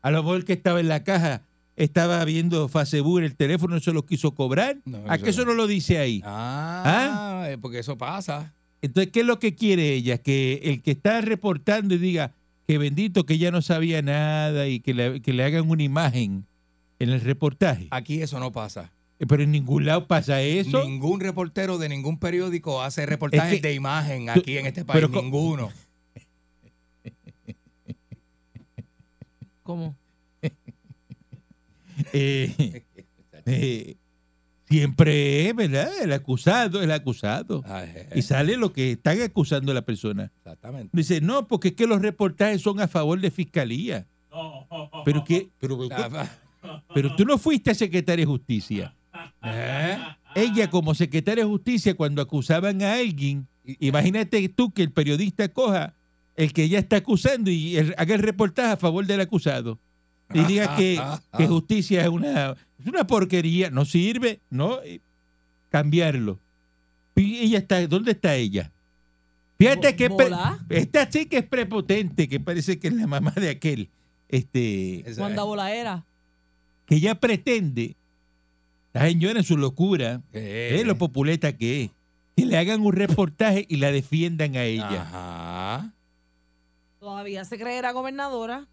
A 0.00 0.10
lo 0.10 0.22
mejor 0.22 0.42
que 0.46 0.54
estaba 0.54 0.80
en 0.80 0.88
la 0.88 1.04
caja 1.04 1.42
estaba 1.76 2.24
viendo 2.24 2.68
Facebook 2.68 3.18
en 3.18 3.24
el 3.24 3.36
teléfono, 3.36 3.74
no 3.74 3.80
se 3.80 3.92
lo 3.92 4.04
quiso 4.06 4.32
cobrar. 4.34 4.76
No, 4.84 4.98
¿A 5.08 5.16
eso 5.16 5.24
qué 5.24 5.30
eso 5.30 5.44
no. 5.44 5.54
lo 5.54 5.66
dice 5.66 5.98
ahí? 5.98 6.22
Ah, 6.24 7.46
eh, 7.48 7.58
porque 7.60 7.80
eso 7.80 7.96
pasa. 7.98 8.52
Entonces, 8.82 9.12
¿qué 9.12 9.20
es 9.20 9.26
lo 9.26 9.38
que 9.38 9.54
quiere 9.54 9.92
ella? 9.94 10.18
Que 10.18 10.60
el 10.64 10.82
que 10.82 10.90
está 10.92 11.20
reportando 11.20 11.94
y 11.94 11.98
diga 11.98 12.32
que 12.68 12.78
bendito 12.78 13.24
que 13.24 13.34
ella 13.34 13.50
no 13.50 13.62
sabía 13.62 14.02
nada 14.02 14.68
y 14.68 14.80
que 14.80 14.94
le, 14.94 15.20
que 15.20 15.32
le 15.32 15.42
hagan 15.44 15.68
una 15.70 15.82
imagen 15.82 16.44
en 16.98 17.10
el 17.10 17.20
reportaje. 17.20 17.88
Aquí 17.90 18.22
eso 18.22 18.38
no 18.38 18.52
pasa. 18.52 18.90
Eh, 19.18 19.26
Pero 19.26 19.42
en 19.42 19.52
ningún 19.52 19.86
lado 19.86 20.06
pasa 20.06 20.40
eso. 20.42 20.84
Ningún 20.84 21.20
reportero 21.20 21.78
de 21.78 21.88
ningún 21.88 22.18
periódico 22.18 22.82
hace 22.82 23.06
reportajes 23.06 23.54
Es 23.54 23.60
que- 23.60 23.68
de 23.68 23.74
imagen 23.74 24.26
tú- 24.26 24.40
aquí 24.40 24.58
en 24.58 24.66
este 24.66 24.84
país. 24.84 24.94
pero 25.00 25.08
ninguno. 25.22 25.70
¿Cómo? 29.62 29.96
Eh, 32.14 32.84
eh, 33.46 33.96
siempre 34.68 35.48
es, 35.48 35.54
¿verdad? 35.56 35.90
El 36.02 36.12
acusado, 36.12 36.82
el 36.82 36.90
acusado. 36.90 37.62
Ay, 37.66 37.90
eh, 37.94 38.08
Y 38.16 38.22
sale 38.22 38.56
lo 38.56 38.72
que 38.72 38.92
están 38.92 39.20
acusando 39.20 39.72
a 39.72 39.74
la 39.74 39.82
persona. 39.82 40.32
exactamente. 40.38 40.90
Dice, 40.92 41.20
no, 41.20 41.46
porque 41.46 41.68
es 41.68 41.74
que 41.74 41.86
los 41.86 42.00
reportajes 42.00 42.62
son 42.62 42.80
a 42.80 42.88
favor 42.88 43.20
de 43.20 43.30
fiscalía. 43.30 44.06
Pero 45.04 45.22
que, 45.24 45.50
pero, 45.60 45.78
pero 46.94 47.14
tú 47.16 47.24
no 47.24 47.38
fuiste 47.38 47.74
secretaria 47.74 48.24
de 48.24 48.30
justicia. 48.30 48.94
¿Eh? 49.44 49.98
Ella 50.34 50.68
como 50.70 50.94
secretaria 50.94 51.44
de 51.44 51.50
justicia, 51.50 51.94
cuando 51.94 52.20
acusaban 52.20 52.82
a 52.82 52.94
alguien, 52.94 53.46
imagínate 53.78 54.48
tú 54.48 54.72
que 54.72 54.82
el 54.82 54.90
periodista 54.90 55.48
coja 55.48 55.94
el 56.36 56.52
que 56.52 56.64
ella 56.64 56.80
está 56.80 56.96
acusando 56.96 57.48
y 57.48 57.76
el- 57.76 57.94
haga 57.96 58.14
el 58.16 58.22
reportaje 58.22 58.72
a 58.72 58.76
favor 58.76 59.06
del 59.06 59.20
acusado. 59.20 59.78
Y 60.32 60.44
diga 60.44 60.76
que, 60.76 61.00
que 61.36 61.46
justicia 61.46 62.02
es 62.02 62.08
una, 62.08 62.52
es 62.78 62.86
una 62.86 63.06
porquería, 63.06 63.70
no 63.70 63.84
sirve, 63.84 64.40
no 64.50 64.80
eh, 64.82 65.00
cambiarlo. 65.70 66.38
Y 67.16 67.38
ella 67.38 67.58
está, 67.58 67.86
¿dónde 67.86 68.12
está 68.12 68.34
ella? 68.34 68.70
Fíjate 69.58 69.94
que 69.94 70.10
esta 70.70 71.10
sí 71.10 71.26
que 71.26 71.38
es 71.38 71.46
prepotente, 71.46 72.28
que 72.28 72.40
parece 72.40 72.78
que 72.78 72.88
es 72.88 72.94
la 72.94 73.06
mamá 73.06 73.30
de 73.30 73.50
aquel, 73.50 73.88
este, 74.28 75.04
Wanda 75.16 75.44
Volaera. 75.44 76.04
que 76.86 76.96
ella 76.96 77.14
pretende, 77.14 77.94
la 78.92 79.02
señora 79.06 79.38
en 79.38 79.44
su 79.44 79.56
locura, 79.56 80.20
lo 80.32 80.98
populeta 80.98 81.56
que 81.56 81.84
es, 81.84 81.90
que 82.36 82.46
le 82.46 82.58
hagan 82.58 82.80
un 82.80 82.92
reportaje 82.92 83.64
y 83.68 83.76
la 83.76 83.92
defiendan 83.92 84.56
a 84.56 84.64
ella. 84.64 85.02
Ajá. 85.02 85.92
Todavía 86.98 87.44
se 87.44 87.56
creerá 87.56 87.92
gobernadora. 87.92 88.66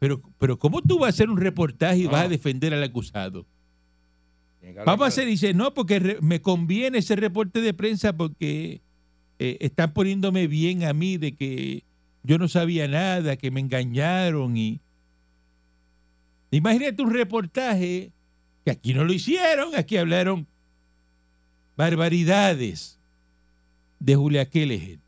Pero, 0.00 0.20
pero 0.38 0.58
¿cómo 0.58 0.82
tú 0.82 0.98
vas 0.98 1.06
a 1.06 1.10
hacer 1.10 1.30
un 1.30 1.36
reportaje 1.36 1.98
y 2.00 2.06
vas 2.06 2.24
a 2.24 2.28
defender 2.28 2.74
al 2.74 2.82
acusado? 2.82 3.46
Vamos 4.84 5.04
a 5.04 5.08
hacer, 5.08 5.26
dice, 5.26 5.54
no, 5.54 5.72
porque 5.72 5.98
re- 6.00 6.18
me 6.20 6.40
conviene 6.42 6.98
ese 6.98 7.14
reporte 7.16 7.60
de 7.60 7.72
prensa 7.74 8.12
porque 8.16 8.80
eh, 9.38 9.56
están 9.60 9.92
poniéndome 9.92 10.46
bien 10.48 10.84
a 10.84 10.92
mí 10.92 11.16
de 11.16 11.32
que 11.36 11.84
yo 12.24 12.36
no 12.38 12.48
sabía 12.48 12.88
nada, 12.88 13.36
que 13.36 13.50
me 13.50 13.60
engañaron 13.60 14.56
y 14.56 14.80
imagínate 16.50 17.02
un 17.02 17.10
reportaje 17.12 18.10
que 18.64 18.70
aquí 18.70 18.92
no 18.94 19.04
lo 19.04 19.12
hicieron, 19.12 19.74
aquí 19.76 19.96
hablaron 19.96 20.46
barbaridades 21.76 22.98
de 23.98 24.16
Julia 24.16 24.48
Kelleher. 24.48 24.98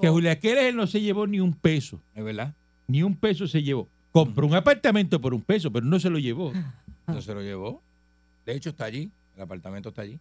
Que 0.00 0.08
Julia 0.08 0.38
Kelleher 0.38 0.74
no 0.74 0.86
se 0.86 1.00
llevó 1.00 1.26
ni 1.26 1.40
un 1.40 1.52
peso, 1.54 2.00
Es 2.14 2.24
verdad. 2.24 2.54
Ni 2.90 3.02
un 3.02 3.14
peso 3.16 3.46
se 3.46 3.62
llevó. 3.62 3.88
Compró 4.12 4.46
un 4.46 4.54
apartamento 4.54 5.20
por 5.20 5.32
un 5.34 5.40
peso, 5.42 5.70
pero 5.70 5.86
no 5.86 6.00
se 6.00 6.10
lo 6.10 6.18
llevó. 6.18 6.52
No 7.06 7.20
se 7.22 7.32
lo 7.34 7.42
llevó. 7.42 7.80
De 8.44 8.54
hecho, 8.54 8.70
está 8.70 8.84
allí. 8.86 9.10
El 9.36 9.42
apartamento 9.42 9.90
está 9.90 10.02
allí. 10.02 10.18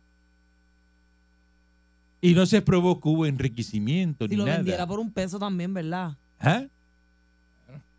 Y 2.22 2.34
no 2.34 2.46
se 2.46 2.62
probó 2.62 3.00
que 3.00 3.08
hubo 3.10 3.26
enriquecimiento 3.26 4.26
Si 4.26 4.32
ni 4.32 4.36
lo 4.38 4.46
nada. 4.46 4.58
vendiera 4.58 4.86
por 4.86 5.00
un 5.00 5.12
peso 5.12 5.40
también, 5.40 5.74
¿verdad? 5.74 6.16
¿Ah? 6.40 6.66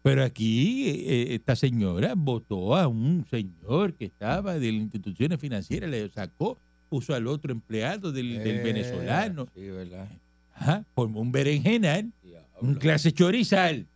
Pero 0.02 0.22
aquí 0.24 0.88
eh, 0.88 1.35
esta 1.35 1.56
señora 1.56 2.14
votó 2.16 2.74
a 2.76 2.87
un 2.87 3.26
señor 3.30 3.94
que 3.94 4.06
estaba 4.06 4.54
de 4.59 4.72
las 4.72 4.80
instituciones 4.83 5.38
financieras, 5.38 5.90
le 5.90 6.09
sacó, 6.11 6.59
puso 6.88 7.14
al 7.14 7.26
otro 7.26 7.52
empleado 7.52 8.11
del, 8.12 8.38
del 8.42 8.59
Eh, 8.59 8.62
venezolano, 8.62 9.46
Sí, 9.54 9.68
verdad. 9.68 10.09
Ajá, 10.54 10.85
formó 10.94 11.20
un 11.20 11.33
berenjenal, 11.33 12.11
Diablo. 12.22 12.48
un 12.61 12.74
clase 12.74 13.12
chorizal, 13.12 13.87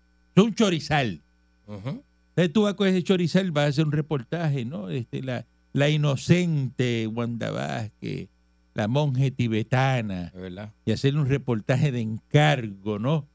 un 0.42 0.54
chorizal. 0.54 1.20
Entonces 1.68 2.52
tú 2.52 2.62
vas 2.62 2.74
con 2.74 2.88
ese 2.88 3.02
chorizal, 3.02 3.50
vas 3.52 3.64
a 3.64 3.68
hacer 3.68 3.84
un 3.86 3.92
reportaje, 3.92 4.64
¿no? 4.64 4.90
Este, 4.90 5.22
la, 5.22 5.46
la 5.72 5.88
inocente 5.88 7.06
Wanda 7.06 7.50
Vázquez, 7.50 8.28
la 8.74 8.88
monje 8.88 9.30
tibetana, 9.30 10.26
Es 10.34 10.40
verdad. 10.40 10.72
y 10.84 10.92
hacer 10.92 11.16
un 11.16 11.28
reportaje 11.28 11.92
de 11.92 12.00
encargo, 12.00 12.98
¿no? 12.98 13.26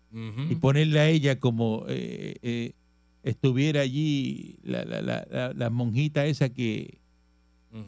Y 0.50 0.56
ponerla 0.56 1.02
a 1.02 1.08
ella 1.08 1.40
como 1.40 1.86
eh, 1.88 2.36
eh, 2.42 2.74
estuviera 3.24 3.82
allí 3.82 4.58
la, 4.64 4.84
la, 4.84 5.02
la, 5.02 5.28
la, 5.30 5.54
la 5.54 5.70
monjita 5.70 6.26
esa 6.26 6.50
que, 6.50 6.98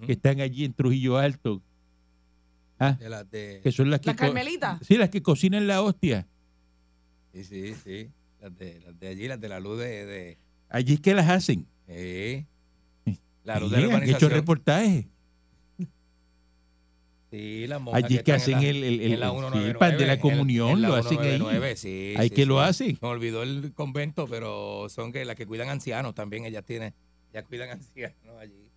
que 0.06 0.12
están 0.14 0.40
allí 0.40 0.64
en 0.66 0.74
Trujillo 0.74 1.18
Alto, 1.18 1.62
ah, 2.80 2.94
De 2.94 3.10
las 3.10 3.30
de- 3.32 3.60
que 3.64 3.72
son 3.72 3.90
las 3.90 4.00
que 4.02 4.08
¿La 4.12 4.16
co- 4.16 4.20
Carmelita? 4.26 4.80
sí, 4.84 4.98
las 4.98 5.10
que 5.10 5.22
cocinan 5.24 5.66
la 5.68 5.82
hostia. 5.82 6.28
Sí, 7.34 7.44
sí, 7.44 7.74
sí. 7.84 8.10
Las 8.42 8.58
de, 8.58 8.80
las 8.82 9.00
de 9.00 9.08
allí, 9.08 9.28
las 9.28 9.40
de 9.40 9.50
la 9.50 9.60
luz 9.60 9.78
de. 9.80 10.06
de 10.06 10.38
Allí 10.70 10.94
es 10.96 11.00
que 11.00 11.14
las 11.14 11.30
hacen. 11.30 11.66
sí. 11.88 12.46
La 13.44 13.60
luz 13.60 13.72
de 13.72 13.82
la 13.82 13.96
han 13.98 14.04
hecho 14.04 14.30
reportajes. 14.30 15.06
Sí, 17.32 17.66
las 17.66 17.80
monjas 17.82 18.04
Allí 18.04 18.18
es 18.18 18.24
que 18.24 18.32
están 18.36 18.56
hacen 18.56 18.68
en 18.70 18.76
el, 18.76 18.84
el, 18.84 19.02
el- 19.02 19.14
en 19.14 19.20
la 19.22 19.30
sí, 19.30 19.36
el 19.36 19.42
199, 19.42 19.80
pan 19.80 19.98
de 19.98 20.06
la 20.06 20.14
en- 20.14 20.20
comunión, 20.20 20.70
en 20.72 20.82
la 20.82 20.88
lo 20.90 20.96
hacen 20.96 21.18
ahí. 21.20 21.30
199, 21.38 21.76
sí, 21.78 22.14
Hay 22.18 22.28
sí, 22.30 22.36
que 22.36 22.46
lo 22.46 22.60
hacen. 22.60 22.98
Me 23.02 23.08
olvidó 23.08 23.42
el 23.44 23.72
convento, 23.74 24.28
pero 24.28 24.90
son 24.90 25.12
que 25.14 25.24
las 25.24 25.36
que 25.38 25.46
cuidan 25.48 25.70
ancianos 25.70 26.14
también. 26.14 26.44
Ellas 26.46 26.66
tienen, 26.66 26.94
ellas 27.32 27.46
cuidan 27.48 27.70
ancianos 27.80 28.36
allí. 28.40 28.70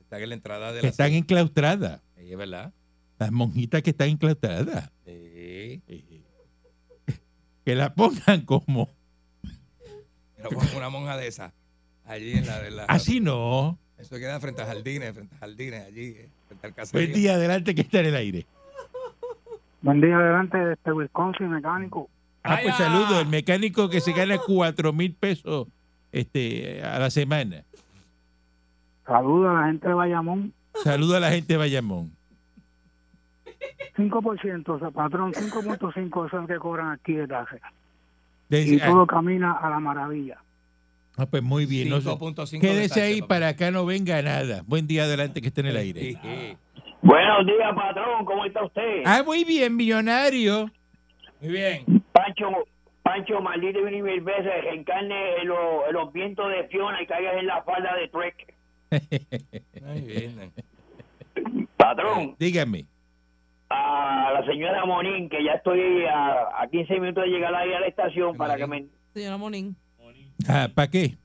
Están 0.00 0.20
en 0.22 0.28
la 0.30 0.34
entrada 0.34 0.72
de 0.72 0.80
Que 0.80 0.86
la. 0.86 0.90
están 0.90 1.12
enclaustradas. 1.12 2.00
Sí, 2.18 2.32
es 2.32 2.36
verdad. 2.36 2.72
Las 3.18 3.30
monjitas 3.32 3.82
que 3.82 3.90
están 3.90 4.08
enclaustradas. 4.08 4.90
Sí. 5.06 5.80
Que 7.66 7.74
la 7.74 7.92
pongan 7.94 8.42
como. 8.46 8.88
Una 10.76 10.88
monja 10.88 11.16
de 11.16 11.26
esas. 11.26 11.52
Allí 12.06 12.32
en 12.38 12.46
la. 12.46 12.64
en 12.66 12.76
la- 12.76 12.84
Así 12.84 13.20
no. 13.20 13.76
Eso 13.98 14.16
queda 14.16 14.38
frente 14.38 14.62
a 14.62 14.66
jardines, 14.66 15.12
frente 15.14 15.34
a 15.34 15.38
jardines, 15.38 15.84
allí, 15.84 16.04
eh, 16.16 16.28
frente 16.46 16.66
al 16.66 16.72
Buen 16.72 16.74
caserío. 16.74 17.14
día 17.16 17.34
adelante 17.34 17.74
que 17.74 17.80
está 17.80 17.98
en 18.00 18.06
el 18.06 18.14
aire. 18.16 18.46
Buen 19.82 20.00
día 20.00 20.16
adelante 20.16 20.56
desde 20.58 20.92
Wisconsin, 20.92 21.50
mecánico. 21.50 22.08
Ah, 22.44 22.60
pues 22.62 22.76
saludo, 22.76 23.20
el 23.20 23.26
mecánico 23.26 23.88
que 23.88 24.00
se 24.00 24.12
gana 24.12 24.38
cuatro 24.38 24.92
mil 24.92 25.12
pesos 25.14 25.66
este, 26.12 26.84
a 26.84 27.00
la 27.00 27.10
semana. 27.10 27.64
Saludos 29.06 29.50
a 29.50 29.60
la 29.62 29.66
gente 29.66 29.88
de 29.88 29.94
Bayamón. 29.94 30.52
Saludo 30.84 31.16
a 31.16 31.20
la 31.20 31.30
gente 31.32 31.54
de 31.54 31.56
Bayamón. 31.56 32.12
5%, 33.96 34.68
o 34.68 34.78
sea, 34.78 34.90
patrón, 34.90 35.32
5.5 35.32 36.26
es 36.26 36.32
el 36.32 36.46
que 36.46 36.56
cobran 36.58 36.90
aquí 36.92 37.14
de 37.14 37.26
tasa. 37.26 37.56
De- 38.48 38.62
Y 38.62 38.80
ah, 38.80 38.86
todo 38.86 39.06
camina 39.06 39.52
a 39.52 39.70
la 39.70 39.80
maravilla. 39.80 40.38
ah, 41.16 41.26
pues 41.26 41.42
muy 41.42 41.66
bien. 41.66 41.88
no 41.88 42.00
sé. 42.00 42.08
5.5 42.10 42.50
de 42.50 42.58
Quédese 42.60 43.00
ahí 43.02 43.20
papá. 43.20 43.34
para 43.34 43.48
acá 43.48 43.70
no 43.70 43.86
venga 43.86 44.20
nada. 44.22 44.62
Buen 44.66 44.86
día 44.86 45.04
adelante 45.04 45.40
que 45.40 45.48
esté 45.48 45.62
en 45.62 45.66
el 45.68 45.76
aire. 45.76 46.00
Sí, 46.00 46.18
sí. 46.22 46.56
Buenos 47.02 47.46
días, 47.46 47.74
patrón. 47.74 48.24
¿Cómo 48.24 48.44
está 48.44 48.64
usted? 48.64 49.02
Ah, 49.04 49.22
muy 49.24 49.44
bien, 49.44 49.74
millonario. 49.76 50.70
Muy 51.40 51.50
bien. 51.52 51.84
Pancho, 52.12 52.46
Pancho, 53.02 53.40
maldito 53.40 53.80
mil 53.82 54.02
mil 54.02 54.20
veces, 54.20 54.52
reencarne 54.64 55.36
en, 55.42 55.48
los- 55.48 55.86
en 55.88 55.92
los 55.94 56.12
vientos 56.12 56.48
de 56.50 56.64
Fiona 56.68 57.00
y 57.02 57.06
caigas 57.06 57.36
en 57.38 57.46
la 57.46 57.62
falda 57.62 57.94
de 57.94 58.08
Trek. 58.08 58.54
Muy 59.84 60.00
bien. 60.02 60.52
Patrón, 61.76 62.34
Dígame. 62.38 62.86
A 63.68 64.30
la 64.32 64.44
señora 64.46 64.84
Monín, 64.84 65.28
que 65.28 65.42
ya 65.42 65.52
estoy 65.52 66.04
a, 66.06 66.62
a 66.62 66.68
15 66.70 67.00
minutos 67.00 67.24
de 67.24 67.30
llegar 67.30 67.54
ahí 67.54 67.72
a 67.72 67.80
la 67.80 67.86
estación 67.86 68.36
para 68.36 68.56
que 68.56 68.66
me 68.66 68.86
Señora 69.12 69.36
Monín. 69.36 69.76
Ah, 70.48 70.68
¿Para 70.74 70.90
qué? 70.90 71.16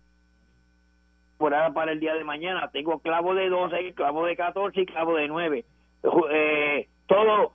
incorporara 1.42 1.74
para 1.74 1.92
el 1.92 2.00
día 2.00 2.14
de 2.14 2.24
mañana. 2.24 2.70
Tengo 2.72 3.00
clavo 3.00 3.34
de 3.34 3.50
12, 3.50 3.94
clavo 3.96 4.26
de 4.26 4.36
14 4.36 4.82
y 4.82 4.86
clavo 4.86 5.16
de 5.16 5.28
9. 5.28 5.66
Eh, 6.32 6.88
todo 7.08 7.54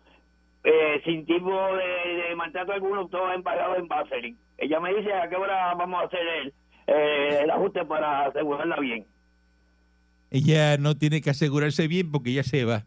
eh, 0.65 1.01
sin 1.05 1.25
tipo 1.25 1.51
de, 1.51 2.29
de 2.29 2.35
maltrato 2.35 2.73
alguno, 2.73 3.07
todo 3.09 3.33
empagado 3.33 3.77
en 3.77 3.87
Vaseline. 3.87 4.37
Ella 4.59 4.81
me 4.81 4.93
dice 4.95 5.13
a 5.13 5.29
qué 5.29 5.37
hora 5.37 5.75
vamos 5.75 6.03
a 6.03 6.07
hacer 6.07 6.21
el, 6.43 6.55
eh, 6.89 7.41
el 7.45 7.51
ajuste 7.51 7.85
para 7.85 8.27
asegurarla 8.27 8.77
bien. 8.81 9.07
Ella 10.31 10.77
no 10.79 10.97
tiene 10.97 11.21
que 11.21 11.31
asegurarse 11.31 11.87
bien 11.87 12.11
porque 12.11 12.31
ella 12.31 12.43
se 12.43 12.65
va. 12.65 12.85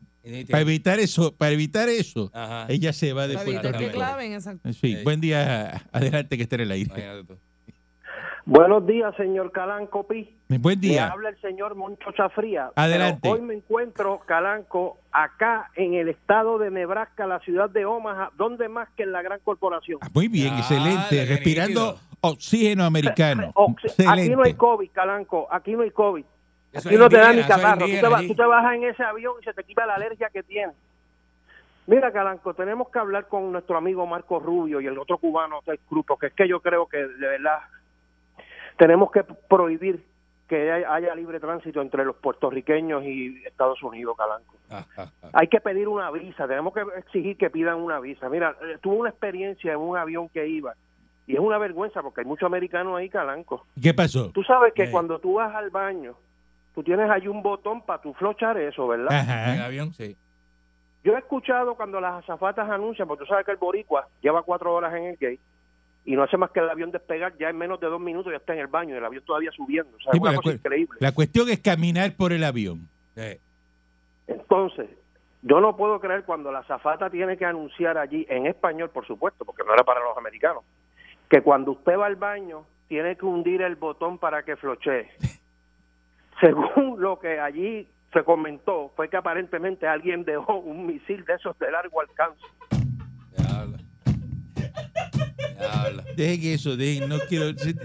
Para 0.50 0.62
evitar 0.62 1.00
eso, 1.00 1.34
para 1.36 1.52
evitar 1.52 1.88
eso, 1.90 2.30
Ajá. 2.34 2.66
ella 2.70 2.92
se 2.94 3.14
va 3.14 3.28
de 3.28 3.36
Para 3.36 3.46
Puerto 3.46 3.60
evitar 3.68 3.80
que 3.80 3.88
Rico. 3.88 3.98
claven, 4.00 4.34
exacto. 4.34 4.74
Sí, 4.74 4.96
Sí. 4.98 5.04
buen 5.04 5.22
día 5.22 5.82
adelante 5.92 6.36
que 6.38 6.44
esté 6.44 6.56
en 6.56 6.62
el 6.62 6.72
aire. 6.72 6.92
Buenos 8.46 8.86
días, 8.88 9.14
señor 9.16 9.52
Calanco 9.52 10.08
Pi. 10.08 10.36
Buen 10.48 10.82
Le 10.82 10.88
día. 10.88 11.08
habla 11.10 11.30
el 11.30 11.40
señor 11.40 11.76
Moncho 11.76 12.12
Chafría. 12.18 12.72
Adelante. 12.76 13.20
Pero 13.22 13.36
hoy 13.36 13.42
me 13.42 13.54
encuentro, 13.54 14.22
Calanco, 14.26 14.98
acá 15.12 15.70
en 15.76 15.94
el 15.94 16.10
estado 16.10 16.58
de 16.58 16.72
Nebraska, 16.72 17.28
la 17.28 17.40
ciudad 17.42 17.70
de 17.70 17.86
Omaha, 17.86 18.32
donde 18.38 18.68
más 18.68 18.90
que 18.98 19.04
en 19.04 19.12
la 19.12 19.22
gran 19.22 19.40
corporación. 19.44 20.00
Ah, 20.02 20.08
Muy 20.14 20.28
bien, 20.30 20.56
excelente. 20.58 21.26
Respirando 21.26 21.92
nítido. 21.92 22.00
oxígeno 22.22 22.86
americano. 22.86 23.52
Oxi- 23.54 24.06
Aquí 24.08 24.30
no 24.30 24.42
hay. 24.44 24.54
COVID, 24.56 24.90
Calanco, 24.92 25.48
aquí 25.52 25.74
no 25.74 25.84
hay 25.84 25.92
COVID. 25.92 26.26
Eso 26.72 26.90
Aquí 26.90 26.98
no 26.98 27.10
te 27.10 27.18
da 27.18 27.34
ni 27.34 27.42
catarro. 27.44 27.86
Tú 27.86 27.92
te, 27.92 28.08
vas, 28.08 28.28
tú 28.28 28.36
te 28.36 28.46
bajas 28.46 28.76
en 28.76 28.84
ese 28.84 29.04
avión 29.04 29.34
y 29.42 29.44
se 29.44 29.54
te 29.54 29.64
quita 29.64 29.86
la 29.86 29.96
alergia 29.96 30.30
que 30.32 30.44
tienes. 30.44 30.76
Mira, 31.88 32.12
Calanco, 32.12 32.54
tenemos 32.54 32.90
que 32.90 33.00
hablar 33.00 33.28
con 33.28 33.52
nuestro 33.52 33.76
amigo 33.78 34.06
Marco 34.06 34.40
Rubio 34.40 34.80
y 34.80 34.86
el 34.86 35.00
otro 35.00 35.18
cubano, 35.18 35.62
Ted 35.66 35.80
Cruz, 35.90 36.06
porque 36.08 36.28
es 36.28 36.34
que 36.34 36.48
yo 36.48 36.60
creo 36.60 36.86
que 36.88 36.98
de 36.98 37.28
verdad 37.28 37.60
tenemos 38.78 39.12
que 39.12 39.24
prohibir 39.24 40.04
que 40.48 40.72
hay- 40.72 40.84
haya 40.84 41.14
libre 41.16 41.40
tránsito 41.40 41.82
entre 41.82 42.04
los 42.06 42.16
puertorriqueños 42.16 43.04
y 43.04 43.44
Estados 43.46 43.82
Unidos, 43.84 44.16
Calanco. 44.18 44.56
Ah, 44.72 44.86
ah, 44.98 45.08
ah. 45.24 45.30
Hay 45.34 45.48
que 45.48 45.60
pedir 45.62 45.88
una 45.88 46.10
visa, 46.12 46.48
tenemos 46.48 46.74
que 46.74 46.82
exigir 46.98 47.38
que 47.38 47.50
pidan 47.50 47.78
una 47.78 48.00
visa. 48.00 48.30
Mira, 48.30 48.56
eh, 48.64 48.78
tuve 48.82 48.96
una 48.96 49.10
experiencia 49.10 49.74
en 49.74 49.80
un 49.80 49.96
avión 49.98 50.28
que 50.30 50.48
iba 50.48 50.74
y 51.28 51.34
es 51.34 51.40
una 51.40 51.58
vergüenza 51.60 52.02
porque 52.02 52.22
hay 52.22 52.28
muchos 52.28 52.48
americanos 52.48 52.98
ahí, 52.98 53.10
Calanco. 53.10 53.66
¿Qué 53.82 53.94
pasó? 53.94 54.32
Tú 54.32 54.44
sabes 54.44 54.74
que 54.74 54.90
cuando 54.92 55.20
tú 55.20 55.36
vas 55.36 55.54
al 55.54 55.70
baño, 55.70 56.16
tú 56.76 56.84
tienes 56.84 57.10
ahí 57.10 57.28
un 57.28 57.42
botón 57.42 57.82
para 57.82 58.02
tu 58.02 58.14
flochar 58.14 58.58
eso, 58.58 58.88
¿verdad? 58.88 59.12
En 59.12 59.30
el 59.30 59.56
Ajá. 59.60 59.66
avión, 59.66 59.94
sí. 59.94 60.16
Yo 61.04 61.16
he 61.16 61.20
escuchado 61.20 61.76
cuando 61.76 62.00
las 62.02 62.24
azafatas 62.24 62.70
anuncian, 62.70 63.08
porque 63.08 63.24
tú 63.24 63.30
sabes 63.30 63.46
que 63.46 63.52
el 63.52 63.58
boricua 63.58 64.08
lleva 64.22 64.44
cuatro 64.44 64.74
horas 64.74 64.94
en 64.96 65.06
el 65.06 65.14
gate 65.14 65.40
y 66.06 66.16
no 66.16 66.24
hace 66.24 66.38
más 66.38 66.52
que 66.52 66.60
el 66.60 66.70
avión 66.70 66.92
despegar, 66.92 67.38
ya 67.38 67.50
en 67.50 67.58
menos 67.58 67.80
de 67.80 67.88
dos 67.88 68.00
minutos 68.02 68.32
ya 68.32 68.38
está 68.38 68.54
en 68.54 68.60
el 68.60 68.68
baño 68.68 68.96
y 68.96 68.98
el 68.98 69.06
avión 69.06 69.24
todavía 69.26 69.52
subiendo. 69.52 69.96
O 69.96 70.00
sea, 70.02 70.12
Sí, 70.12 70.18
es 70.18 70.22
una 70.22 70.36
cosa 70.36 70.50
cu- 70.50 70.56
increíble. 70.56 70.98
La 71.00 71.14
cuestión 71.14 71.50
es 71.50 71.60
caminar 71.60 72.14
por 72.18 72.34
el 72.34 72.44
avión. 72.44 72.88
Sí. 73.16 73.38
Entonces, 74.28 74.90
yo 75.42 75.60
no 75.62 75.76
puedo 75.78 76.00
creer 76.00 76.24
cuando 76.26 76.52
la 76.52 76.60
azafata 76.60 77.10
tiene 77.10 77.38
que 77.38 77.46
anunciar 77.46 77.98
allí, 77.98 78.26
en 78.30 78.46
español, 78.48 78.90
por 78.90 79.06
supuesto, 79.08 79.46
porque 79.46 79.64
no 79.66 79.74
era 79.74 79.84
para 79.84 80.02
los 80.02 80.18
americanos, 80.18 80.64
que 81.30 81.42
cuando 81.42 81.72
usted 81.72 81.98
va 81.98 82.08
al 82.08 82.16
baño 82.18 82.66
tiene 82.88 83.16
que 83.16 83.26
hundir 83.26 83.62
el 83.62 83.76
botón 83.76 84.18
para 84.18 84.44
que 84.44 84.56
flochee. 84.58 85.10
Según 86.42 86.96
lo 87.02 87.20
que 87.20 87.40
allí 87.40 87.88
se 88.14 88.24
comentó, 88.24 88.92
fue 88.96 89.10
que 89.10 89.18
aparentemente 89.18 89.88
alguien 89.88 90.24
dejó 90.24 90.60
un 90.60 90.86
misil 90.88 91.24
de 91.26 91.34
esos 91.36 91.58
de 91.60 91.72
largo 91.72 92.02
alcance. 92.02 92.42
Diablo. 93.38 93.78
Diablo. 95.58 96.04
Dejen 96.16 96.54
eso, 96.54 96.76
dejen, 96.78 97.08
no 97.10 97.18
quiero 97.28 97.50
ese, 97.50 97.76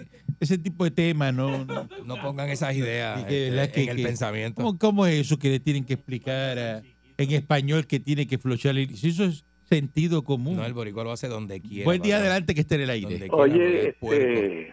ese 0.40 0.58
tipo 0.58 0.84
de 0.84 0.90
tema, 0.90 1.30
no. 1.32 1.64
no. 1.64 1.88
No 2.06 2.16
pongan 2.22 2.48
esas 2.48 2.74
ideas 2.74 3.24
que, 3.24 3.48
este, 3.48 3.82
en 3.84 3.88
el 3.90 3.96
que- 3.96 4.02
pensamiento. 4.02 4.62
¿cómo, 4.62 4.78
cómo 4.78 5.06
es 5.06 5.14
eso 5.26 5.38
que 5.38 5.48
le 5.50 5.60
tienen 5.60 5.84
que 5.84 5.94
explicar 5.94 6.58
a- 6.58 6.82
en 7.18 7.30
español 7.32 7.86
que 7.86 8.00
tiene 8.00 8.26
que 8.26 8.38
flochar? 8.38 8.76
el- 8.76 8.96
Si 8.96 9.08
eso 9.08 9.24
es 9.24 9.44
sentido 9.68 10.22
común. 10.24 10.56
No, 10.56 10.64
el 10.64 10.72
boricua 10.74 11.04
lo 11.04 11.12
hace 11.12 11.28
donde 11.28 11.60
quiera. 11.60 11.84
Buen 11.84 12.00
día 12.02 12.16
adelante 12.16 12.54
que 12.54 12.60
esté 12.62 12.76
en 12.76 12.80
el 12.82 12.90
aire. 12.90 13.28
Oye, 13.30 13.88
este, 14.00 14.72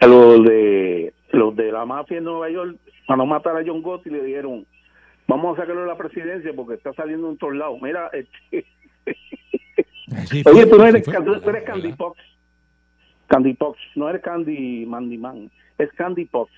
a 0.00 0.06
los 0.06 0.44
de 0.44 1.12
los 1.36 1.54
de 1.54 1.72
la 1.72 1.84
mafia 1.84 2.18
en 2.18 2.24
Nueva 2.24 2.50
York, 2.50 2.76
para 3.06 3.18
no 3.18 3.26
matar 3.26 3.56
a 3.56 3.64
John 3.64 3.82
Gotti, 3.82 4.10
le 4.10 4.22
dijeron, 4.22 4.66
vamos 5.26 5.56
a 5.56 5.62
sacarlo 5.62 5.82
de 5.82 5.88
la 5.88 5.96
presidencia 5.96 6.52
porque 6.54 6.74
está 6.74 6.92
saliendo 6.94 7.30
en 7.30 7.38
todos 7.38 7.54
lados. 7.54 7.78
Mira, 7.80 8.10
este, 8.12 8.66
fue, 10.42 10.52
oye, 10.52 10.66
tú 10.66 10.78
no 10.78 10.86
eres, 10.86 11.04
fue. 11.04 11.14
tú 11.22 11.50
eres 11.50 11.64
Candy 11.64 11.92
Pox. 11.92 12.18
Candy 13.28 13.54
Pox, 13.54 13.78
no 13.96 14.08
eres 14.08 14.22
Candy 14.22 14.86
Mandy 14.86 15.18
Man, 15.18 15.50
es 15.78 15.92
Candy 15.92 16.26
Pox. 16.26 16.50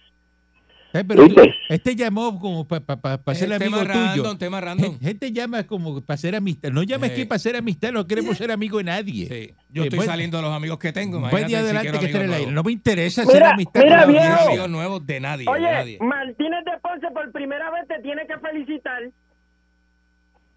Eh, 0.94 1.04
pero 1.06 1.28
tú- 1.28 1.34
¿Viste? 1.34 1.54
este 1.68 1.94
llamó 1.96 2.38
como 2.40 2.66
para 2.66 2.82
Es 3.26 3.38
ser 3.38 3.48
el 3.48 3.52
amigo 3.62 3.78
tema 3.78 3.92
tuyo. 3.92 4.04
random, 4.22 4.38
tema 4.38 4.60
random. 4.60 4.92
Gen- 4.92 5.00
Gente 5.00 5.32
llama 5.32 5.64
como 5.64 6.00
para 6.00 6.16
ser 6.16 6.34
amistad. 6.34 6.70
No 6.70 6.82
llama 6.82 7.06
Eh. 7.06 7.10
aquí 7.12 7.24
para 7.26 7.38
ser 7.38 7.56
amistad, 7.56 7.92
no 7.92 8.06
queremos 8.06 8.38
ser 8.38 8.50
amigos 8.50 8.78
de 8.78 8.84
nadie. 8.84 9.26
Sí. 9.26 9.54
Yo 9.68 9.82
Eh, 9.82 9.86
estoy 9.86 9.98
buen- 9.98 10.08
saliendo 10.08 10.38
de 10.38 10.42
los 10.44 10.52
amigos 10.52 10.78
que 10.78 10.92
tengo. 10.92 11.20
Buen 11.20 11.46
día 11.46 11.58
adelante 11.60 11.90
que 11.98 12.06
esté 12.06 12.16
en 12.18 12.24
el 12.24 12.32
aire. 12.32 12.52
No 12.52 12.62
me 12.62 12.72
interesa 12.72 13.22
Mira, 13.22 13.32
ser 13.34 13.42
amistad 13.44 13.80
mira, 13.84 14.02
con 14.04 14.12
viejo. 14.12 14.46
amigos 14.48 14.70
nuevos 14.70 15.06
de 15.06 15.20
nadie. 15.20 15.44
de 15.44 15.50
Oye, 15.50 15.62
nadie. 15.70 15.98
Martínez 16.00 16.64
de 16.64 16.78
Ponce 16.80 17.06
por 17.12 17.32
primera 17.32 17.70
vez 17.70 17.86
te 17.86 18.00
tiene 18.02 18.26
que 18.26 18.38
felicitar 18.38 19.02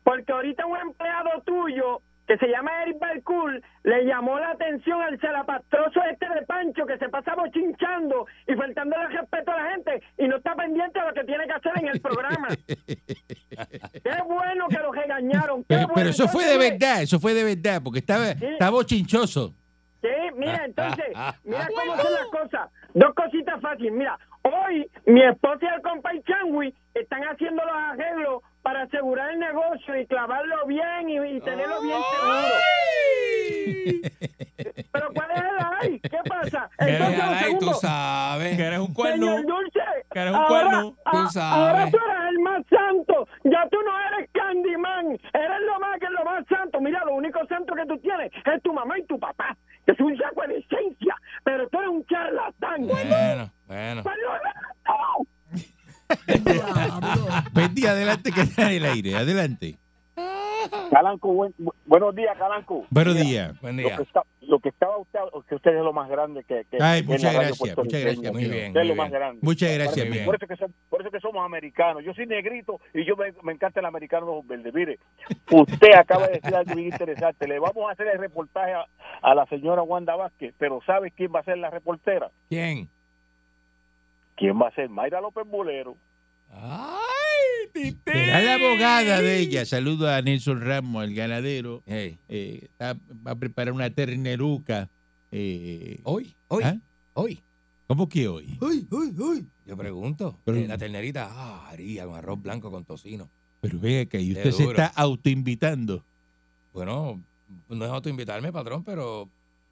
porque 0.04 0.32
ahorita 0.32 0.66
un 0.66 0.78
empleado 0.78 1.30
tuyo 1.46 2.02
que 2.32 2.38
se 2.38 2.48
llama 2.48 2.72
Eric 2.84 2.98
Balcour 2.98 3.62
le 3.84 4.06
llamó 4.06 4.40
la 4.40 4.52
atención 4.52 5.02
al 5.02 5.20
salapastroso 5.20 6.00
este 6.10 6.30
de 6.30 6.44
Pancho 6.44 6.86
que 6.86 6.98
se 6.98 7.10
pasaba 7.10 7.44
chinchando 7.52 8.26
y 8.48 8.56
faltándole 8.56 9.10
respeto 9.10 9.52
a 9.52 9.58
la 9.58 9.72
gente 9.72 10.02
y 10.18 10.30
no 10.30 10.38
está 10.38 10.56
pendiente 10.56 10.98
de 10.98 11.08
lo 11.08 11.14
que 11.14 11.26
tiene 11.26 11.46
que 11.46 11.52
hacer 11.52 11.74
en 11.76 11.88
el 11.90 12.00
programa. 12.00 12.48
Qué 12.68 14.24
bueno 14.26 14.70
que 14.70 14.78
lo 14.78 14.94
regañaron. 14.94 15.64
qué 15.64 15.76
Pero, 15.76 15.82
bueno. 15.82 15.94
pero 15.94 16.10
eso 16.12 16.30
fue 16.30 16.46
de 16.46 16.58
verdad, 16.58 17.02
eso 17.02 17.20
fue 17.20 17.34
de 17.34 17.44
verdad, 17.44 17.82
porque 17.84 18.00
estaba, 18.00 18.30
estaba 18.30 18.72
bochinchoso. 18.72 19.54
Sí, 20.02 20.08
mira, 20.38 20.64
entonces, 20.64 21.08
mira 21.44 21.68
cómo 21.76 21.98
son 21.98 22.14
las 22.14 22.28
cosas. 22.28 22.70
Dos 22.94 23.14
cositas 23.14 23.60
fáciles. 23.60 23.92
Mira, 23.92 24.18
hoy 24.44 24.90
mi 25.06 25.22
esposa 25.22 25.66
y 25.66 25.76
el 25.76 25.82
compay 25.82 26.22
Changui 26.24 26.74
están 26.94 27.24
haciendo 27.24 27.62
los 27.66 27.76
arreglos 27.76 28.42
para 28.62 28.84
asegurar 28.84 29.32
el 29.32 29.40
negocio 29.40 30.00
y 30.00 30.06
clavarlo 30.08 30.66
bien 30.68 31.10
y, 31.10 31.18
y 31.38 31.42
tenerlo 31.42 31.82
bien 31.82 32.00
seguro. 32.12 32.56
Pero 34.92 35.10
¿cuál 35.14 35.32
es 35.32 35.40
el 35.42 35.46
ay? 35.82 36.00
¿Qué 36.02 36.18
pasa? 36.28 36.70
Eres 36.80 36.96
Entonces, 37.02 37.18
lo 37.18 37.24
Alay, 37.24 37.60
tú 37.60 37.74
sabes. 37.74 38.58
Que 38.58 38.64
eres 38.64 38.80
un 38.80 38.94
cuerno. 38.94 39.26
Señor 39.26 39.46
Dulce, 39.46 39.80
Que 40.12 40.20
eres 40.20 40.32
un 40.34 40.38
ahora, 40.40 40.48
cuerno. 40.50 40.96
a- 41.06 41.12
Tú 41.12 41.18
ahora 41.18 41.30
sabes. 41.32 41.92
tú 41.92 41.98
eres 41.98 42.30
el 42.30 42.40
más 42.40 42.62
santo. 42.70 43.28
Ya 43.46 43.68
tú 43.70 43.78
no 43.84 44.00
eres 44.16 44.30
Candyman. 44.34 45.06
Eres 45.34 45.62
lo 45.66 45.80
más 45.80 46.00
que 46.00 46.10
lo 46.10 46.26
más 46.26 46.46
santo. 46.48 46.80
Mira, 46.82 47.04
lo 47.06 47.16
único 47.16 47.40
santo 47.48 47.74
que 47.74 47.86
tú 47.86 47.98
tienes 48.00 48.32
es 48.46 48.62
tu 48.62 48.74
mamá 48.74 48.98
y 49.00 49.06
tu 49.06 49.20
papá. 49.20 49.58
Que 49.86 49.94
es 49.94 50.00
un 50.00 50.16
saco 50.18 50.42
de 50.48 50.58
esencia. 50.60 51.16
Pero 51.44 51.68
tú 51.70 51.78
eres 51.80 51.90
un 51.90 52.06
charlatán. 52.06 52.88
Bueno, 52.88 53.52
bueno. 53.68 54.04
Pues 54.04 54.16
día 57.74 57.92
adelante 57.92 58.32
que 58.32 58.42
está 58.42 58.70
en 58.72 58.78
el 58.78 58.86
aire. 58.86 59.16
Adelante. 59.16 59.78
Calanco, 60.92 61.34
buen- 61.34 61.54
bu- 61.58 61.74
buenos 61.86 62.16
días, 62.16 62.38
Calanco. 62.38 62.86
Buenos 62.90 63.16
días. 63.16 63.60
Buen 63.62 63.78
Lo 63.78 63.84
día. 63.88 63.98
que, 63.98 64.04
está, 64.04 64.22
lo 64.42 64.60
que 64.60 64.70
estaba 64.70 64.98
usted, 64.98 65.20
que 65.50 65.56
usted 65.56 65.72
es 65.72 65.84
lo 65.84 65.92
más 65.92 66.08
grande 66.10 66.44
que, 66.44 66.66
que 66.70 66.78
Ay, 66.82 67.02
muchas 67.04 67.34
gracias, 67.34 67.78
muchas 67.78 68.02
gracias, 68.02 68.32
Muy 68.34 68.46
bien, 68.46 68.68
Usted 68.68 68.82
es 68.82 68.88
lo 68.88 68.96
más 68.96 69.10
grande. 69.12 69.40
Muchas 69.42 69.74
gracias, 69.74 70.06
Por, 70.06 70.26
por 70.26 70.36
eso 70.36 70.48
que 70.48 70.56
son- 70.58 70.74
por 70.90 71.02
eso 71.02 71.10
que 71.12 71.20
somos 71.20 71.44
americanos. 71.44 72.04
Yo 72.06 72.14
soy 72.14 72.28
negrito 72.28 72.80
y 72.94 73.06
yo 73.06 73.16
me, 73.16 73.34
me 73.44 73.54
encanta 73.54 73.80
el 73.80 73.86
americano 73.88 74.42
de 74.48 74.58
verdes. 74.58 74.74
Mire, 74.74 75.00
usted 75.52 75.94
acaba 75.98 76.28
de 76.28 76.34
decir 76.40 76.56
algo 76.56 76.76
bien 76.76 76.90
interesante. 76.90 77.48
Le 77.48 77.58
vamos 77.60 77.90
a 77.90 77.94
hacer 77.94 78.08
el 78.08 78.20
reportaje 78.20 78.74
a, 78.74 78.86
a 79.24 79.34
la 79.36 79.46
señora 79.48 79.82
Wanda 79.82 80.16
Vázquez, 80.16 80.54
pero 80.60 80.80
¿sabe 80.86 81.12
quién 81.12 81.32
va 81.34 81.40
a 81.40 81.44
ser 81.44 81.58
la 81.58 81.70
reportera? 81.72 82.30
¿Quién? 82.50 82.88
¿Quién 84.42 84.60
va 84.60 84.70
a 84.70 84.74
ser? 84.74 84.90
Mayra 84.90 85.22
López 85.22 85.48
Bolero. 85.48 85.96
Ay, 86.50 87.70
tite. 87.72 88.12
Será 88.12 88.42
la 88.42 88.56
abogada 88.56 89.22
de 89.22 89.38
ella. 89.40 89.66
Saludo 89.66 90.10
a 90.10 90.20
Nelson 90.24 90.62
Ramos, 90.62 91.04
el 91.04 91.14
ganadero. 91.14 91.84
Hey, 91.86 92.18
Eh, 92.28 92.62
está- 92.64 92.96
va 93.26 93.32
a 93.32 93.36
preparar 93.36 93.72
una 93.72 93.92
terneruca. 93.92 94.90
Eh, 95.32 96.00
hoy, 96.04 96.34
hoy, 96.48 96.64
¿ah? 96.64 96.76
hoy. 97.14 97.40
¿Cómo 97.86 98.10
que 98.10 98.28
hoy? 98.28 98.58
Uy, 98.60 98.88
uy, 98.90 99.14
uy. 99.20 99.48
Yo 99.68 99.78
pregunto. 99.78 100.40
Pero- 100.44 100.58
eh, 100.58 100.68
la 100.68 100.78
ternerita, 100.80 101.30
ah, 101.32 101.70
haría 101.70 102.06
con 102.08 102.16
arroz 102.16 102.42
blanco 102.42 102.72
con 102.72 102.84
tocino. 102.84 103.30
Pero 103.62 103.78
venga 103.80 104.06
que 104.06 104.18
Qué 104.18 104.32
usted 104.32 104.52
se 104.52 104.64
duro. 104.64 104.72
está 104.82 104.88
autoinvitando. 105.00 106.04
Bueno, 106.74 107.22
no 107.70 107.86
es 107.86 107.92
autoinvitarme, 107.92 108.52
patrón, 108.52 108.84
pero 108.84 109.30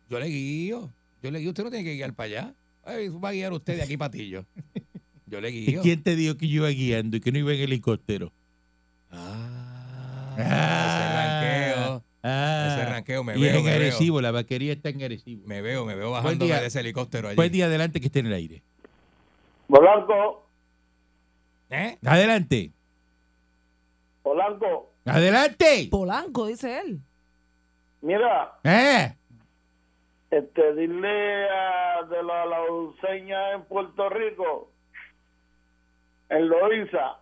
yo 0.09 0.19
le 0.19 0.27
guío. 0.27 0.93
Yo 1.23 1.31
le 1.31 1.39
guío. 1.39 1.49
Usted 1.49 1.63
no 1.63 1.71
tiene 1.71 1.83
que 1.85 1.95
guiar 1.95 2.13
para 2.13 2.27
allá. 2.27 2.53
Ay, 2.89 3.09
va 3.09 3.29
a 3.29 3.31
guiar 3.33 3.53
usted 3.53 3.75
de 3.77 3.83
aquí 3.83 3.97
patillo. 3.97 4.45
Yo 5.27 5.39
le 5.41 5.49
¿Y 5.51 5.65
guío. 5.65 5.81
quién 5.83 6.01
te 6.01 6.15
dijo 6.15 6.35
que 6.37 6.47
yo 6.47 6.57
iba 6.65 6.69
guiando 6.69 7.17
y 7.17 7.19
que 7.21 7.31
no 7.31 7.37
iba 7.37 7.53
en 7.53 7.59
helicóptero? 7.61 8.31
Ah, 9.11 10.35
Ah. 10.37 11.69
ese 11.69 11.75
ranqueo. 11.85 12.03
Ah, 12.23 12.75
Ese 12.75 12.85
ranqueo 12.89 13.23
me 13.23 13.37
y 13.37 13.41
veo, 13.41 13.59
es 13.59 13.65
en. 13.65 13.69
Arecibo, 13.73 14.21
la 14.21 14.31
vaquería 14.31 14.73
está 14.73 14.89
en 14.89 15.03
Arecibo. 15.03 15.47
Me 15.47 15.61
veo, 15.61 15.85
me 15.85 15.95
veo 15.95 16.09
día. 16.55 16.61
de 16.61 16.67
ese 16.67 16.79
helicóptero 16.79 17.27
allí. 17.27 17.35
Buen 17.35 17.51
día 17.51 17.65
adelante 17.65 17.99
que 17.99 18.07
esté 18.07 18.19
en 18.19 18.25
el 18.27 18.33
aire. 18.33 18.61
Polanco, 19.67 20.45
¿Eh? 21.69 21.97
Adelante. 22.03 22.71
Polanco, 24.23 24.91
Adelante. 25.05 25.87
Polanco, 25.91 26.47
dice 26.47 26.79
él. 26.79 26.99
mira, 28.01 28.53
Eh, 28.63 29.13
este, 30.31 30.75
dile 30.75 31.49
a 31.49 32.03
de 32.03 32.23
la, 32.23 32.45
la 32.45 32.61
useña 32.71 33.53
en 33.53 33.63
Puerto 33.65 34.09
Rico, 34.09 34.71
en 36.29 36.47
Loiza, 36.49 37.19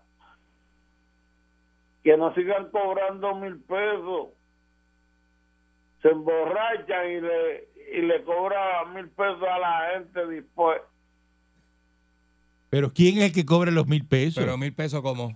que 2.03 2.17
no 2.17 2.33
sigan 2.35 2.69
cobrando 2.71 3.35
mil 3.35 3.59
pesos. 3.61 4.29
Se 6.01 6.09
emborrachan 6.09 7.11
y 7.11 7.21
le, 7.21 7.67
y 7.93 8.01
le 8.01 8.23
cobran 8.23 8.93
mil 8.93 9.09
pesos 9.09 9.43
a 9.43 9.57
la 9.59 9.89
gente 9.93 10.25
después. 10.27 10.81
pero 12.69 12.91
¿quién 12.93 13.17
es 13.17 13.23
el 13.25 13.33
que 13.33 13.45
cobra 13.45 13.71
los 13.71 13.87
mil 13.87 14.05
pesos? 14.05 14.43
Pero 14.43 14.57
mil 14.57 14.73
pesos 14.73 15.01
como. 15.01 15.35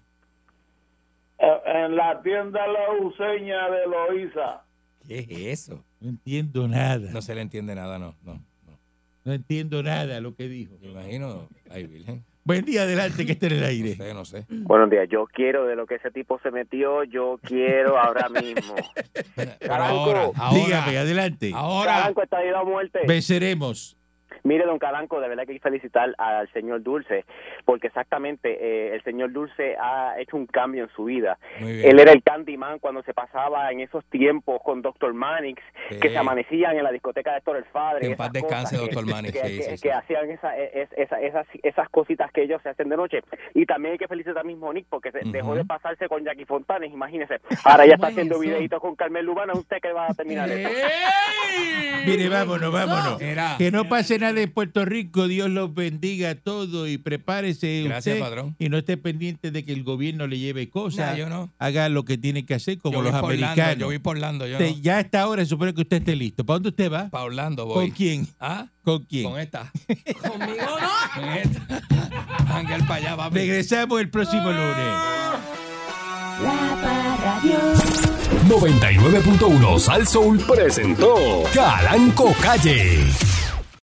Eh, 1.40 1.62
En 1.66 1.96
la 1.96 2.22
tienda 2.22 2.68
La 2.68 2.92
Useña 3.00 3.70
de 3.70 3.88
Loiza. 3.88 4.62
¿Qué 5.08 5.20
es 5.20 5.60
eso? 5.70 5.84
No 6.02 6.10
entiendo 6.10 6.68
nada. 6.68 7.10
No 7.12 7.22
se 7.22 7.34
le 7.36 7.42
entiende 7.42 7.74
nada, 7.76 7.98
no. 8.00 8.16
No, 8.24 8.34
no. 8.34 8.80
No 9.24 9.34
entiendo 9.34 9.82
nada 9.84 10.20
lo 10.20 10.36
que 10.36 10.50
dijo. 10.50 10.74
Me 10.82 10.90
imagino. 10.90 11.48
Ay, 11.70 11.86
Virgen. 11.88 12.24
Buen 12.44 12.66
día 12.66 12.82
adelante 12.84 13.24
que 13.24 13.34
esté 13.34 13.46
en 13.48 13.54
el 13.54 13.60
No 13.62 13.66
aire. 13.68 13.96
sé, 13.96 14.14
no 14.16 14.26
sé. 14.26 14.46
Buenos 14.50 14.90
días, 14.90 15.08
yo 15.12 15.28
quiero 15.32 15.68
de 15.68 15.76
lo 15.76 15.86
que 15.86 15.96
ese 15.96 16.10
tipo 16.10 16.40
se 16.42 16.50
metió, 16.50 17.04
yo 17.04 17.40
quiero 17.44 18.00
ahora 18.00 18.30
mismo. 18.30 18.74
Pero 19.36 19.74
ahora, 19.76 20.32
ahora. 20.36 20.60
Dígame, 20.66 20.98
adelante. 20.98 21.52
Ahora. 21.54 21.94
Calanco 21.98 22.24
está 22.24 22.44
ido 22.44 22.58
a 22.58 22.64
muerte. 22.66 23.00
Venceremos. 23.08 23.96
Mire, 24.44 24.66
don 24.66 24.80
Calanco, 24.80 25.20
de 25.20 25.28
verdad 25.30 25.46
que 25.46 25.52
hay 25.54 25.60
que 25.60 25.64
felicitar 25.64 26.14
al 26.18 26.52
señor 26.52 26.82
Dulce, 26.84 27.26
porque 27.66 27.88
exactamente 27.88 28.58
eh, 28.60 28.96
el 28.96 29.04
señor 29.04 29.32
Dulce 29.32 29.76
ha 29.80 30.16
hecho 30.20 30.38
un 30.38 30.48
cambio 30.48 30.84
en 30.84 30.90
su 30.96 31.06
vida. 31.06 31.38
Él 31.60 32.00
era 32.00 32.12
el 32.12 32.24
Candyman 32.24 32.80
cuando 32.80 33.04
se 33.04 33.14
pasaba 33.14 33.72
en 33.72 33.82
esos 33.82 34.04
tiempos 34.06 34.60
con 34.64 34.82
Dr. 34.82 35.14
Mannix, 35.14 35.62
Sí. 35.90 36.00
que 36.00 36.10
se 36.10 36.18
amanecían 36.18 36.78
en 36.78 36.84
la 36.84 36.92
discoteca 36.92 37.32
de 37.32 37.38
Héctor 37.40 37.58
el 37.58 37.66
Padre. 37.66 38.00
Que 38.02 38.06
en 38.08 38.14
esas 38.14 38.28
paz 38.30 38.34
descanse, 38.34 38.78
Dr. 38.78 39.06
Mannix, 39.06 39.34
Que, 39.34 39.48
sí, 39.48 39.58
que- 39.58 39.64
sí, 39.64 39.78
sí. 39.78 39.84
que 39.84 39.92
hacían 39.94 40.30
esa- 40.32 40.58
es- 40.58 40.90
esa- 40.96 41.20
esas, 41.20 41.48
esas 41.64 41.90
cositas 41.90 42.32
que 42.32 42.44
ellos 42.44 42.62
se 42.64 42.70
hacen 42.70 42.90
de 42.90 42.98
noche. 42.98 43.22
Y 43.54 43.66
también 43.66 43.94
hay 43.94 43.98
que 43.98 44.08
felicitar 44.08 44.40
a 44.40 44.44
mismo 44.44 44.72
Nick, 44.74 44.86
porque 44.90 45.12
se 45.12 45.20
Ujú. 45.20 45.32
dejó 45.32 45.56
de 45.56 45.66
pasarse 45.66 46.08
con 46.08 46.24
Jackie 46.24 46.46
Fontanes, 46.46 46.92
imagínese. 46.92 47.40
Ahora 47.66 47.86
ya 47.86 47.96
está 47.96 48.08
¿Cómo 48.08 48.08
es 48.08 48.14
haciendo 48.14 48.40
videitos 48.40 48.80
con 48.82 48.96
Carmen 48.96 49.26
Lubana, 49.26 49.54
¿usted 49.54 49.78
que 49.82 49.92
va 49.92 50.08
a 50.08 50.14
terminar? 50.14 50.50
Mire, 52.06 52.30
vámonos, 52.30 52.72
vámonos. 52.72 53.20
Mira. 53.22 53.56
Que 53.58 53.72
no 53.72 53.86
pase 53.86 54.18
nada 54.18 54.31
en 54.38 54.52
Puerto 54.52 54.86
Rico. 54.86 55.28
Dios 55.28 55.50
los 55.50 55.74
bendiga 55.74 56.32
a 56.32 56.36
todos 56.36 56.88
y 56.90 56.98
prepárese 56.98 57.84
Gracias, 57.86 58.16
usted 58.16 58.20
padrón. 58.20 58.56
y 58.60 58.70
no 58.70 58.78
esté 58.78 58.98
pendiente 58.98 59.52
de 59.52 59.64
que 59.66 59.74
el 59.74 59.84
gobierno 59.84 60.28
le 60.28 60.40
lleve 60.40 60.70
cosas. 60.70 61.12
Nah, 61.12 61.16
yo 61.18 61.30
no. 61.30 61.52
Haga 61.60 61.90
lo 61.90 62.06
que 62.06 62.18
tiene 62.18 62.46
que 62.46 62.54
hacer 62.54 62.78
como 62.78 62.98
Yo 62.98 63.02
los 63.04 63.14
Orlando, 63.14 63.28
americanos. 63.28 63.78
Yo 63.80 63.86
voy 63.88 64.00
por 64.00 64.16
Orlando, 64.18 64.48
yo 64.48 64.54
Usted- 64.58 64.72
no. 64.76 64.82
Ya 64.82 64.98
a 64.98 65.00
esta 65.02 65.28
hora 65.28 65.46
supone 65.46 65.74
que 65.74 65.82
usted 65.82 65.98
esté 65.98 66.16
listo. 66.16 66.46
¿Para 66.46 66.56
dónde 66.56 66.70
usted 66.70 66.92
va? 66.92 67.10
Para 67.10 67.24
Orlando 67.26 67.66
voy. 67.66 67.88
¿Con 67.88 67.96
quién? 67.96 68.28
¿Ah? 68.40 68.68
¿Con 68.84 69.04
quién? 69.04 69.24
Con 69.30 69.40
esta. 69.40 69.72
Conmigo 70.28 70.66
no. 70.80 71.22
Con 71.22 71.30
esta. 71.30 71.82
Ángel 72.58 72.82
para 72.84 72.96
allá, 72.96 73.18
papi. 73.18 73.36
Regresamos 73.36 74.00
el 74.02 74.10
próximo 74.10 74.52
lunes. 74.52 74.76
La 76.44 76.78
Parradio. 76.82 77.60
99.1 78.48 79.80
Sal 79.80 80.08
Soul 80.08 80.40
presentó 80.40 81.44
Calanco 81.54 82.34
Calle. 82.42 83.00